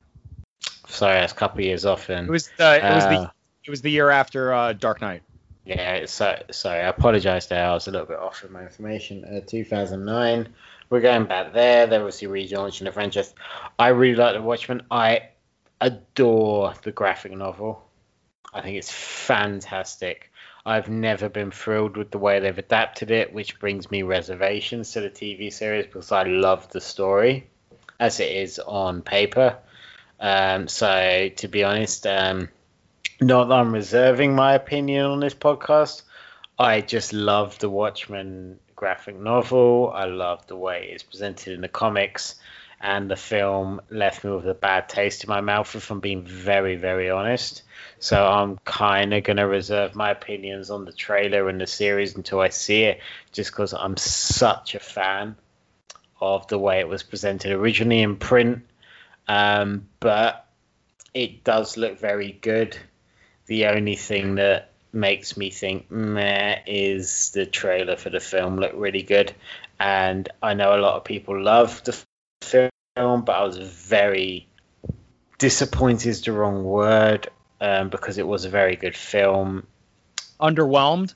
[0.89, 2.27] sorry that's a couple of years off then.
[2.27, 3.31] It was the it was the uh,
[3.65, 5.23] it was the year after uh, dark knight.
[5.65, 7.67] Yeah so sorry i apologize there.
[7.67, 9.25] I was a little bit off with my information.
[9.25, 10.49] Uh, 2009
[10.91, 11.87] we're going back there.
[11.87, 13.35] There was the relaunch of the franchise
[13.79, 14.83] i really like the watchmen.
[14.91, 15.29] I
[15.81, 17.83] adore the graphic novel.
[18.53, 20.32] I think it's fantastic
[20.65, 25.01] I've never been thrilled with the way they've adapted it, which brings me reservations to
[25.01, 27.49] the TV series because I love the story
[27.99, 29.59] as it is on paper.
[30.21, 32.49] Um, so, to be honest, um,
[33.21, 36.03] not that I'm reserving my opinion on this podcast,
[36.59, 39.93] I just love the Watchmen graphic novel.
[39.93, 42.37] I love the way it's presented in the comics,
[42.83, 46.25] and the film left me with a bad taste in my mouth, if I'm being
[46.25, 47.63] very, very honest.
[48.01, 52.17] So I'm kind of going to reserve my opinions on the trailer and the series
[52.17, 53.01] until I see it,
[53.31, 55.37] just because I'm such a fan
[56.21, 58.67] of the way it was presented originally in print.
[59.29, 60.49] Um, but
[61.15, 62.77] it does look very good.
[63.47, 68.73] The only thing that makes me think meh is the trailer for the film look
[68.75, 69.33] really good
[69.81, 71.99] and i know a lot of people love the
[72.43, 74.47] film but i was very
[75.39, 77.29] disappointed is the wrong word
[77.61, 79.67] um, because it was a very good film
[80.43, 81.15] Underwhelmed.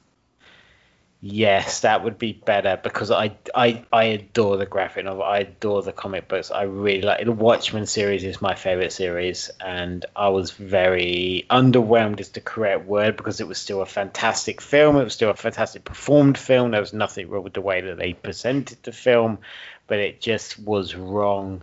[1.21, 5.25] Yes, that would be better because I, I I adore the graphic novel.
[5.25, 6.53] I adore the comic books.
[6.53, 12.21] I really like the Watchmen series is my favorite series, and I was very underwhelmed
[12.21, 14.97] is the correct word because it was still a fantastic film.
[14.99, 16.71] It was still a fantastic performed film.
[16.71, 19.39] There was nothing wrong with the way that they presented the film,
[19.87, 21.63] but it just was wrong,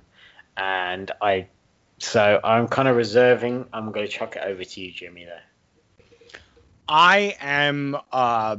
[0.57, 1.47] and I.
[1.99, 3.65] So I'm kind of reserving.
[3.71, 5.25] I'm going to chuck it over to you, Jimmy.
[5.25, 5.41] There.
[6.87, 8.57] I am uh,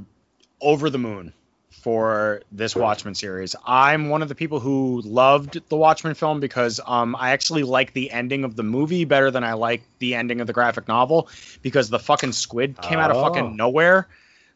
[0.61, 1.35] over the moon
[1.71, 3.55] for this Watchmen series.
[3.67, 7.93] I'm one of the people who loved the Watchmen film because um, I actually like
[7.93, 11.29] the ending of the movie better than I like the ending of the graphic novel
[11.61, 13.25] because the fucking squid came out of Oh.
[13.25, 14.09] fucking nowhere.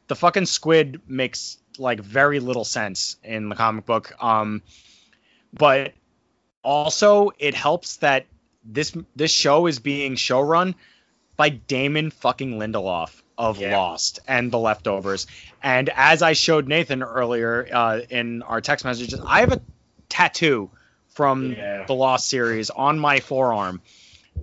[0.07, 4.15] The fucking squid makes like very little sense in the comic book.
[4.23, 4.63] Um,
[5.53, 5.93] but
[6.63, 8.27] also it helps that
[8.65, 10.75] this this show is being showrun
[11.37, 13.77] by Damon fucking Lindelof of Yeah.
[13.77, 15.27] Lost and The Leftovers.
[15.63, 19.61] And as I showed Nathan earlier uh, in our text messages, I have a
[20.09, 20.71] tattoo
[21.11, 21.85] from Yeah.
[21.87, 23.81] the Lost series on my forearm,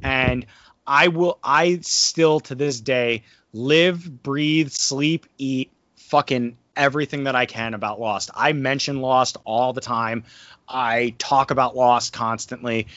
[0.01, 0.45] and
[0.87, 1.37] I will.
[1.43, 3.23] I still to this day
[3.53, 8.29] live, breathe, sleep, eat, fucking everything that I can about Lost.
[8.33, 10.23] I mention Lost all the time.
[10.67, 12.87] I talk about Lost constantly.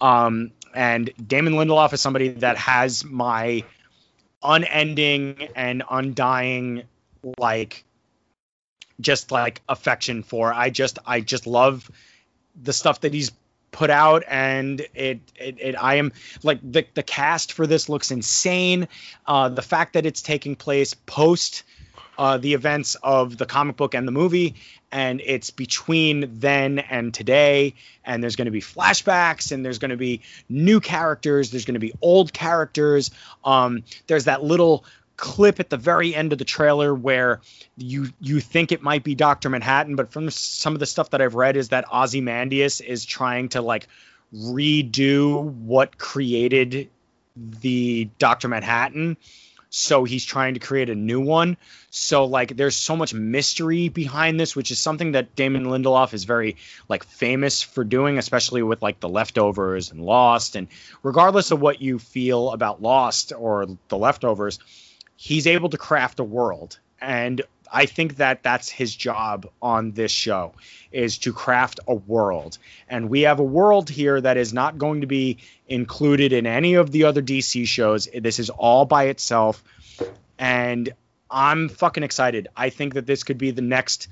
[0.00, 3.64] Um, and Damon Lindelof is somebody that has my
[4.42, 6.82] unending and undying
[7.38, 7.84] like
[9.00, 10.52] just like affection for.
[10.52, 11.90] I just I just love
[12.60, 13.32] the stuff that he's
[13.70, 18.10] put out and it it, it I am like the the cast for this looks
[18.10, 18.88] insane.
[19.26, 21.62] Uh the fact that it's taking place post
[22.18, 24.54] uh, the events of the comic book and the movie,
[24.90, 27.74] and it's between then and today.
[28.04, 31.50] And there's going to be flashbacks, and there's going to be new characters.
[31.50, 33.10] There's going to be old characters.
[33.44, 34.84] Um, there's that little
[35.16, 37.40] clip at the very end of the trailer where
[37.76, 41.22] you you think it might be Doctor Manhattan, but from some of the stuff that
[41.22, 43.86] I've read is that Ozymandias is trying to like
[44.34, 46.90] redo what created
[47.36, 49.16] the Doctor Manhattan
[49.74, 51.56] so he's trying to create a new one.
[51.90, 56.24] So like there's so much mystery behind this which is something that Damon Lindelof is
[56.24, 56.56] very
[56.90, 60.56] like famous for doing especially with like the leftovers and lost.
[60.56, 60.68] And
[61.02, 64.58] regardless of what you feel about lost or the leftovers
[65.16, 66.78] he's able to craft a world.
[67.00, 67.40] And
[67.72, 70.52] I think that that's his job on this show
[70.92, 72.58] is to craft a world.
[72.88, 76.74] And we have a world here that is not going to be included in any
[76.74, 78.08] of the other DC shows.
[78.14, 79.64] This is all by itself.
[80.38, 80.92] And
[81.30, 82.48] I'm fucking excited.
[82.54, 84.08] I think that this could be the next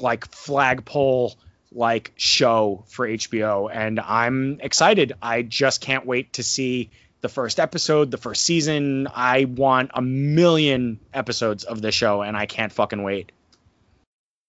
[0.00, 1.36] like flagpole
[1.70, 5.12] like show for HBO and I'm excited.
[5.22, 6.90] I just can't wait to see
[7.24, 9.08] the first episode, the first season.
[9.14, 13.32] I want a million episodes of this show and I can't fucking wait.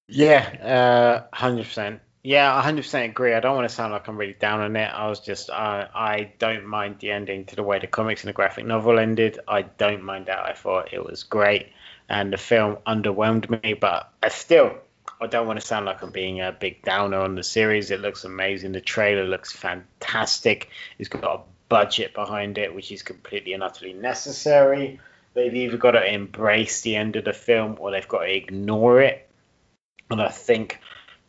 [0.10, 2.02] Yeah, uh, hundred percent.
[2.22, 3.34] Yeah, hundred percent agree.
[3.34, 4.88] I don't want to sound like I'm really down on it.
[4.88, 8.28] I was just, uh, I don't mind the ending to the way the comics and
[8.28, 9.40] the graphic novel ended.
[9.48, 10.40] I don't mind that.
[10.40, 11.70] I thought it was great,
[12.10, 14.76] and the film underwhelmed me, but I still,
[15.22, 17.90] I don't want to sound like I'm being a big downer on the series.
[17.90, 18.74] It looks amazing.
[18.74, 20.70] The trailer looks fantastic.
[21.00, 25.00] It's got a budget behind it, which is completely and utterly necessary.
[25.34, 29.02] They've either got to embrace the end of the film or they've got to ignore
[29.02, 29.30] it.
[30.10, 30.80] And I think,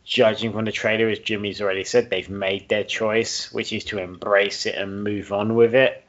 [0.04, 3.98] judging from the trailer, as Jimmy's already said, they've made their choice, which is to
[3.98, 6.04] embrace it and move on with it.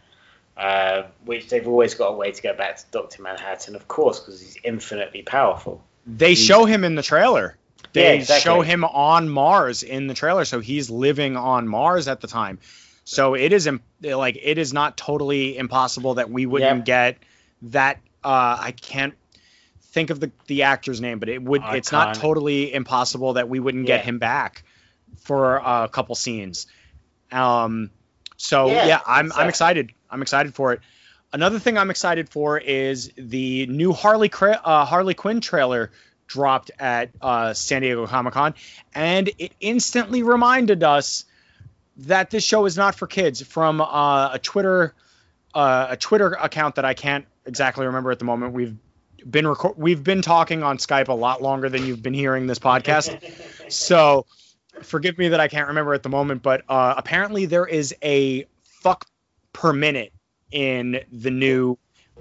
[0.56, 4.20] Uh, which they've always got a way to go back to Doctor Manhattan, of course,
[4.20, 5.84] because he's infinitely powerful.
[6.08, 7.56] They show him in the trailer.
[7.94, 8.44] They Yeah, exactly.
[8.44, 12.58] show him on Mars in the trailer, so he's living on Mars at the time.
[13.10, 17.18] So it is im- like it is not totally impossible that we wouldn't get
[17.62, 18.00] that.
[18.22, 19.14] Uh, I can't
[19.94, 21.62] think of the the actor's name, but it would.
[21.62, 24.64] I it's not totally impossible that we wouldn't get him back
[25.22, 26.68] for a couple scenes.
[27.32, 27.92] Um,
[28.36, 29.94] so Yeah, yeah, I'm I'm excited.
[30.10, 30.82] I'm excited for it.
[31.32, 35.92] Another thing I'm excited for is the new Harley uh, Harley Quinn trailer
[36.28, 38.54] dropped at uh, San Diego Comic Con,
[38.94, 41.24] and it instantly reminded us
[41.98, 43.42] that this show is not for kids.
[43.42, 44.94] From uh, a Twitter
[45.54, 48.54] uh, a Twitter account that I can't exactly remember at the moment.
[48.54, 48.76] We've
[49.30, 52.60] been reco- we've been talking on Skype a lot longer than you've been hearing this
[52.60, 53.18] podcast.
[53.72, 54.26] so
[54.82, 58.46] forgive me that I can't remember at the moment, but uh, apparently there is a
[58.64, 59.06] fuck
[59.54, 60.14] per minute
[60.52, 61.78] in the new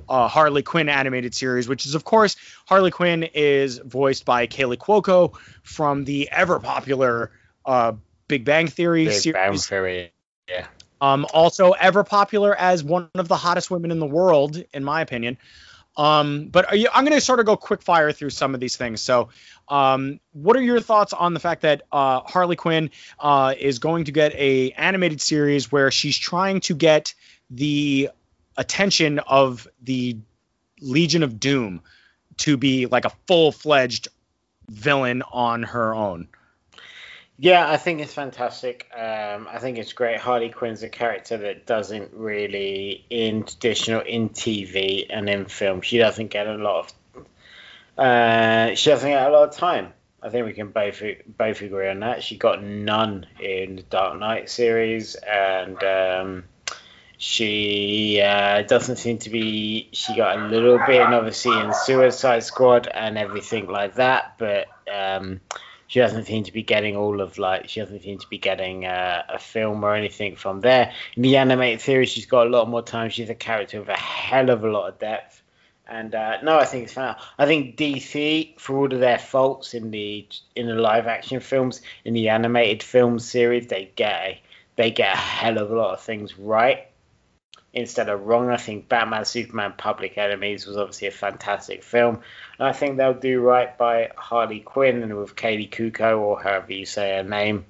[0.08, 2.36] uh, Harley Quinn animated series, which is, of course,
[2.66, 7.30] Harley Quinn is voiced by Kaley Cuoco from the ever popular
[7.64, 7.92] uh,
[8.28, 9.34] Big Bang Theory Big series.
[9.34, 10.12] Bang Theory.
[10.48, 10.66] Yeah.
[11.00, 15.00] Um, also ever popular as one of the hottest women in the world, in my
[15.02, 15.36] opinion.
[15.96, 18.76] Um, but you, I'm going to sort of go quick fire through some of these
[18.76, 19.00] things.
[19.00, 19.30] So,
[19.68, 24.04] um, what are your thoughts on the fact that uh, Harley Quinn uh, is going
[24.04, 27.14] to get a animated series where she's trying to get
[27.50, 28.10] the
[28.56, 30.18] attention of the
[30.80, 31.80] Legion of Doom
[32.38, 34.08] to be like a full fledged
[34.68, 36.28] villain on her own?
[37.38, 38.90] Yeah, I think it's fantastic.
[38.94, 40.18] Um, I think it's great.
[40.18, 45.98] Harley Quinn's a character that doesn't really, in traditional, in TV and in film, she
[45.98, 47.26] doesn't get a lot of,
[47.98, 49.92] uh, she doesn't get a lot of time.
[50.22, 51.02] I think we can both
[51.36, 52.22] both agree on that.
[52.22, 56.44] She got none in the Dark Knight series, and um,
[57.18, 59.90] she uh, doesn't seem to be.
[59.92, 64.68] She got a little bit, and obviously in Suicide Squad and everything like that, but.
[64.90, 65.42] Um,
[65.86, 68.86] she doesn't seem to be getting all of like she doesn't seem to be getting
[68.86, 70.92] uh, a film or anything from there.
[71.16, 73.10] In the animated series, she's got a lot more time.
[73.10, 75.42] She's a character with a hell of a lot of depth.
[75.88, 77.14] And uh, no, I think it's fun.
[77.38, 80.26] I think DC, for all of their faults in the
[80.56, 84.42] in the live action films, in the animated film series, they get a,
[84.74, 86.88] they get a hell of a lot of things right
[87.76, 88.48] instead of wrong.
[88.48, 92.20] I think Batman, Superman, Public Enemies was obviously a fantastic film.
[92.58, 96.72] And I think they'll do right by Harley Quinn and with Kaley Cuoco, or however
[96.72, 97.66] you say her name.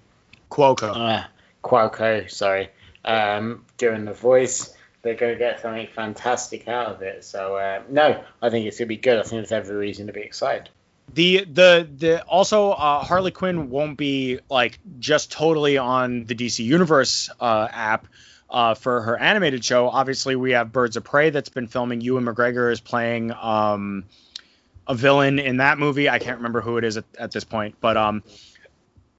[0.51, 0.95] Cuoco.
[0.95, 1.25] Uh,
[1.63, 2.71] Cuoco, sorry.
[3.05, 4.73] Um, doing the voice.
[5.03, 7.25] They're going to get something fantastic out of it.
[7.25, 9.19] So, uh, no, I think it's going to be good.
[9.19, 10.71] I think there's every reason to be excited.
[11.15, 16.65] The the the also uh, Harley Quinn won't be like just totally on the DC
[16.65, 18.09] Universe uh, app
[18.49, 19.89] uh, for her animated show.
[19.89, 22.01] Obviously, we have Birds of Prey that's been filming.
[22.01, 24.05] Ewan McGregor is playing um,
[24.87, 26.09] a villain in that movie.
[26.09, 28.23] I can't remember who it is at, at this point, but um,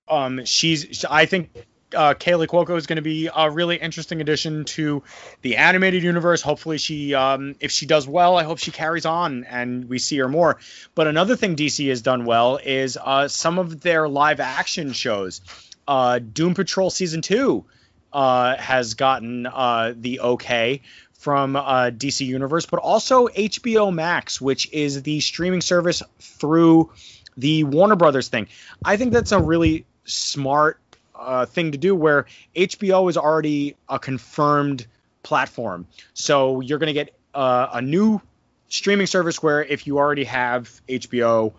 [0.07, 1.03] um, she's.
[1.05, 1.49] I think
[1.95, 5.03] uh, Kaley Cuoco is going to be a really interesting addition to
[5.41, 6.41] the animated universe.
[6.41, 10.17] Hopefully, she, um, if she does well, I hope she carries on and we see
[10.17, 10.57] her more.
[10.95, 15.41] But another thing DC has done well is uh, some of their live action shows.
[15.87, 17.65] Uh, Doom Patrol season two
[18.13, 20.81] uh, has gotten uh, the okay
[21.13, 26.91] from uh, DC Universe, but also HBO Max, which is the streaming service through
[27.35, 28.47] the Warner Brothers thing.
[28.83, 30.79] I think that's a really smart
[31.15, 32.25] uh, thing to do where
[32.55, 34.85] HBO is already a confirmed
[35.23, 35.87] platform.
[36.13, 38.21] So you're going to get uh, a new
[38.69, 41.53] streaming service where if you already have HBO,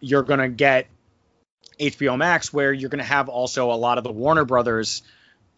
[0.00, 0.86] you're going to get
[1.78, 5.02] HBO Max, where you're going to have also a lot of the Warner Brothers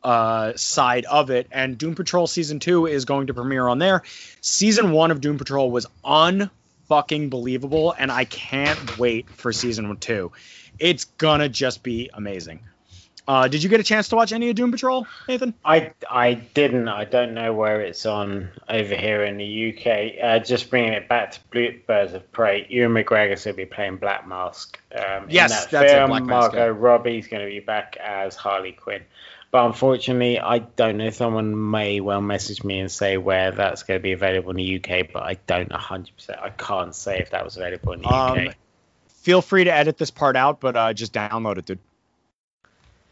[0.04, 1.46] uh, side of it.
[1.50, 4.02] And Doom Patrol season two is going to premiere on there.
[4.40, 10.32] Season one of Doom Patrol was unfucking believable, and I can't wait for season two.
[10.78, 12.60] It's gonna just be amazing.
[13.26, 15.54] Uh, did you get a chance to watch any of Doom Patrol, Nathan?
[15.64, 16.88] I I didn't.
[16.88, 20.22] I don't know where it's on over here in the UK.
[20.22, 22.66] Uh, just bringing it back to Blue, Birds of Prey.
[22.68, 24.76] Ewan McGregor's going to be playing Black Mask.
[24.92, 26.04] Um, yes, in that that's film.
[26.04, 26.08] it.
[26.08, 26.76] Black Mask, Margot yeah.
[26.76, 29.02] Robbie's going to be back as Harley Quinn.
[29.52, 31.10] But unfortunately, I don't know.
[31.10, 34.76] Someone may well message me and say where that's going to be available in the
[34.76, 36.42] UK, but I don't 100%.
[36.42, 38.38] I can't say if that was available in the UK.
[38.38, 38.54] Um,
[39.08, 41.78] Feel free to edit this part out, but uh, just download it, dude.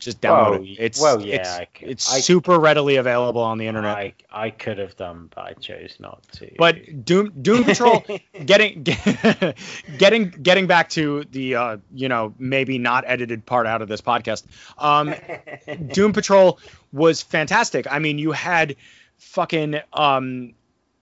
[0.00, 0.76] Just download Well, it.
[0.78, 3.96] It's well, yeah, it's, I could- it's I- super readily available on the internet.
[3.96, 6.50] I, I could have done, but I chose not to.
[6.58, 8.02] But Doom Doom Patrol
[8.46, 8.82] getting
[9.98, 14.00] getting getting back to the uh, you know maybe not edited part out of this
[14.00, 14.44] podcast.
[14.78, 15.14] Um,
[15.92, 16.58] Doom Patrol
[16.92, 17.86] was fantastic.
[17.90, 18.76] I mean, you had
[19.18, 20.54] fucking um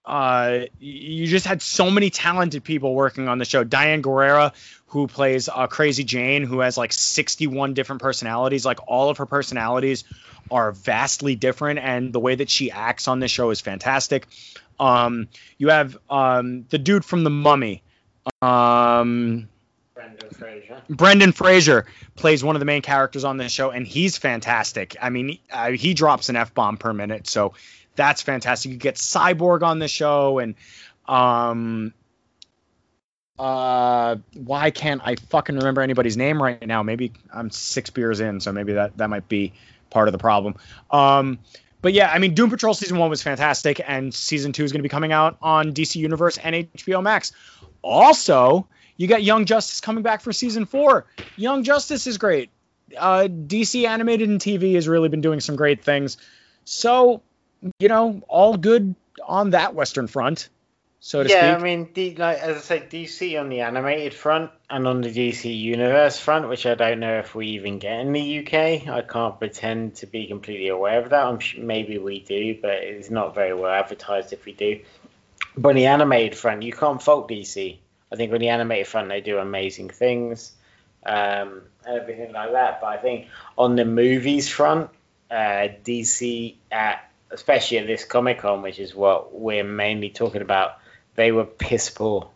[0.08, 3.62] uh you just had so many talented people working on the show.
[3.62, 4.52] Diane Guerrero
[4.86, 8.64] who plays uh, Crazy Jane who has like 61 different personalities.
[8.64, 10.04] Like all of her personalities
[10.50, 14.26] are vastly different and the way that she acts on this show is fantastic.
[14.80, 15.28] Um
[15.58, 17.82] you have um the dude from The Mummy.
[18.40, 19.48] Um
[19.94, 20.82] Brendan Fraser.
[20.88, 24.96] Brendan Fraser plays one of the main characters on this show, and he's fantastic.
[25.02, 27.54] I mean, uh, he drops an f bomb per minute, so
[27.98, 28.70] that's fantastic.
[28.70, 30.54] You get Cyborg on the show, and
[31.06, 31.92] um,
[33.36, 36.84] uh, why can't I fucking remember anybody's name right now?
[36.84, 39.52] Maybe I'm six beers in, so maybe that that might be
[39.90, 40.54] part of the problem.
[40.92, 41.40] Um,
[41.82, 44.78] but yeah, I mean, Doom Patrol season one was fantastic, and season two is going
[44.78, 47.32] to be coming out on DC Universe and HBO Max.
[47.82, 51.06] Also, you got Young Justice coming back for season four.
[51.36, 52.50] Young Justice is great.
[52.96, 56.16] Uh, DC animated and TV has really been doing some great things.
[56.64, 57.22] So,
[57.78, 58.94] you know, all good
[59.26, 60.48] on that Western front.
[61.00, 61.36] so to speak.
[61.36, 61.60] yeah, speak.
[61.60, 65.10] I mean, D, like as I say, DC on the animated front and on the
[65.10, 68.88] DC Universe front, which I don't know if we even get in the UK.
[68.88, 71.26] I can't pretend to be completely aware of that.
[71.26, 74.80] I'm sure maybe we do, but it's not very well advertised if we do.
[75.56, 77.78] But on the animated front, you can't fault DC.
[78.10, 80.52] I think on the animated front, they do amazing things,
[81.04, 82.80] um, everything like that.
[82.80, 83.26] But I think
[83.56, 84.90] on the movies front,
[85.30, 90.78] uh, DC at especially at this Comic Con, which is what we're mainly talking about,
[91.14, 92.30] they were piss poor.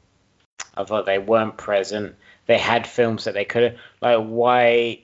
[0.77, 2.15] I thought they weren't present.
[2.47, 3.77] They had films that they could have.
[4.01, 5.01] Like, why?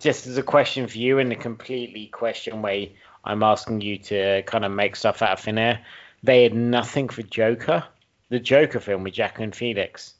[0.00, 2.94] Just as a question for you, in a completely question way,
[3.24, 5.80] I'm asking you to kind of make stuff out of thin air.
[6.22, 7.84] They had nothing for Joker,
[8.28, 10.14] the Joker film with Jacqueline Phoenix.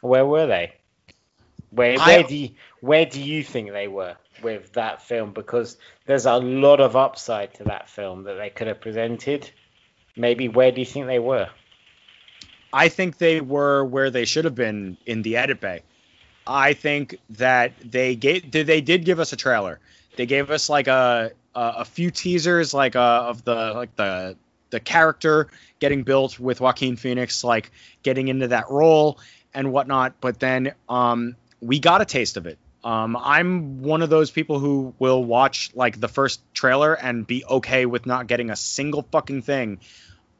[0.00, 0.74] Where were they?
[1.70, 2.50] Where, I- where do you,
[2.86, 5.32] where do you think they were with that film?
[5.32, 5.76] Because
[6.06, 9.50] there's a lot of upside to that film that they could have presented.
[10.16, 11.48] Maybe where do you think they were?
[12.72, 15.82] I think they were where they should have been in the edit bay.
[16.46, 19.80] I think that they gave they did give us a trailer.
[20.16, 24.36] They gave us like a a, a few teasers like uh, of the like the
[24.70, 25.48] the character
[25.80, 27.72] getting built with Joaquin Phoenix like
[28.02, 29.18] getting into that role
[29.54, 30.20] and whatnot.
[30.20, 32.58] But then um, we got a taste of it.
[32.86, 37.44] Um, I'm one of those people who will watch like the first trailer and be
[37.44, 39.80] okay with not getting a single fucking thing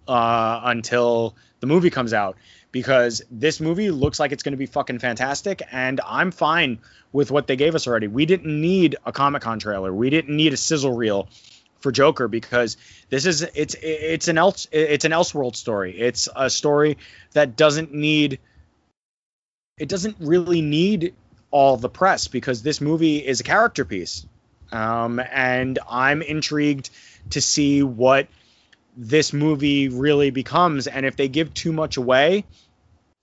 [0.06, 2.36] uh, until the movie comes out
[2.70, 6.78] because this movie looks like it's going to be fucking fantastic and I'm fine
[7.10, 8.06] with what they gave us already.
[8.06, 9.92] We didn't need a Comic-Con trailer.
[9.92, 11.28] We didn't need a sizzle reel
[11.80, 12.76] for Joker because
[13.08, 15.98] this is it's it's an else it's an Elseworld story.
[15.98, 16.98] It's a story
[17.32, 18.38] that doesn't need
[19.78, 21.12] it doesn't really need
[21.56, 24.26] all the press because this movie is a character piece.
[24.70, 26.90] Um, and I'm intrigued
[27.30, 28.28] to see what
[28.94, 30.86] this movie really becomes.
[30.86, 32.44] And if they give too much away,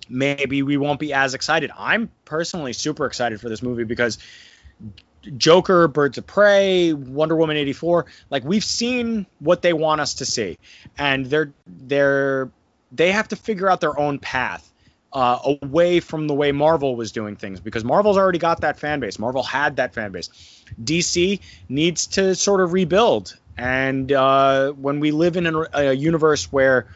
[0.09, 1.69] maybe we won't be as excited.
[1.77, 4.17] I'm personally super excited for this movie because
[5.37, 10.25] Joker, Birds of Prey, Wonder Woman 84, like we've seen what they want us to
[10.25, 10.57] see.
[10.97, 12.49] And they're they're
[12.91, 14.72] they have to figure out their own path.
[15.13, 18.99] Uh, away from the way Marvel was doing things because Marvel's already got that fan
[18.99, 19.19] base.
[19.19, 20.29] Marvel had that fan base.
[20.83, 23.37] DC needs to sort of rebuild.
[23.55, 26.87] And uh, when we live in a, a universe where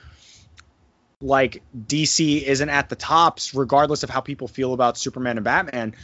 [1.21, 5.95] like DC isn't at the tops, regardless of how people feel about Superman and Batman,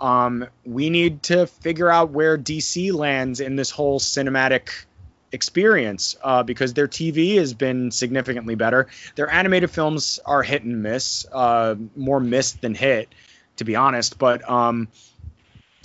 [0.00, 4.84] um, we need to figure out where DC lands in this whole cinematic
[5.32, 8.88] experience uh, because their TV has been significantly better.
[9.16, 13.08] Their animated films are hit and miss, uh, more miss than hit,
[13.56, 14.18] to be honest.
[14.18, 14.88] But um,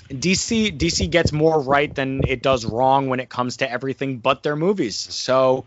[0.10, 4.44] DC DC gets more right than it does wrong when it comes to everything but
[4.44, 4.98] their movies.
[4.98, 5.66] So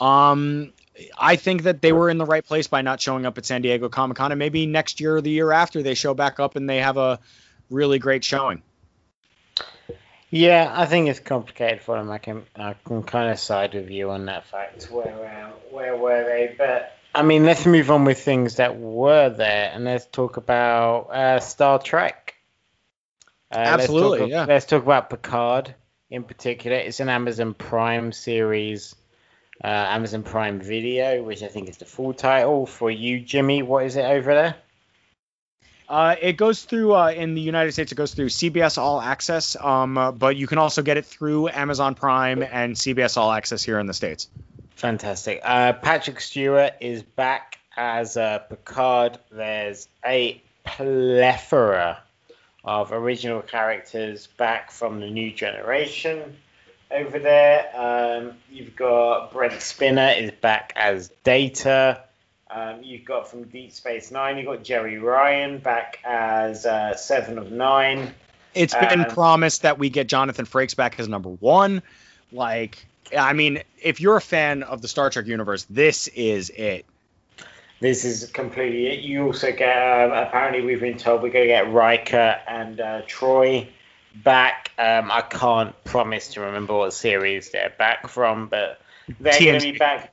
[0.00, 0.72] um,
[1.16, 3.62] I think that they were in the right place by not showing up at San
[3.62, 6.56] Diego Comic Con, and maybe next year or the year after they show back up
[6.56, 7.20] and they have a
[7.70, 8.62] really great showing.
[10.30, 12.10] Yeah, I think it's complicated for them.
[12.10, 14.84] I can I can kind of side with you on that fact.
[14.90, 16.54] Where uh, where were they?
[16.56, 21.10] But I mean, let's move on with things that were there, and let's talk about
[21.10, 22.34] uh, Star Trek.
[23.50, 24.44] Uh, Absolutely, let's talk, yeah.
[24.44, 25.74] Let's talk about Picard
[26.10, 26.76] in particular.
[26.76, 28.94] It's an Amazon Prime series,
[29.64, 33.62] uh, Amazon Prime Video, which I think is the full title for you, Jimmy.
[33.62, 34.56] What is it over there?
[35.88, 37.92] Uh, it goes through uh, in the United States.
[37.92, 41.48] It goes through CBS All Access, um, uh, but you can also get it through
[41.48, 44.28] Amazon Prime and CBS All Access here in the states.
[44.76, 45.40] Fantastic.
[45.42, 49.18] Uh, Patrick Stewart is back as uh, Picard.
[49.30, 52.02] There's a plethora
[52.64, 56.36] of original characters back from the new generation
[56.90, 57.70] over there.
[57.74, 62.02] Um, you've got Brent Spiner is back as Data.
[62.50, 67.38] Um, you've got from Deep Space Nine, you've got Jeri Ryan back as uh, Seven
[67.38, 68.14] of Nine.
[68.54, 71.82] It's been Uh, promised that we get Jonathan Frakes back as number one.
[72.32, 76.86] Like, I mean, if you're a fan of the Star Trek universe, this is it.
[77.80, 79.00] This is completely it.
[79.00, 83.02] You also get, um, apparently, we've been told we're going to get Riker and uh,
[83.02, 83.68] Troi
[84.16, 84.72] back.
[84.78, 88.80] Um, I can't promise to remember what series they're back from, but
[89.20, 90.12] they're going to be back.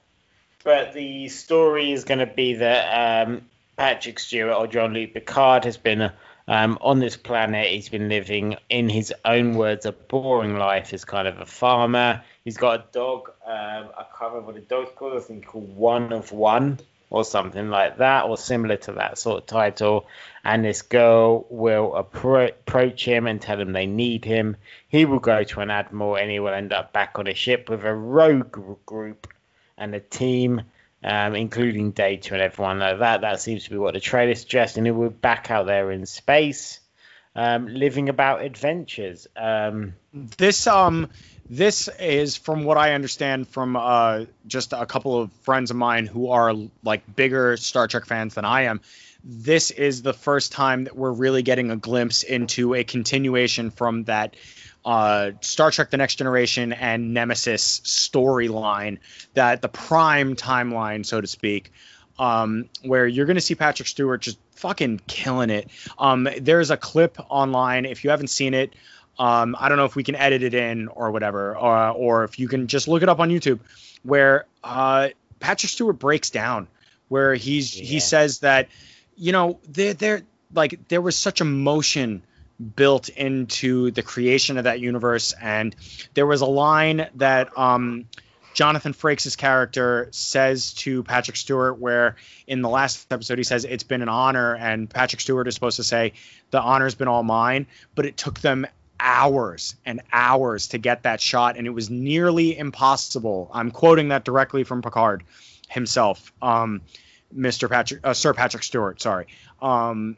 [0.65, 3.43] But the story is going to be that um,
[3.77, 6.11] Patrick Stewart or Jean-Luc Picard has been
[6.47, 7.67] um, on this planet.
[7.67, 12.23] He's been living, in his own words, a boring life as kind of a farmer.
[12.43, 13.29] He's got a dog.
[13.45, 15.15] Um, I can't remember what the dog's called.
[15.15, 16.79] I think called One of One
[17.11, 20.07] or something like that, or similar to that sort of title.
[20.43, 24.57] And this girl will appro- approach him and tell him they need him.
[24.89, 27.69] He will go to an admiral and he will end up back on a ship
[27.69, 29.27] with a rogue group
[29.77, 30.61] and a team.
[31.05, 33.21] um, including Data and everyone like that.
[33.21, 34.75] That seems to be what the trailer suggests.
[34.75, 36.79] And we're back out there in space,
[37.35, 39.27] um, living about adventures.
[39.35, 41.09] Um, this um
[41.47, 46.07] this is from what I understand from uh, just a couple of friends of mine
[46.07, 48.81] who are like bigger Star Trek fans than I am.
[49.23, 54.05] This is the first time that we're really getting a glimpse into a continuation from
[54.05, 54.35] that
[54.85, 58.99] uh, Star Trek: The Next Generation and Nemesis storyline,
[59.33, 61.73] that the prime timeline, so to speak,
[62.19, 65.69] um, where you're going to see Patrick Stewart just fucking killing it.
[65.97, 68.73] Um, there's a clip online if you haven't seen it.
[69.17, 72.23] Um, I don't know if we can edit it in or whatever, or, uh, or
[72.25, 73.59] if you can just look it up on YouTube,
[74.03, 75.09] where uh,
[75.39, 76.67] Patrick Stewart breaks down,
[77.07, 77.85] where he's yeah.
[77.85, 78.67] he says that,
[79.15, 80.21] you know, there there
[80.53, 82.23] like there was such emotion
[82.75, 85.33] built into the creation of that universe.
[85.39, 85.75] And
[86.13, 88.05] there was a line that um,
[88.53, 92.15] Jonathan Frakes' character says to Patrick Stewart, where
[92.47, 95.75] in the last episode he says it's been an honor, and Patrick Stewart is supposed
[95.75, 96.13] to say
[96.51, 98.65] the honor's been all mine, but it took them
[98.97, 103.51] hours and hours to get that shot, and it was nearly impossible.
[103.53, 105.23] I'm quoting that directly from Picard
[105.69, 106.81] himself, um,
[107.35, 107.69] Mr.
[107.69, 109.27] Patrick, uh, Sir Patrick Stewart, sorry.
[109.61, 110.15] Um,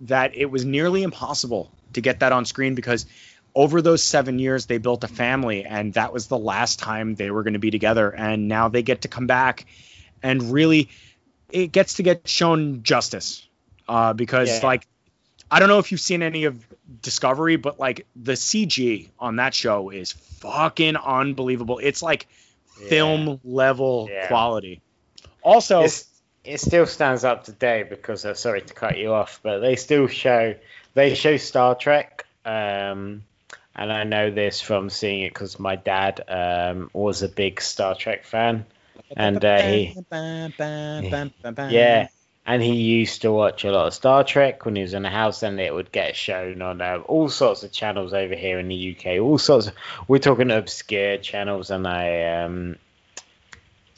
[0.00, 3.06] that it was nearly impossible to get that on screen because
[3.54, 7.30] over those seven years they built a family and that was the last time they
[7.30, 9.66] were going to be together and now they get to come back
[10.22, 10.90] and really
[11.50, 13.48] it gets to get shown justice
[13.88, 14.66] uh, because yeah.
[14.66, 14.86] like
[15.50, 16.66] i don't know if you've seen any of
[17.00, 22.28] discovery but like the cg on that show is fucking unbelievable it's like
[22.80, 22.88] yeah.
[22.88, 24.26] film level yeah.
[24.26, 24.82] quality
[25.42, 26.06] also it's,
[26.46, 30.06] it still stands up today because uh, sorry to cut you off, but they still
[30.06, 30.54] show
[30.94, 32.26] they show Star Trek.
[32.44, 33.24] Um,
[33.74, 37.94] and I know this from seeing it because my dad um, was a big Star
[37.94, 38.64] Trek fan,
[39.16, 39.94] and uh, he
[41.70, 42.08] yeah,
[42.46, 45.10] and he used to watch a lot of Star Trek when he was in the
[45.10, 48.68] house, and it would get shown on uh, all sorts of channels over here in
[48.68, 49.20] the UK.
[49.20, 49.66] All sorts.
[49.66, 49.74] Of,
[50.08, 52.76] we're talking obscure channels, and I um,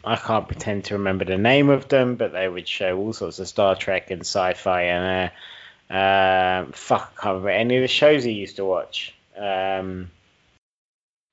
[0.05, 3.39] I can't pretend to remember the name of them, but they would show all sorts
[3.41, 5.31] of Star Trek and sci-fi and
[5.91, 9.15] uh, uh, fuck, I can't remember any of the shows he used to watch.
[9.37, 10.11] Um,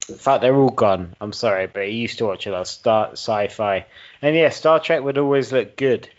[0.07, 1.15] in fact, they're all gone.
[1.19, 3.85] I'm sorry, but he used to watch a lot of Star sci-fi,
[4.21, 6.09] and yeah, Star Trek would always look good.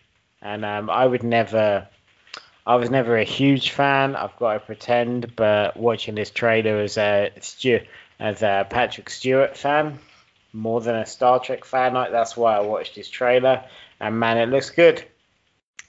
[0.42, 1.88] And um, I would never,
[2.66, 4.14] I was never a huge fan.
[4.14, 7.32] I've got to pretend, but watching this trailer as a
[8.18, 9.98] as a Patrick Stewart fan,
[10.52, 11.94] more than a Star Trek fan.
[11.94, 13.64] Like that's why I watched his trailer,
[14.00, 15.04] and man, it looks good.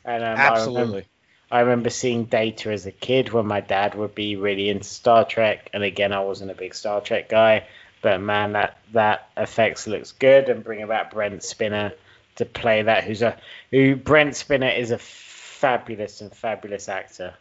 [0.06, 0.82] And um, absolutely.
[0.82, 1.06] I remember,
[1.52, 5.26] I remember seeing Data as a kid when my dad would be really into Star
[5.26, 7.66] Trek, and again, I wasn't a big Star Trek guy,
[8.02, 11.94] but man, that that effects looks good, and bringing back Brent Spiner
[12.36, 13.38] to play that, who's a
[13.72, 17.34] who Brent Spiner is a fabulous and fabulous actor.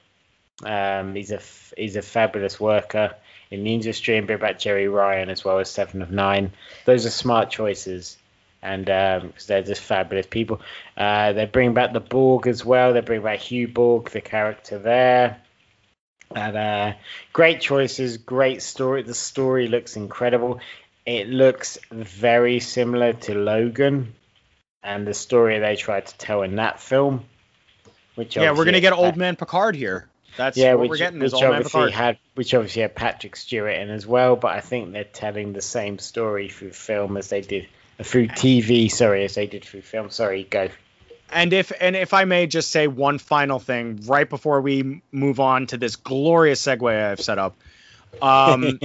[0.65, 1.41] Um, he's a
[1.77, 3.15] he's a fabulous worker
[3.51, 6.53] in the industry and bring back Jeri Ryan as well as Seven of Nine.
[6.85, 8.17] Those are smart choices,
[8.63, 10.61] and because um, they're just fabulous people.
[10.97, 12.93] Uh, they bring back the Borg as well.
[12.93, 15.41] They bring back Hugh Borg, the character there.
[16.35, 16.93] And uh,
[17.33, 19.03] great choices, great story.
[19.03, 20.61] The story looks incredible.
[21.05, 24.15] It looks very similar to Logan
[24.83, 27.25] and the story they tried to tell in that film.
[28.17, 30.09] Which yeah, we're gonna get old man Picard here.
[30.37, 31.21] That's yeah, what which, we're getting.
[31.21, 34.37] Which obviously had, which obviously had Patrick Stewart in as well.
[34.37, 37.69] But I think they're telling the same story through film as they did
[38.03, 38.91] through TV.
[38.91, 40.11] Sorry, as they did through film.
[40.11, 40.69] Sorry, go.
[41.31, 45.41] And if and if I may just say one final thing right before we move
[45.41, 47.57] on to this glorious segue I've set up.
[48.23, 48.79] Um,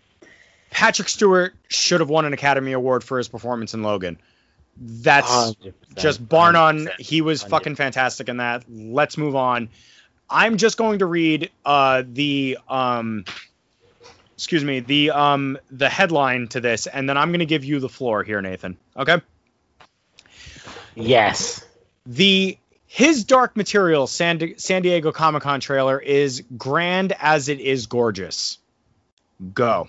[0.70, 4.18] Patrick Stewart should have won an Academy Award for his performance in Logan.
[4.76, 6.88] That's 100%, just bar none.
[6.98, 7.48] He was 100%.
[7.48, 8.64] fucking fantastic in that.
[8.68, 9.68] Let's move on.
[10.32, 13.24] I'm just going to read uh, the um,
[14.34, 17.78] excuse me the um, the headline to this, and then I'm going to give you
[17.78, 18.76] the floor here, Nathan.
[18.96, 19.20] Okay.
[20.94, 21.64] Yes.
[22.06, 27.86] The his Dark Material San, San Diego Comic Con trailer is grand as it is
[27.86, 28.58] gorgeous.
[29.54, 29.88] Go.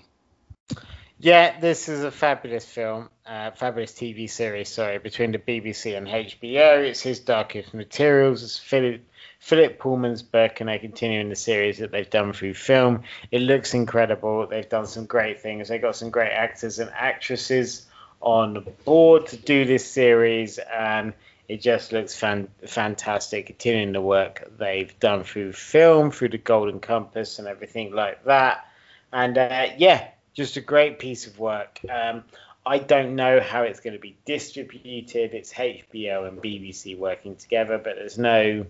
[1.18, 4.68] Yeah, this is a fabulous film, uh, fabulous TV series.
[4.68, 6.86] Sorry, between the BBC and HBO.
[6.86, 8.42] It's his Darkest Materials.
[8.42, 9.02] It's Philip
[9.44, 13.02] Philip Pullman's book, and they're continuing the series that they've done through film.
[13.30, 14.46] It looks incredible.
[14.46, 15.68] They've done some great things.
[15.68, 17.84] They've got some great actors and actresses
[18.22, 21.12] on board to do this series, and
[21.46, 23.44] it just looks fan- fantastic.
[23.44, 28.66] Continuing the work they've done through film, through the Golden Compass, and everything like that.
[29.12, 31.80] And uh, yeah, just a great piece of work.
[31.90, 32.24] Um,
[32.64, 35.34] I don't know how it's going to be distributed.
[35.34, 38.64] It's HBO and BBC working together, but there's no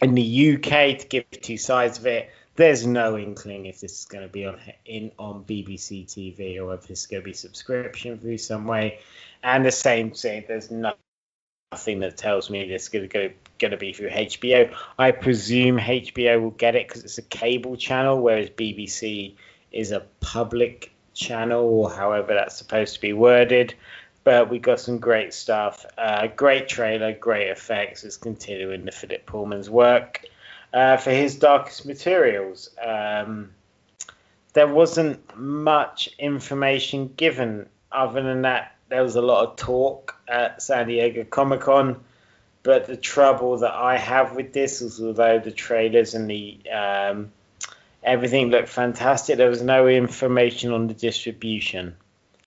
[0.00, 2.30] in the UK to give two sides of it.
[2.56, 6.74] There's no inkling if this is going to be on in on BBC TV or
[6.74, 9.00] if it's going to be subscription through some way.
[9.42, 13.72] And the same thing, there's nothing that tells me this is going to go going
[13.72, 14.74] to be through HBO.
[14.98, 19.34] I presume HBO will get it because it's a cable channel, whereas BBC
[19.72, 23.74] is a public channel, or however that's supposed to be worded.
[24.24, 25.84] But we got some great stuff.
[25.96, 28.04] Uh, great trailer, great effects.
[28.04, 30.24] It's continuing the Philip Pullman's work
[30.72, 32.70] uh, for his Darkest Materials.
[32.82, 33.50] Um,
[34.54, 40.62] there wasn't much information given other than that there was a lot of talk at
[40.62, 42.00] San Diego Comic Con.
[42.62, 47.32] But the trouble that I have with this is, although the trailers and the um,
[48.02, 51.96] everything looked fantastic, there was no information on the distribution,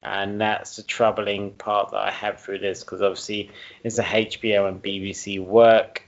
[0.07, 3.51] and that's the troubling part that I have through this because obviously
[3.83, 6.03] it's a HBO and BBC work.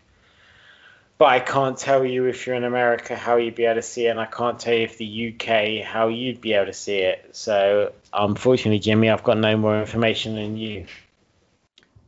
[1.18, 4.08] But I can't tell you if you're in America how you'd be able to see
[4.08, 7.00] it, and I can't tell you if the UK how you'd be able to see
[7.00, 7.32] it.
[7.34, 10.86] So unfortunately, Jimmy, I've got no more information than you.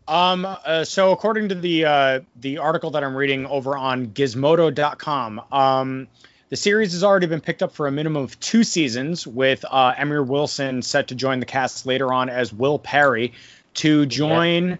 [0.07, 5.41] Um, uh, so according to the uh, the article that I'm reading over on Gizmodo.com,
[5.51, 6.07] um,
[6.51, 9.93] the series has already been picked up for a minimum of two seasons, with uh,
[9.97, 13.33] Amir Wilson set to join the cast later on as Will Parry
[13.75, 14.75] to join yeah.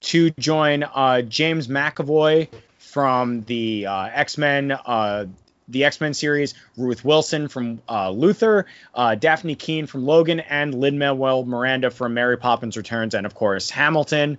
[0.00, 5.26] to join uh, James McAvoy from the uh, X Men uh,
[5.66, 10.72] the X Men series, Ruth Wilson from uh, Luther, uh, Dafne Keen from Logan, and
[10.72, 14.38] Lin Manuel Miranda from Mary Poppins Returns, and of course Hamilton.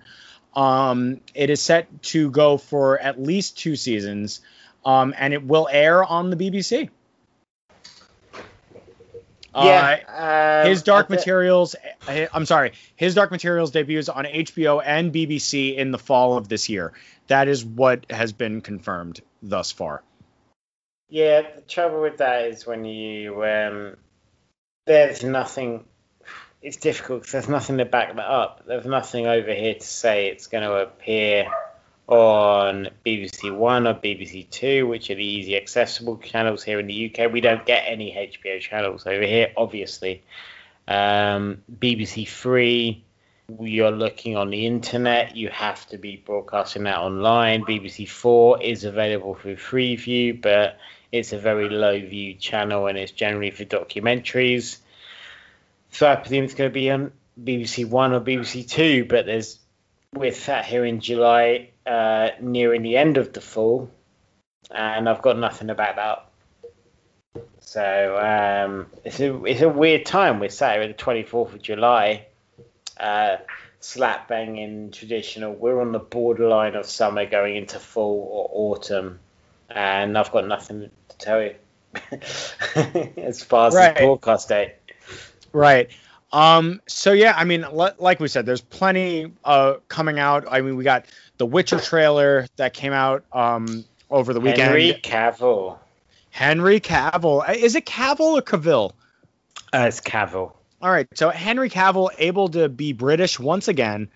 [0.56, 4.40] Um, it is set to go for at least two seasons,
[4.86, 6.90] um, and it will air on the BBC.
[9.56, 11.76] Yeah, uh, his Dark Materials.
[12.08, 16.48] Uh, I'm sorry, his Dark Materials debuts on HBO and BBC in the fall of
[16.48, 16.94] this year.
[17.28, 20.04] That is what has been confirmed thus far.
[21.10, 23.98] Yeah, the trouble with that is when you um,
[24.86, 25.86] there's nothing.
[26.62, 28.66] It's difficult because there's nothing to back that up.
[28.68, 31.50] There's nothing over here to say it's going to appear
[32.10, 37.14] on BBC One or BBC Two, which are the easy accessible channels here in the
[37.14, 37.32] UK.
[37.32, 40.24] We don't get any HBO channels over here, obviously.
[40.88, 43.04] Um, BBC Three,
[43.60, 47.64] you're looking on the internet, you have to be broadcasting that online.
[47.64, 50.80] BBC Four is available through Freeview, but
[51.12, 54.78] it's a very low view channel and it's generally for documentaries.
[55.92, 57.12] So I presume it's going to be on
[57.42, 59.60] BBC One or BBC Two, but there's
[60.14, 63.90] we're sat here in July, uh, nearing the end of the fall,
[64.72, 67.46] and I've got nothing about that.
[67.62, 70.40] So um, it's a it's a weird time.
[70.40, 72.26] We're sat here at the 24th of July,
[73.00, 73.38] uh,
[73.80, 75.54] slap banging traditional.
[75.54, 79.20] We're on the borderline of summer going into fall or autumn,
[79.70, 81.56] and I've got nothing to tell you
[83.18, 83.96] as far as right.
[83.96, 84.74] the broadcast date.
[85.54, 85.92] Right.
[86.32, 90.46] Um, so yeah, I mean, like we said, there's plenty uh, coming out.
[90.50, 91.06] I mean, we got
[91.38, 94.62] the Witcher trailer that came out um, over the weekend.
[94.62, 95.80] Henry Cavill.
[96.30, 97.48] Henry Cavill.
[97.48, 98.92] Uh, is it Cavill or Cavill?
[99.74, 100.54] Uh, it's Cavill.
[100.82, 101.08] All right.
[101.16, 104.10] So Henry Cavill able to be British once again.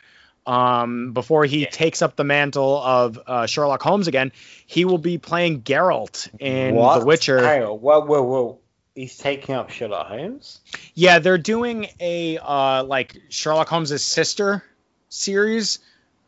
[0.46, 1.70] Um, before he yeah.
[1.70, 4.34] takes up the mantle of uh, Sherlock Holmes again,
[4.66, 7.00] he will be playing Geralt in what?
[7.00, 7.40] The Witcher.
[7.40, 8.60] Whoa, whoa, whoa
[8.96, 10.60] he's taking up Sherlock Holmes.
[10.94, 14.64] Yeah, they're doing a uh, like Sherlock Holmes' sister
[15.10, 15.80] series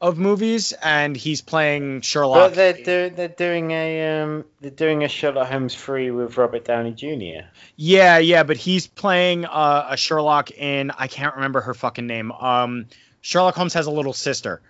[0.02, 2.54] of movies, and he's playing Sherlock.
[2.56, 6.92] But they're they're doing a um they're doing a Sherlock Holmes free with Robert Downey
[6.92, 7.48] Jr.
[7.76, 12.32] Yeah, yeah, but he's playing uh, a Sherlock in I can't remember her fucking name.
[12.32, 12.88] Um,
[13.22, 14.62] Sherlock Holmes has a little sister.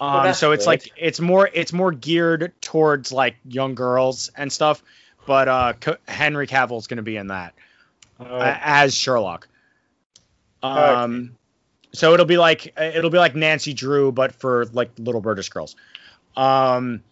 [0.00, 0.70] Um, well, so it's good.
[0.70, 4.80] like it's more it's more geared towards like young girls and stuff
[5.28, 5.74] but uh,
[6.08, 7.52] Henry Cavill is going to be in that
[8.18, 9.46] uh, as Sherlock.
[10.62, 11.36] Um,
[11.92, 15.76] so it'll be like it'll be like Nancy Drew, but for like little British girls.
[16.34, 17.02] Um,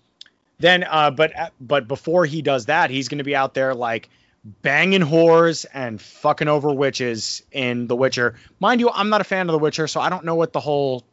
[0.59, 4.09] then, uh, but but before he does that, he's going to be out there like
[4.63, 8.37] banging whores and fucking over witches in The Witcher.
[8.61, 10.61] Mind you, I'm not a fan of The Witcher, so I don't know what the
[10.61, 11.05] whole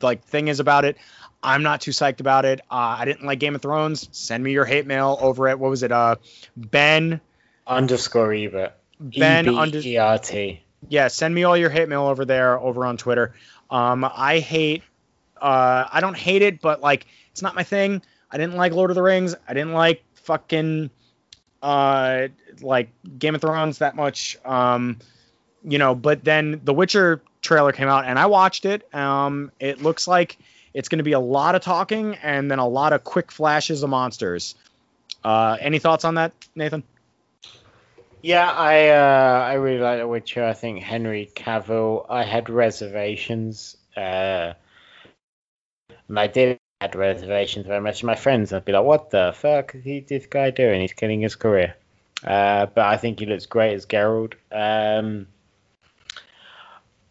[0.00, 0.96] like thing is about it.
[1.42, 2.60] I'm not too psyched about it.
[2.70, 4.08] Uh, I didn't like Game of Thrones.
[4.12, 5.92] Send me your hate mail over at what was it?
[5.92, 6.16] Uh,
[6.56, 7.20] Ben
[7.66, 8.74] underscore Ebert.
[9.00, 10.62] Ben E-B-E-R-T.
[10.88, 13.34] Yeah, send me all your hate mail over there over on Twitter.
[13.70, 14.82] Um, I hate.
[15.40, 18.02] Uh, I don't hate it, but like it's not my thing.
[18.30, 19.34] I didn't like Lord of the Rings.
[19.46, 20.90] I didn't like fucking
[21.62, 22.28] uh
[22.60, 24.36] like Game of Thrones that much.
[24.44, 24.98] Um,
[25.64, 28.92] you know, but then the Witcher trailer came out and I watched it.
[28.94, 30.38] Um, it looks like
[30.78, 33.82] it's going to be a lot of talking and then a lot of quick flashes
[33.82, 34.54] of monsters.
[35.24, 36.84] Uh, any thoughts on that, Nathan?
[38.22, 40.44] Yeah, I uh, I really like The Witcher.
[40.44, 42.06] I think Henry Cavill.
[42.08, 44.52] I had reservations, uh,
[46.08, 48.00] and I did had reservations very much.
[48.00, 50.80] To my friends, I'd be like, "What the fuck is he, this guy doing?
[50.80, 51.74] He's killing his career."
[52.24, 54.34] Uh, but I think he looks great as Geralt.
[54.52, 55.26] Um,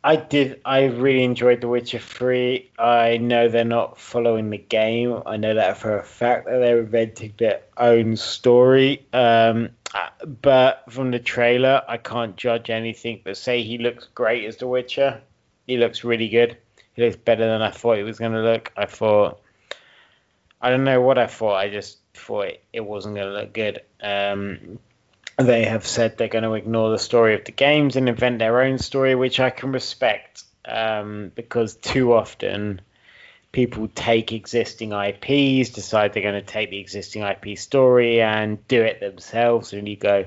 [0.03, 0.61] I did.
[0.63, 2.69] I really enjoyed The Witcher Three.
[2.77, 5.21] I know they're not following the game.
[5.25, 9.05] I know that for a fact that they're inventing their own story.
[9.11, 9.69] Um,
[10.41, 13.21] but from the trailer, I can't judge anything.
[13.23, 15.21] But say he looks great as The Witcher.
[15.65, 16.57] He looks really good.
[16.93, 18.71] He looks better than I thought he was going to look.
[18.77, 19.41] I thought.
[20.61, 21.55] I don't know what I thought.
[21.55, 23.81] I just thought it wasn't going to look good.
[24.01, 24.79] Um,
[25.37, 28.61] they have said they're going to ignore the story of the games and invent their
[28.61, 32.81] own story, which I can respect um, because too often
[33.51, 38.81] people take existing IPs, decide they're going to take the existing IP story and do
[38.81, 40.25] it themselves, and you go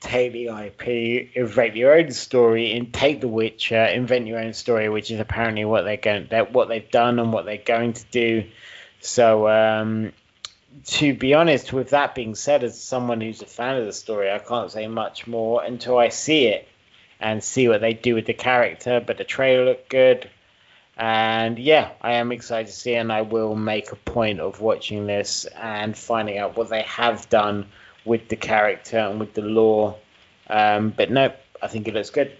[0.00, 4.88] take the IP, invent your own story, and take The Witcher, invent your own story,
[4.88, 8.44] which is apparently what they're going, what they've done and what they're going to do.
[9.00, 10.12] So um,
[10.86, 14.30] to be honest, with that being said, as someone who's a fan of the story,
[14.30, 16.68] I can't say much more until I see it
[17.18, 19.02] and see what they do with the character.
[19.04, 20.30] But the trailer looked good.
[20.96, 25.06] And yeah, I am excited to see, and I will make a point of watching
[25.06, 27.66] this and finding out what they have done
[28.04, 29.96] with the character and with the lore.
[30.48, 31.32] Um, but no,
[31.62, 32.36] I think it looks good.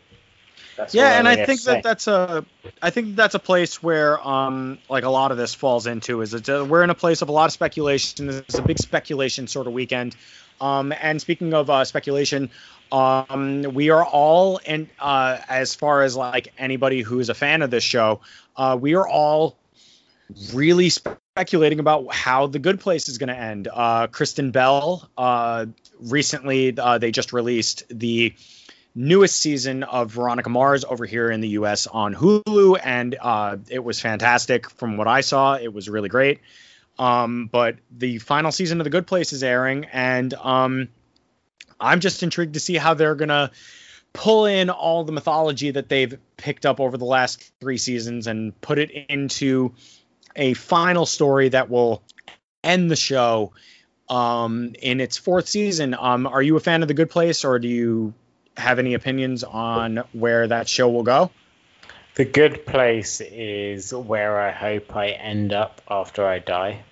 [0.81, 2.43] That's yeah, and I think that that's a,
[2.81, 6.31] I think that's a place where, um, like a lot of this falls into is
[6.31, 8.31] that we're in a place of a lot of speculation.
[8.31, 10.17] It's a big speculation sort of weekend.
[10.59, 12.49] Um, and speaking of uh, speculation,
[12.91, 17.61] um, we are all, and uh, as far as like anybody who is a fan
[17.61, 18.21] of this show,
[18.57, 19.59] uh, we are all
[20.55, 23.69] really speculating about how the good place is going to end.
[23.71, 25.67] Uh, Kristen Bell, uh,
[26.01, 28.35] recently, uh, they just released the
[28.95, 33.83] newest season of Veronica Mars over here in the US on Hulu, and uh, it
[33.83, 35.55] was fantastic from what I saw.
[35.55, 36.41] It was really great.
[36.99, 40.89] Um, but the final season of The Good Place is airing, and um,
[41.81, 43.51] I'm just intrigued to see how they're going to
[44.13, 48.59] pull in all the mythology that they've picked up over the last three seasons and
[48.61, 49.73] put it into
[50.37, 52.03] a final story that will
[52.63, 53.53] end the show
[54.09, 55.95] um, in its fourth season.
[55.99, 58.13] Um, are you a fan of The Good Place, or do you
[58.57, 61.31] have any opinions on where that show will go?
[62.15, 66.83] The Good Place is where I hope I end up after I die.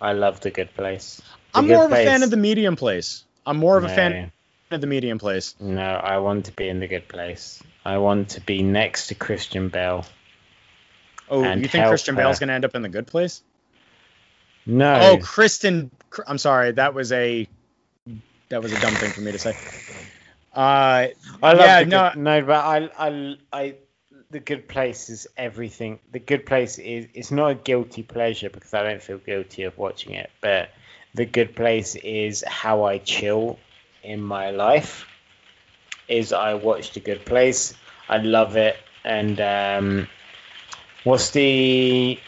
[0.00, 1.20] I love The Good Place.
[1.52, 2.06] The I'm Good more of place.
[2.06, 3.24] a fan of The Medium Place.
[3.44, 3.90] I'm more of no.
[3.90, 4.32] a fan
[4.70, 5.54] of The Medium Place.
[5.58, 7.62] No, I want to be in The Good Place.
[7.84, 10.06] I want to be next to Christian Bale.
[11.28, 12.22] Oh, you think Christian her.
[12.22, 13.42] Bale's going to end up in The Good Place?
[14.66, 14.98] No.
[15.00, 15.90] Oh, Kristen.
[16.26, 16.72] I'm sorry.
[16.72, 17.48] That was a
[18.48, 19.56] that was a dumb thing for me to say.
[20.54, 21.08] Uh,
[21.42, 23.74] I love yeah, no, good, no, but I, I, I,
[24.30, 26.00] the good place is everything.
[26.10, 29.78] The good place is it's not a guilty pleasure because I don't feel guilty of
[29.78, 30.70] watching it, but
[31.14, 33.58] the good place is how I chill
[34.02, 35.06] in my life.
[36.08, 37.74] Is I watch the good place.
[38.08, 40.08] I love it, and um,
[41.04, 42.18] what's the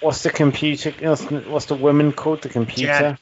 [0.00, 0.90] what's the computer?
[1.00, 2.42] What's the, woman called?
[2.42, 2.92] The computer.
[2.92, 3.20] Janet.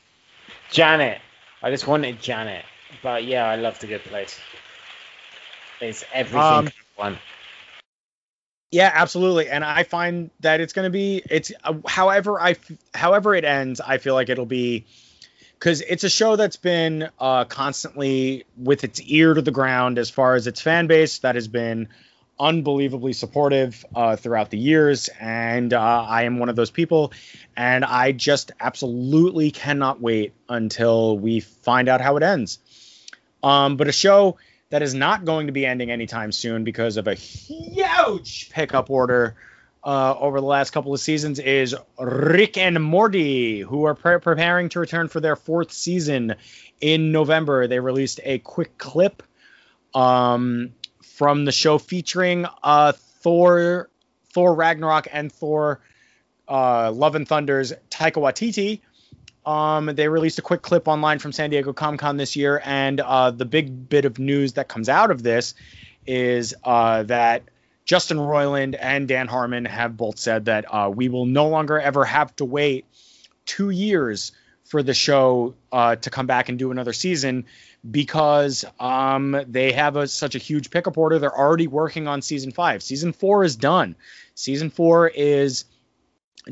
[0.70, 1.20] Janet.
[1.62, 2.64] I just wanted Janet.
[3.02, 4.38] But yeah, I love the good place.
[5.80, 7.18] It's everything um, one.
[8.70, 9.48] Yeah, absolutely.
[9.48, 12.56] And I find that it's going to be it's uh, however I
[12.92, 14.84] however it ends, I feel like it'll be
[15.58, 20.10] cuz it's a show that's been uh, constantly with its ear to the ground as
[20.10, 21.88] far as its fan base that has been
[22.40, 27.12] unbelievably supportive uh, throughout the years and uh, I am one of those people
[27.56, 32.60] and I just absolutely cannot wait until we find out how it ends.
[33.42, 34.38] Um, but a show
[34.70, 39.36] that is not going to be ending anytime soon because of a huge pickup order
[39.84, 44.68] uh, over the last couple of seasons is Rick and Morty, who are pre- preparing
[44.70, 46.34] to return for their fourth season
[46.80, 47.66] in November.
[47.66, 49.22] They released a quick clip
[49.94, 52.92] um, from the show featuring uh,
[53.22, 53.88] Thor,
[54.32, 55.80] Thor Ragnarok, and Thor
[56.48, 58.80] uh, Love and Thunder's Taika Waititi
[59.48, 63.00] um, they released a quick clip online from San Diego Comic Con this year, and
[63.00, 65.54] uh, the big bit of news that comes out of this
[66.06, 67.44] is uh, that
[67.86, 72.04] Justin Roiland and Dan Harmon have both said that uh, we will no longer ever
[72.04, 72.84] have to wait
[73.46, 74.32] two years
[74.64, 77.46] for the show uh, to come back and do another season
[77.90, 81.18] because um, they have a, such a huge pickup order.
[81.18, 82.82] They're already working on season five.
[82.82, 83.96] Season four is done.
[84.34, 85.64] Season four is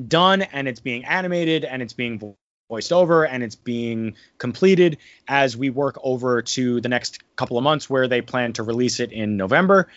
[0.09, 2.37] done and it's being animated and it's being
[2.69, 4.99] voiced over and it's being completed
[5.29, 8.99] as we work over to the next couple of months where they plan to release
[9.01, 9.89] it in November.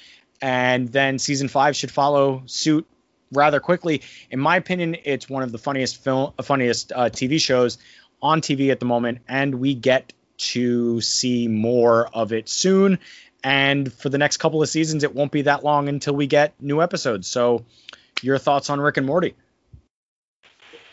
[0.42, 2.88] And then season five should follow suit
[3.32, 4.02] rather quickly.
[4.30, 7.78] In my opinion, it's one of the funniest film, funniest uh, TV shows
[8.22, 13.00] on TV at the moment, and we get to see more of it soon.
[13.44, 16.54] And for the next couple of seasons, it won't be that long until we get
[16.62, 17.28] new episodes.
[17.28, 17.66] So,
[18.22, 19.36] your thoughts on Rick and Morty?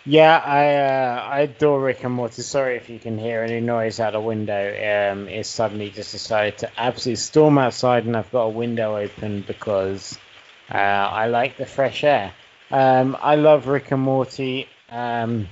[0.08, 2.42] Yeah, I uh, I adore Rick and Morty.
[2.42, 5.10] Sorry if you can hear any noise out the window.
[5.12, 9.42] Um, it suddenly just decided to absolutely storm outside, and I've got a window open
[9.44, 10.16] because
[10.72, 12.32] uh, I like the fresh air.
[12.70, 14.68] Um, I love Rick and Morty.
[14.90, 15.48] Um,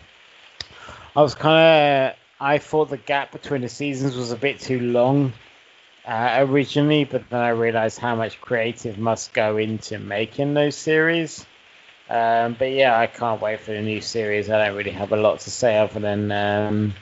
[1.16, 4.78] I was kind of I thought the gap between the seasons was a bit too
[4.78, 5.32] long
[6.06, 11.44] uh, originally, but then I realized how much creative must go into making those series.
[12.14, 14.48] Um, but yeah, I can't wait for the new series.
[14.48, 16.94] I don't really have a lot to say other than um,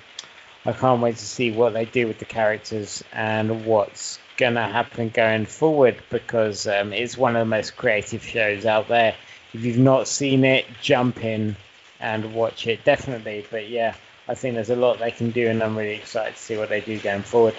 [0.65, 5.11] I can't wait to see what they do with the characters and what's gonna happen
[5.11, 9.15] going forward because um, it's one of the most creative shows out there.
[9.53, 11.57] If you've not seen it, jump in
[12.01, 13.45] and watch it definitely.
[13.51, 13.95] But yeah,
[14.27, 16.71] I think there's a lot they can do, and I'm really excited to see what
[16.71, 17.55] they do going forward.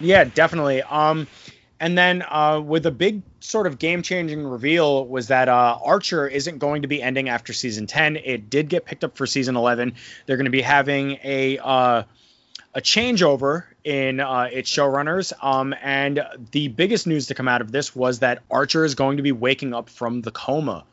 [0.00, 0.82] Yeah, definitely.
[0.82, 1.28] Um,
[1.80, 6.26] and then uh, with a big sort of game changing reveal was that uh, Archer
[6.26, 8.16] isn't going to be ending after season 10.
[8.16, 9.94] It did get picked up for season 11.
[10.26, 12.02] They're going to be having a uh,
[12.74, 15.32] a changeover in uh, its showrunners.
[15.42, 19.16] Um, and the biggest news to come out of this was that Archer is going
[19.16, 20.84] to be waking up from the coma.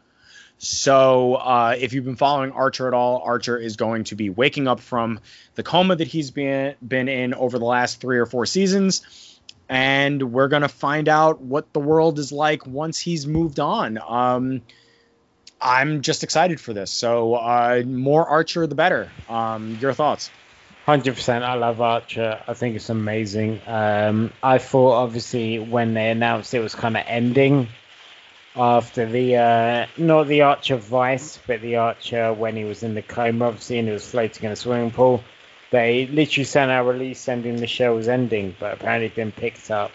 [0.57, 4.67] So uh, if you've been following Archer at all, Archer is going to be waking
[4.67, 5.19] up from
[5.55, 9.01] the coma that he's been been in over the last three or four seasons
[9.69, 13.99] and we're gonna find out what the world is like once he's moved on.
[14.07, 14.61] Um,
[15.59, 16.91] I'm just excited for this.
[16.91, 19.09] So uh, more Archer, the better.
[19.29, 20.29] Um, your thoughts?
[20.85, 21.43] Hundred percent.
[21.43, 22.39] I love Archer.
[22.47, 23.59] I think it's amazing.
[23.65, 27.69] Um, I thought obviously when they announced it was kind of ending
[28.55, 33.01] after the uh, not the Archer Vice, but the Archer when he was in the
[33.01, 35.23] coma, obviously, and he was floating in a swimming pool.
[35.71, 39.71] They literally sent out a release ending the show was ending, but apparently been picked
[39.71, 39.91] up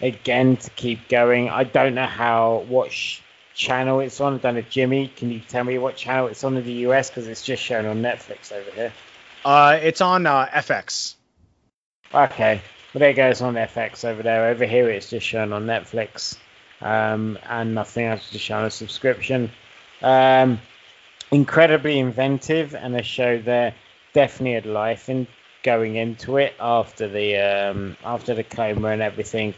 [0.00, 1.48] again to keep going.
[1.48, 3.20] I don't know how what sh-
[3.54, 4.34] channel it's on.
[4.34, 5.08] I don't know, Jimmy.
[5.08, 7.10] Can you tell me what channel it's on in the US?
[7.10, 8.92] Because it's just shown on Netflix over here.
[9.44, 11.14] Uh, it's on uh, FX.
[12.14, 12.60] Okay,
[12.94, 14.48] well there it goes on FX over there.
[14.48, 16.36] Over here, it's just shown on Netflix,
[16.80, 19.50] um, and nothing else to show on a subscription.
[20.02, 20.60] Um,
[21.30, 23.74] incredibly inventive, and a show there
[24.16, 25.26] definitely had life in
[25.62, 29.54] going into it after the um, after the coma and everything.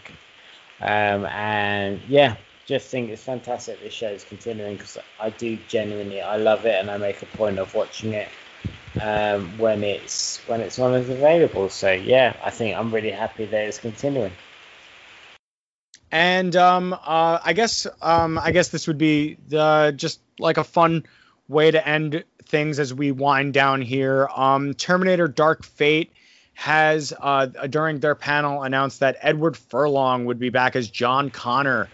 [0.81, 2.35] Um, and yeah,
[2.67, 6.75] just think it's fantastic this show is continuing because I do genuinely I love it
[6.75, 8.29] and I make a point of watching it
[9.01, 11.69] um, when it's when it's on as available.
[11.69, 14.33] So yeah, I think I'm really happy that it's continuing.
[16.11, 20.65] And um, uh, I guess um, I guess this would be the, just like a
[20.65, 21.05] fun
[21.49, 24.29] way to end things as we wind down here.
[24.35, 26.13] Um, Terminator Dark Fate
[26.55, 31.89] has, uh, during their panel, announced that Edward Furlong would be back as John Connor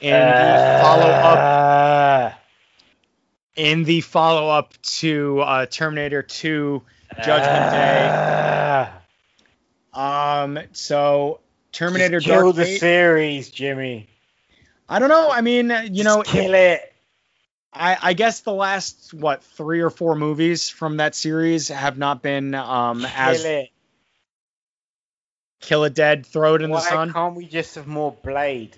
[0.00, 2.40] in uh, the follow up.
[3.56, 6.82] In the follow up to uh, Terminator 2
[7.24, 8.90] Judgment Day.
[9.94, 11.40] Um, so
[11.72, 14.08] Terminator Just kill Dark the Fate, series, Jimmy.
[14.88, 15.30] I don't know.
[15.30, 16.92] I mean, you know, kill it.
[17.78, 22.22] I, I, guess the last what three or four movies from that series have not
[22.22, 23.70] been um Kill as it.
[25.60, 27.08] kill it dead, throw it in Why the sun.
[27.08, 28.76] Why can't we just have more Blade?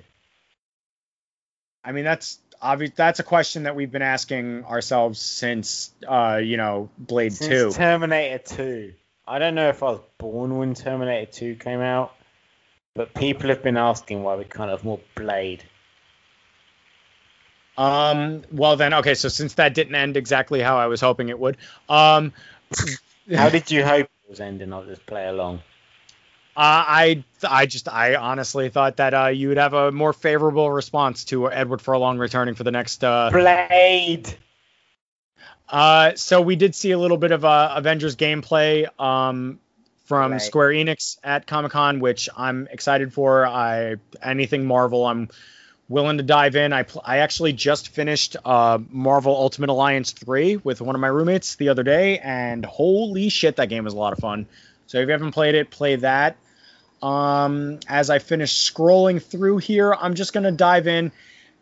[1.85, 2.93] I mean that's obvious.
[2.97, 7.71] That's a question that we've been asking ourselves since uh you know Blade Since Two.
[7.73, 8.95] Terminator 2.
[9.27, 12.15] I don't know if I was born when Terminator 2 came out,
[12.95, 15.65] but people have been asking why we can't have more Blade.
[17.79, 18.43] Um.
[18.51, 19.15] Well then, okay.
[19.15, 21.57] So since that didn't end exactly how I was hoping it would,
[21.89, 22.33] um,
[23.35, 24.73] How did you hope it was ending?
[24.73, 25.61] I'll just play along.
[26.57, 30.69] Uh, I I just I honestly thought that uh, you would have a more favorable
[30.73, 33.05] response to Edward Furlong returning for the next.
[33.05, 34.35] Uh, Blade.
[35.69, 39.61] uh, so we did see a little bit of uh, Avengers gameplay um,
[40.07, 40.43] from Right.
[40.43, 43.47] Square Enix at Comic Con, which I'm excited for.
[43.47, 45.29] I anything Marvel, I'm
[45.89, 46.73] willing to dive in.
[46.73, 51.09] I pl- I actually just finished uh, Marvel Ultimate Alliance 3 with one of my
[51.09, 54.47] roommates the other day, and holy shit, that game was a lot of fun.
[54.87, 56.37] So if you haven't played it, play that.
[57.03, 61.13] Um, as I finish scrolling through here, I'm just gonna dive in,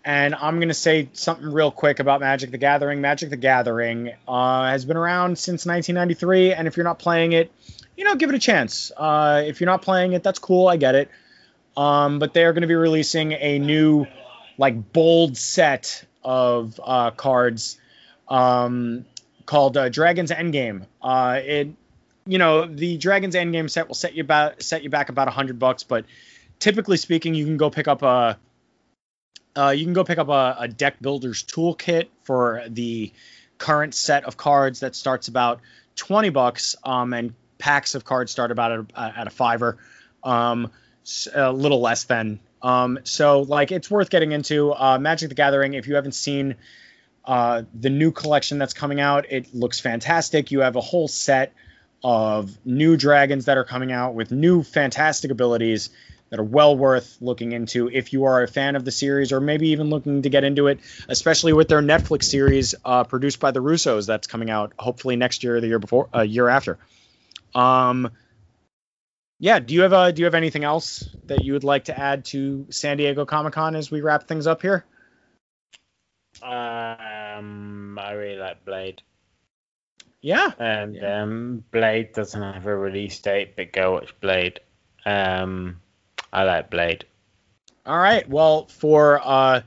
[0.05, 3.01] and I'm gonna say something real quick about Magic the Gathering.
[3.01, 7.53] Magic the Gathering uh, has been around since 1993, and if you're not playing it,
[7.97, 8.91] you know, give it a chance.
[8.97, 10.69] Uh, if you're not playing it, that's cool.
[10.69, 11.11] I get it.
[11.77, 14.07] Um, but they are going to be releasing a new,
[14.57, 17.79] like, bold set of uh, cards
[18.29, 19.05] um,
[19.45, 20.87] called uh, Dragon's Endgame.
[21.03, 21.69] Uh, it,
[22.27, 25.31] you know, the Dragon's Endgame set will set you about set you back about a
[25.31, 26.05] hundred bucks, but
[26.59, 28.39] typically speaking, you can go pick up a
[29.57, 33.13] uh, you can go pick up a, a deck builder's toolkit for the
[33.59, 35.61] current set of cards that starts about
[35.97, 39.79] 20 bucks um, and packs of cards start about at, a, at a fiver
[40.23, 40.71] um,
[41.35, 42.41] a little less than.
[42.63, 44.73] Um, so like it's worth getting into.
[44.73, 46.57] Uh, magic the gathering if you haven't seen
[47.25, 50.51] uh, the new collection that's coming out it looks fantastic.
[50.51, 51.53] You have a whole set
[52.03, 55.91] of new dragons that are coming out with new fantastic abilities
[56.31, 59.41] that are well worth looking into if you are a fan of the series or
[59.41, 63.53] maybe even looking to get into it, especially with their Netflix series uh, produced by
[63.53, 66.49] the Russos that's coming out hopefully next year or the year before, a uh, year
[66.49, 66.79] after.
[67.55, 68.11] Um,
[69.39, 71.99] yeah, do you have uh, do you have anything else that you would like to
[71.99, 74.85] add to San Diego Comic Con as we wrap things up here?
[76.43, 79.03] Um, I really like Blade.
[80.23, 81.23] Yeah, and yeah.
[81.23, 84.61] um, Blade doesn't have a release date, but go watch Blade.
[85.05, 85.81] Um,
[86.33, 87.05] I like Blade.
[87.85, 88.29] All right.
[88.29, 89.63] Well, for uh,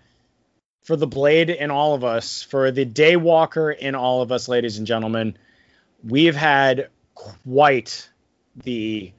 [0.84, 4.80] for the Blade in all of us, for the Daywalker in all of us, ladies
[4.80, 5.38] and gentlemen,
[6.04, 8.10] we've had quite
[8.64, 9.14] the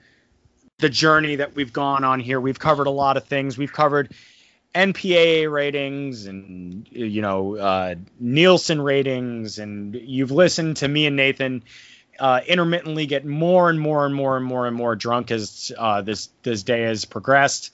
[0.81, 2.41] the journey that we've gone on here.
[2.41, 3.57] We've covered a lot of things.
[3.57, 4.13] We've covered
[4.75, 11.63] MPAA ratings and you know uh, Nielsen ratings, and you've listened to me and Nathan
[12.19, 16.03] uh, intermittently get more and more and more and more and more drunk as uh,
[16.03, 17.73] this this day has progressed.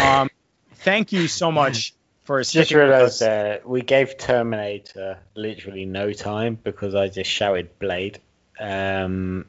[0.00, 0.28] Um,
[0.76, 1.94] thank you so much
[2.24, 8.18] for just realized that we gave Terminator literally no time because I just shouted Blade.
[8.58, 9.46] Um,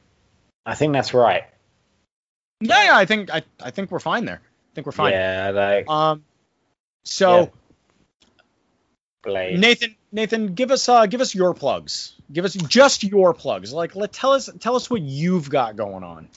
[0.64, 1.44] I think that's right.
[2.60, 4.40] Yeah, yeah, I think I, I think we're fine there.
[4.42, 5.12] I think we're fine.
[5.12, 6.24] Yeah, like um,
[7.04, 7.40] so.
[7.40, 7.46] Yeah.
[9.22, 9.58] Blade.
[9.58, 12.14] Nathan, Nathan, give us uh, give us your plugs.
[12.32, 13.72] Give us just your plugs.
[13.72, 16.28] Like, let tell us tell us what you've got going on.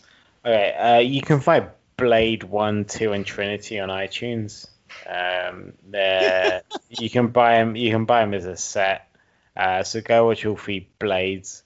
[0.46, 1.68] Okay, uh, you can find
[1.98, 4.68] Blade One, Two, and Trinity on iTunes.
[5.08, 7.76] Um, there you can buy them.
[7.76, 9.08] You can buy them as a set.
[9.56, 11.64] Uh, so go watch all three Blades.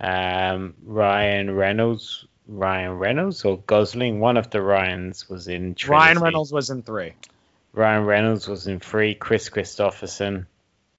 [0.00, 5.74] Um, Ryan Reynolds, Ryan Reynolds or Gosling, one of the Ryans was in.
[5.74, 5.90] Trinity.
[5.90, 7.12] Ryan Reynolds was in three.
[7.74, 9.14] Ryan Reynolds was in three.
[9.14, 10.46] Kris Kristofferson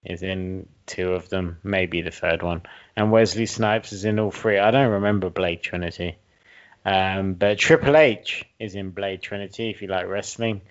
[0.06, 2.62] is in two of them, maybe the third one,
[2.96, 4.60] and Wesley Snipes is in all three.
[4.60, 6.18] I don't remember Blade Trinity,
[6.86, 10.62] um, but Triple H is in Blade Trinity if you like wrestling.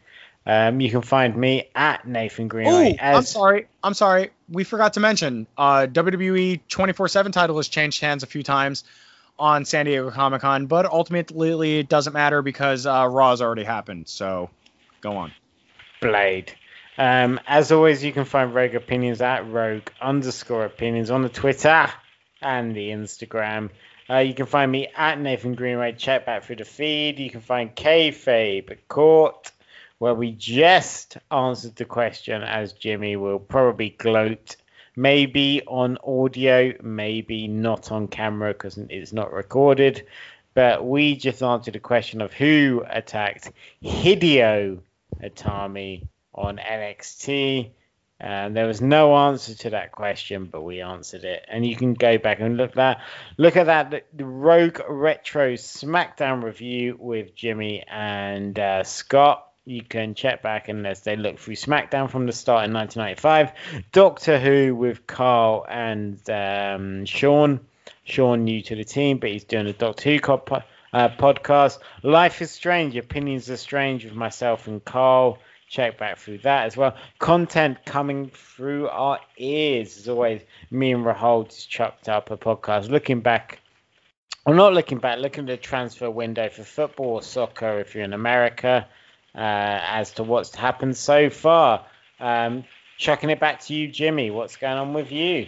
[0.46, 2.96] Um, you can find me at Nathan Greenway.
[2.98, 3.16] Oh, as...
[3.16, 3.66] I'm sorry.
[3.82, 4.30] I'm sorry.
[4.48, 8.84] We forgot to mention uh, WWE 24/7 title has changed hands a few times
[9.38, 13.64] on San Diego Comic Con, but ultimately it doesn't matter because uh, Raw has already
[13.64, 14.08] happened.
[14.08, 14.50] So,
[15.00, 15.32] go on.
[16.00, 16.52] Blade.
[16.96, 21.88] Um, as always, you can find Rogue Opinions at Rogue underscore Opinions on the Twitter
[22.42, 23.70] and the Instagram.
[24.10, 25.92] Uh, you can find me at Nathan Greenway.
[25.92, 27.18] Check back through the feed.
[27.18, 29.52] You can find Kayfabe at Court,
[29.98, 34.56] where we just answered the question, as Jimmy will probably gloat.
[34.98, 40.04] Maybe on audio, maybe not on camera because it's not recorded.
[40.54, 44.80] But we just answered a question of who attacked Hideo
[45.22, 47.70] Itami on NXT.
[48.18, 51.44] And there was no answer to that question, but we answered it.
[51.46, 53.00] And you can go back and look that
[53.36, 59.47] look at that the Rogue Retro SmackDown review with Jimmy and uh, Scott.
[59.68, 63.84] You can check back and as they look through SmackDown from the start in 1995,
[63.92, 67.60] Doctor Who with Carl and um, Sean.
[68.02, 71.80] Sean new to the team, but he's doing a Doctor Who uh, podcast.
[72.02, 75.38] Life is Strange, Opinions are Strange with myself and Carl
[75.68, 76.96] check back through that as well.
[77.18, 79.98] Content coming through our ears.
[79.98, 80.40] As always,
[80.70, 83.60] me and Rahul just chucked up a podcast looking back.
[84.46, 88.04] I'm not looking back, looking at the transfer window for football or soccer if you're
[88.04, 88.88] in America
[89.40, 91.84] as to what's happened so far.
[92.20, 92.64] Um,
[92.98, 94.30] chucking it back to you, Jimmy.
[94.30, 95.46] What's going on with you?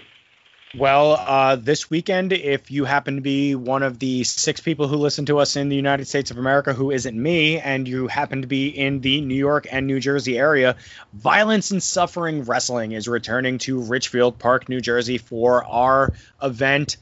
[0.78, 4.96] Well, uh, this weekend, if you happen to be one of the six people who
[4.98, 8.42] listen to us in the United States of America who isn't me, and you happen
[8.42, 10.76] to be in the New York and New Jersey area,
[11.12, 16.98] Violence and Suffering Wrestling is returning to Richfield Park, New Jersey for our event,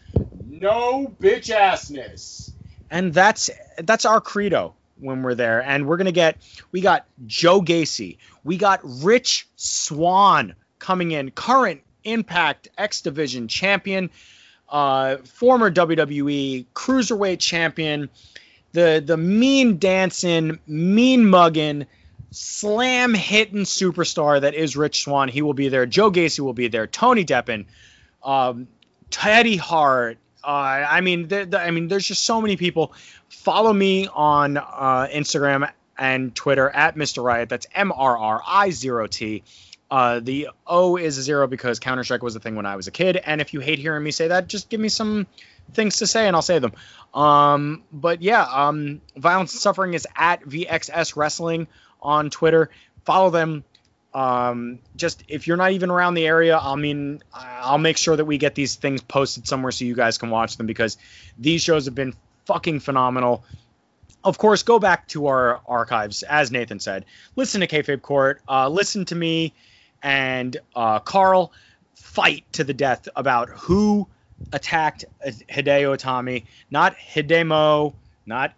[0.47, 2.53] No Bitch Assness.
[2.91, 5.63] And that's that's our credo when we're there.
[5.63, 6.39] And we're gonna get
[6.73, 14.11] we got Joe Gacy, we got Rich Swann coming in, current Impact X Division champion,
[14.69, 18.09] uh, former WWE Cruiserweight champion,
[18.73, 21.87] the the mean dancing, mean mugging,
[22.31, 25.29] slam hitting superstar that is Rich Swann.
[25.29, 25.87] He will be there.
[25.87, 26.87] Joe Gacy will be there.
[26.87, 27.67] Tony Deppen,
[28.23, 28.69] um,
[29.11, 30.19] Teddy Hart.
[30.49, 32.95] Uh, I mean, I mean, there's just so many people.
[33.29, 37.23] Follow me on uh, Instagram and Twitter at Mr.
[37.23, 37.51] Riot.
[37.51, 39.43] That's M R R I zero T.
[39.91, 42.87] Uh, the O is a zero because Counter Strike was a thing when I was
[42.87, 43.19] a kid.
[43.19, 45.27] And if you hate hearing me say that, just give me some
[45.75, 46.73] things to say and I'll say them.
[47.13, 51.69] Um, but yeah, um, Violence and Suffering is at VXS Wrestling
[52.01, 52.71] on Twitter.
[53.05, 53.65] Follow them.
[54.15, 58.25] Um, just if you're not even around the area, I mean, I'll make sure that
[58.25, 60.97] we get these things posted somewhere so you guys can watch them because
[61.39, 62.15] these shows have been
[62.47, 63.45] fucking phenomenal.
[64.25, 67.05] Of course, go back to our archives, as Nathan said.
[67.37, 68.41] Listen to Kayfabe Court.
[68.49, 69.53] Uh, listen to me
[70.03, 71.53] and uh, Carl
[71.95, 74.09] fight to the death about who
[74.53, 77.95] attacked Hideo Itami, not Hidemo,
[78.27, 78.55] not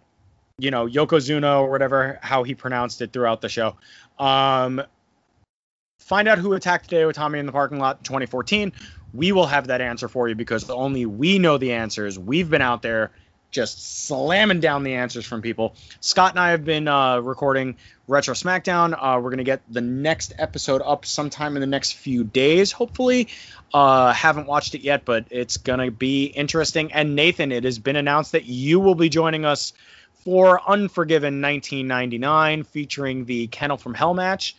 [0.57, 3.75] you know Yokozuna or whatever how he pronounced it throughout the show.
[4.19, 4.81] Um,
[6.11, 8.73] find out who attacked Hideo Itami in the parking lot in 2014.
[9.13, 12.19] We will have that answer for you because only we know the answers.
[12.19, 13.11] We've been out there
[13.49, 15.73] just slamming down the answers from people.
[16.01, 17.77] Scott and I have been uh, recording
[18.09, 18.93] Retro SmackDown.
[18.93, 22.73] Uh, we're going to get the next episode up sometime in the next few days,
[22.73, 23.29] hopefully.
[23.73, 26.91] Uh, haven't watched it yet, but it's going to be interesting.
[26.91, 29.71] And Nathan, it has been announced that you will be joining us
[30.25, 34.57] for Unforgiven 1999, featuring the Kennel from Hell match.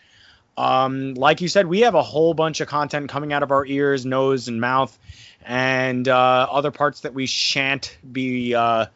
[0.56, 3.64] Um, like you said, we have a whole bunch of content coming out of our
[3.64, 4.96] ears, nose, and mouth
[5.44, 8.86] and uh, other parts that we shan't be uh,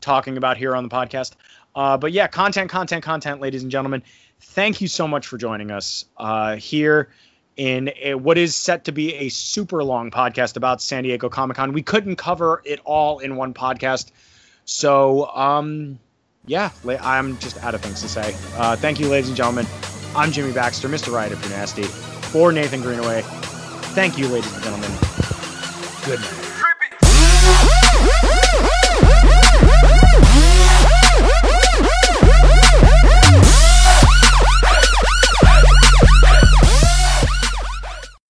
[0.00, 1.32] talking about here on the podcast.
[1.74, 4.02] Uh, but yeah, content, content, content, ladies and gentlemen.
[4.40, 7.08] Thank you so much for joining us uh, here
[7.56, 11.56] in a, what is set to be a super long podcast about San Diego Comic
[11.56, 11.72] Con.
[11.72, 14.10] We couldn't cover it all in one podcast.
[14.64, 15.98] So, um,
[16.46, 18.34] yeah, I'm just out of things to say.
[18.56, 19.66] Uh, thank you, ladies and gentlemen.
[20.14, 21.12] I'm Jimmy Baxter, Mr.
[21.12, 23.22] Right if you're nasty, for Nathan Greenaway.
[23.94, 24.90] Thank you, ladies and gentlemen.
[26.04, 26.52] Good night.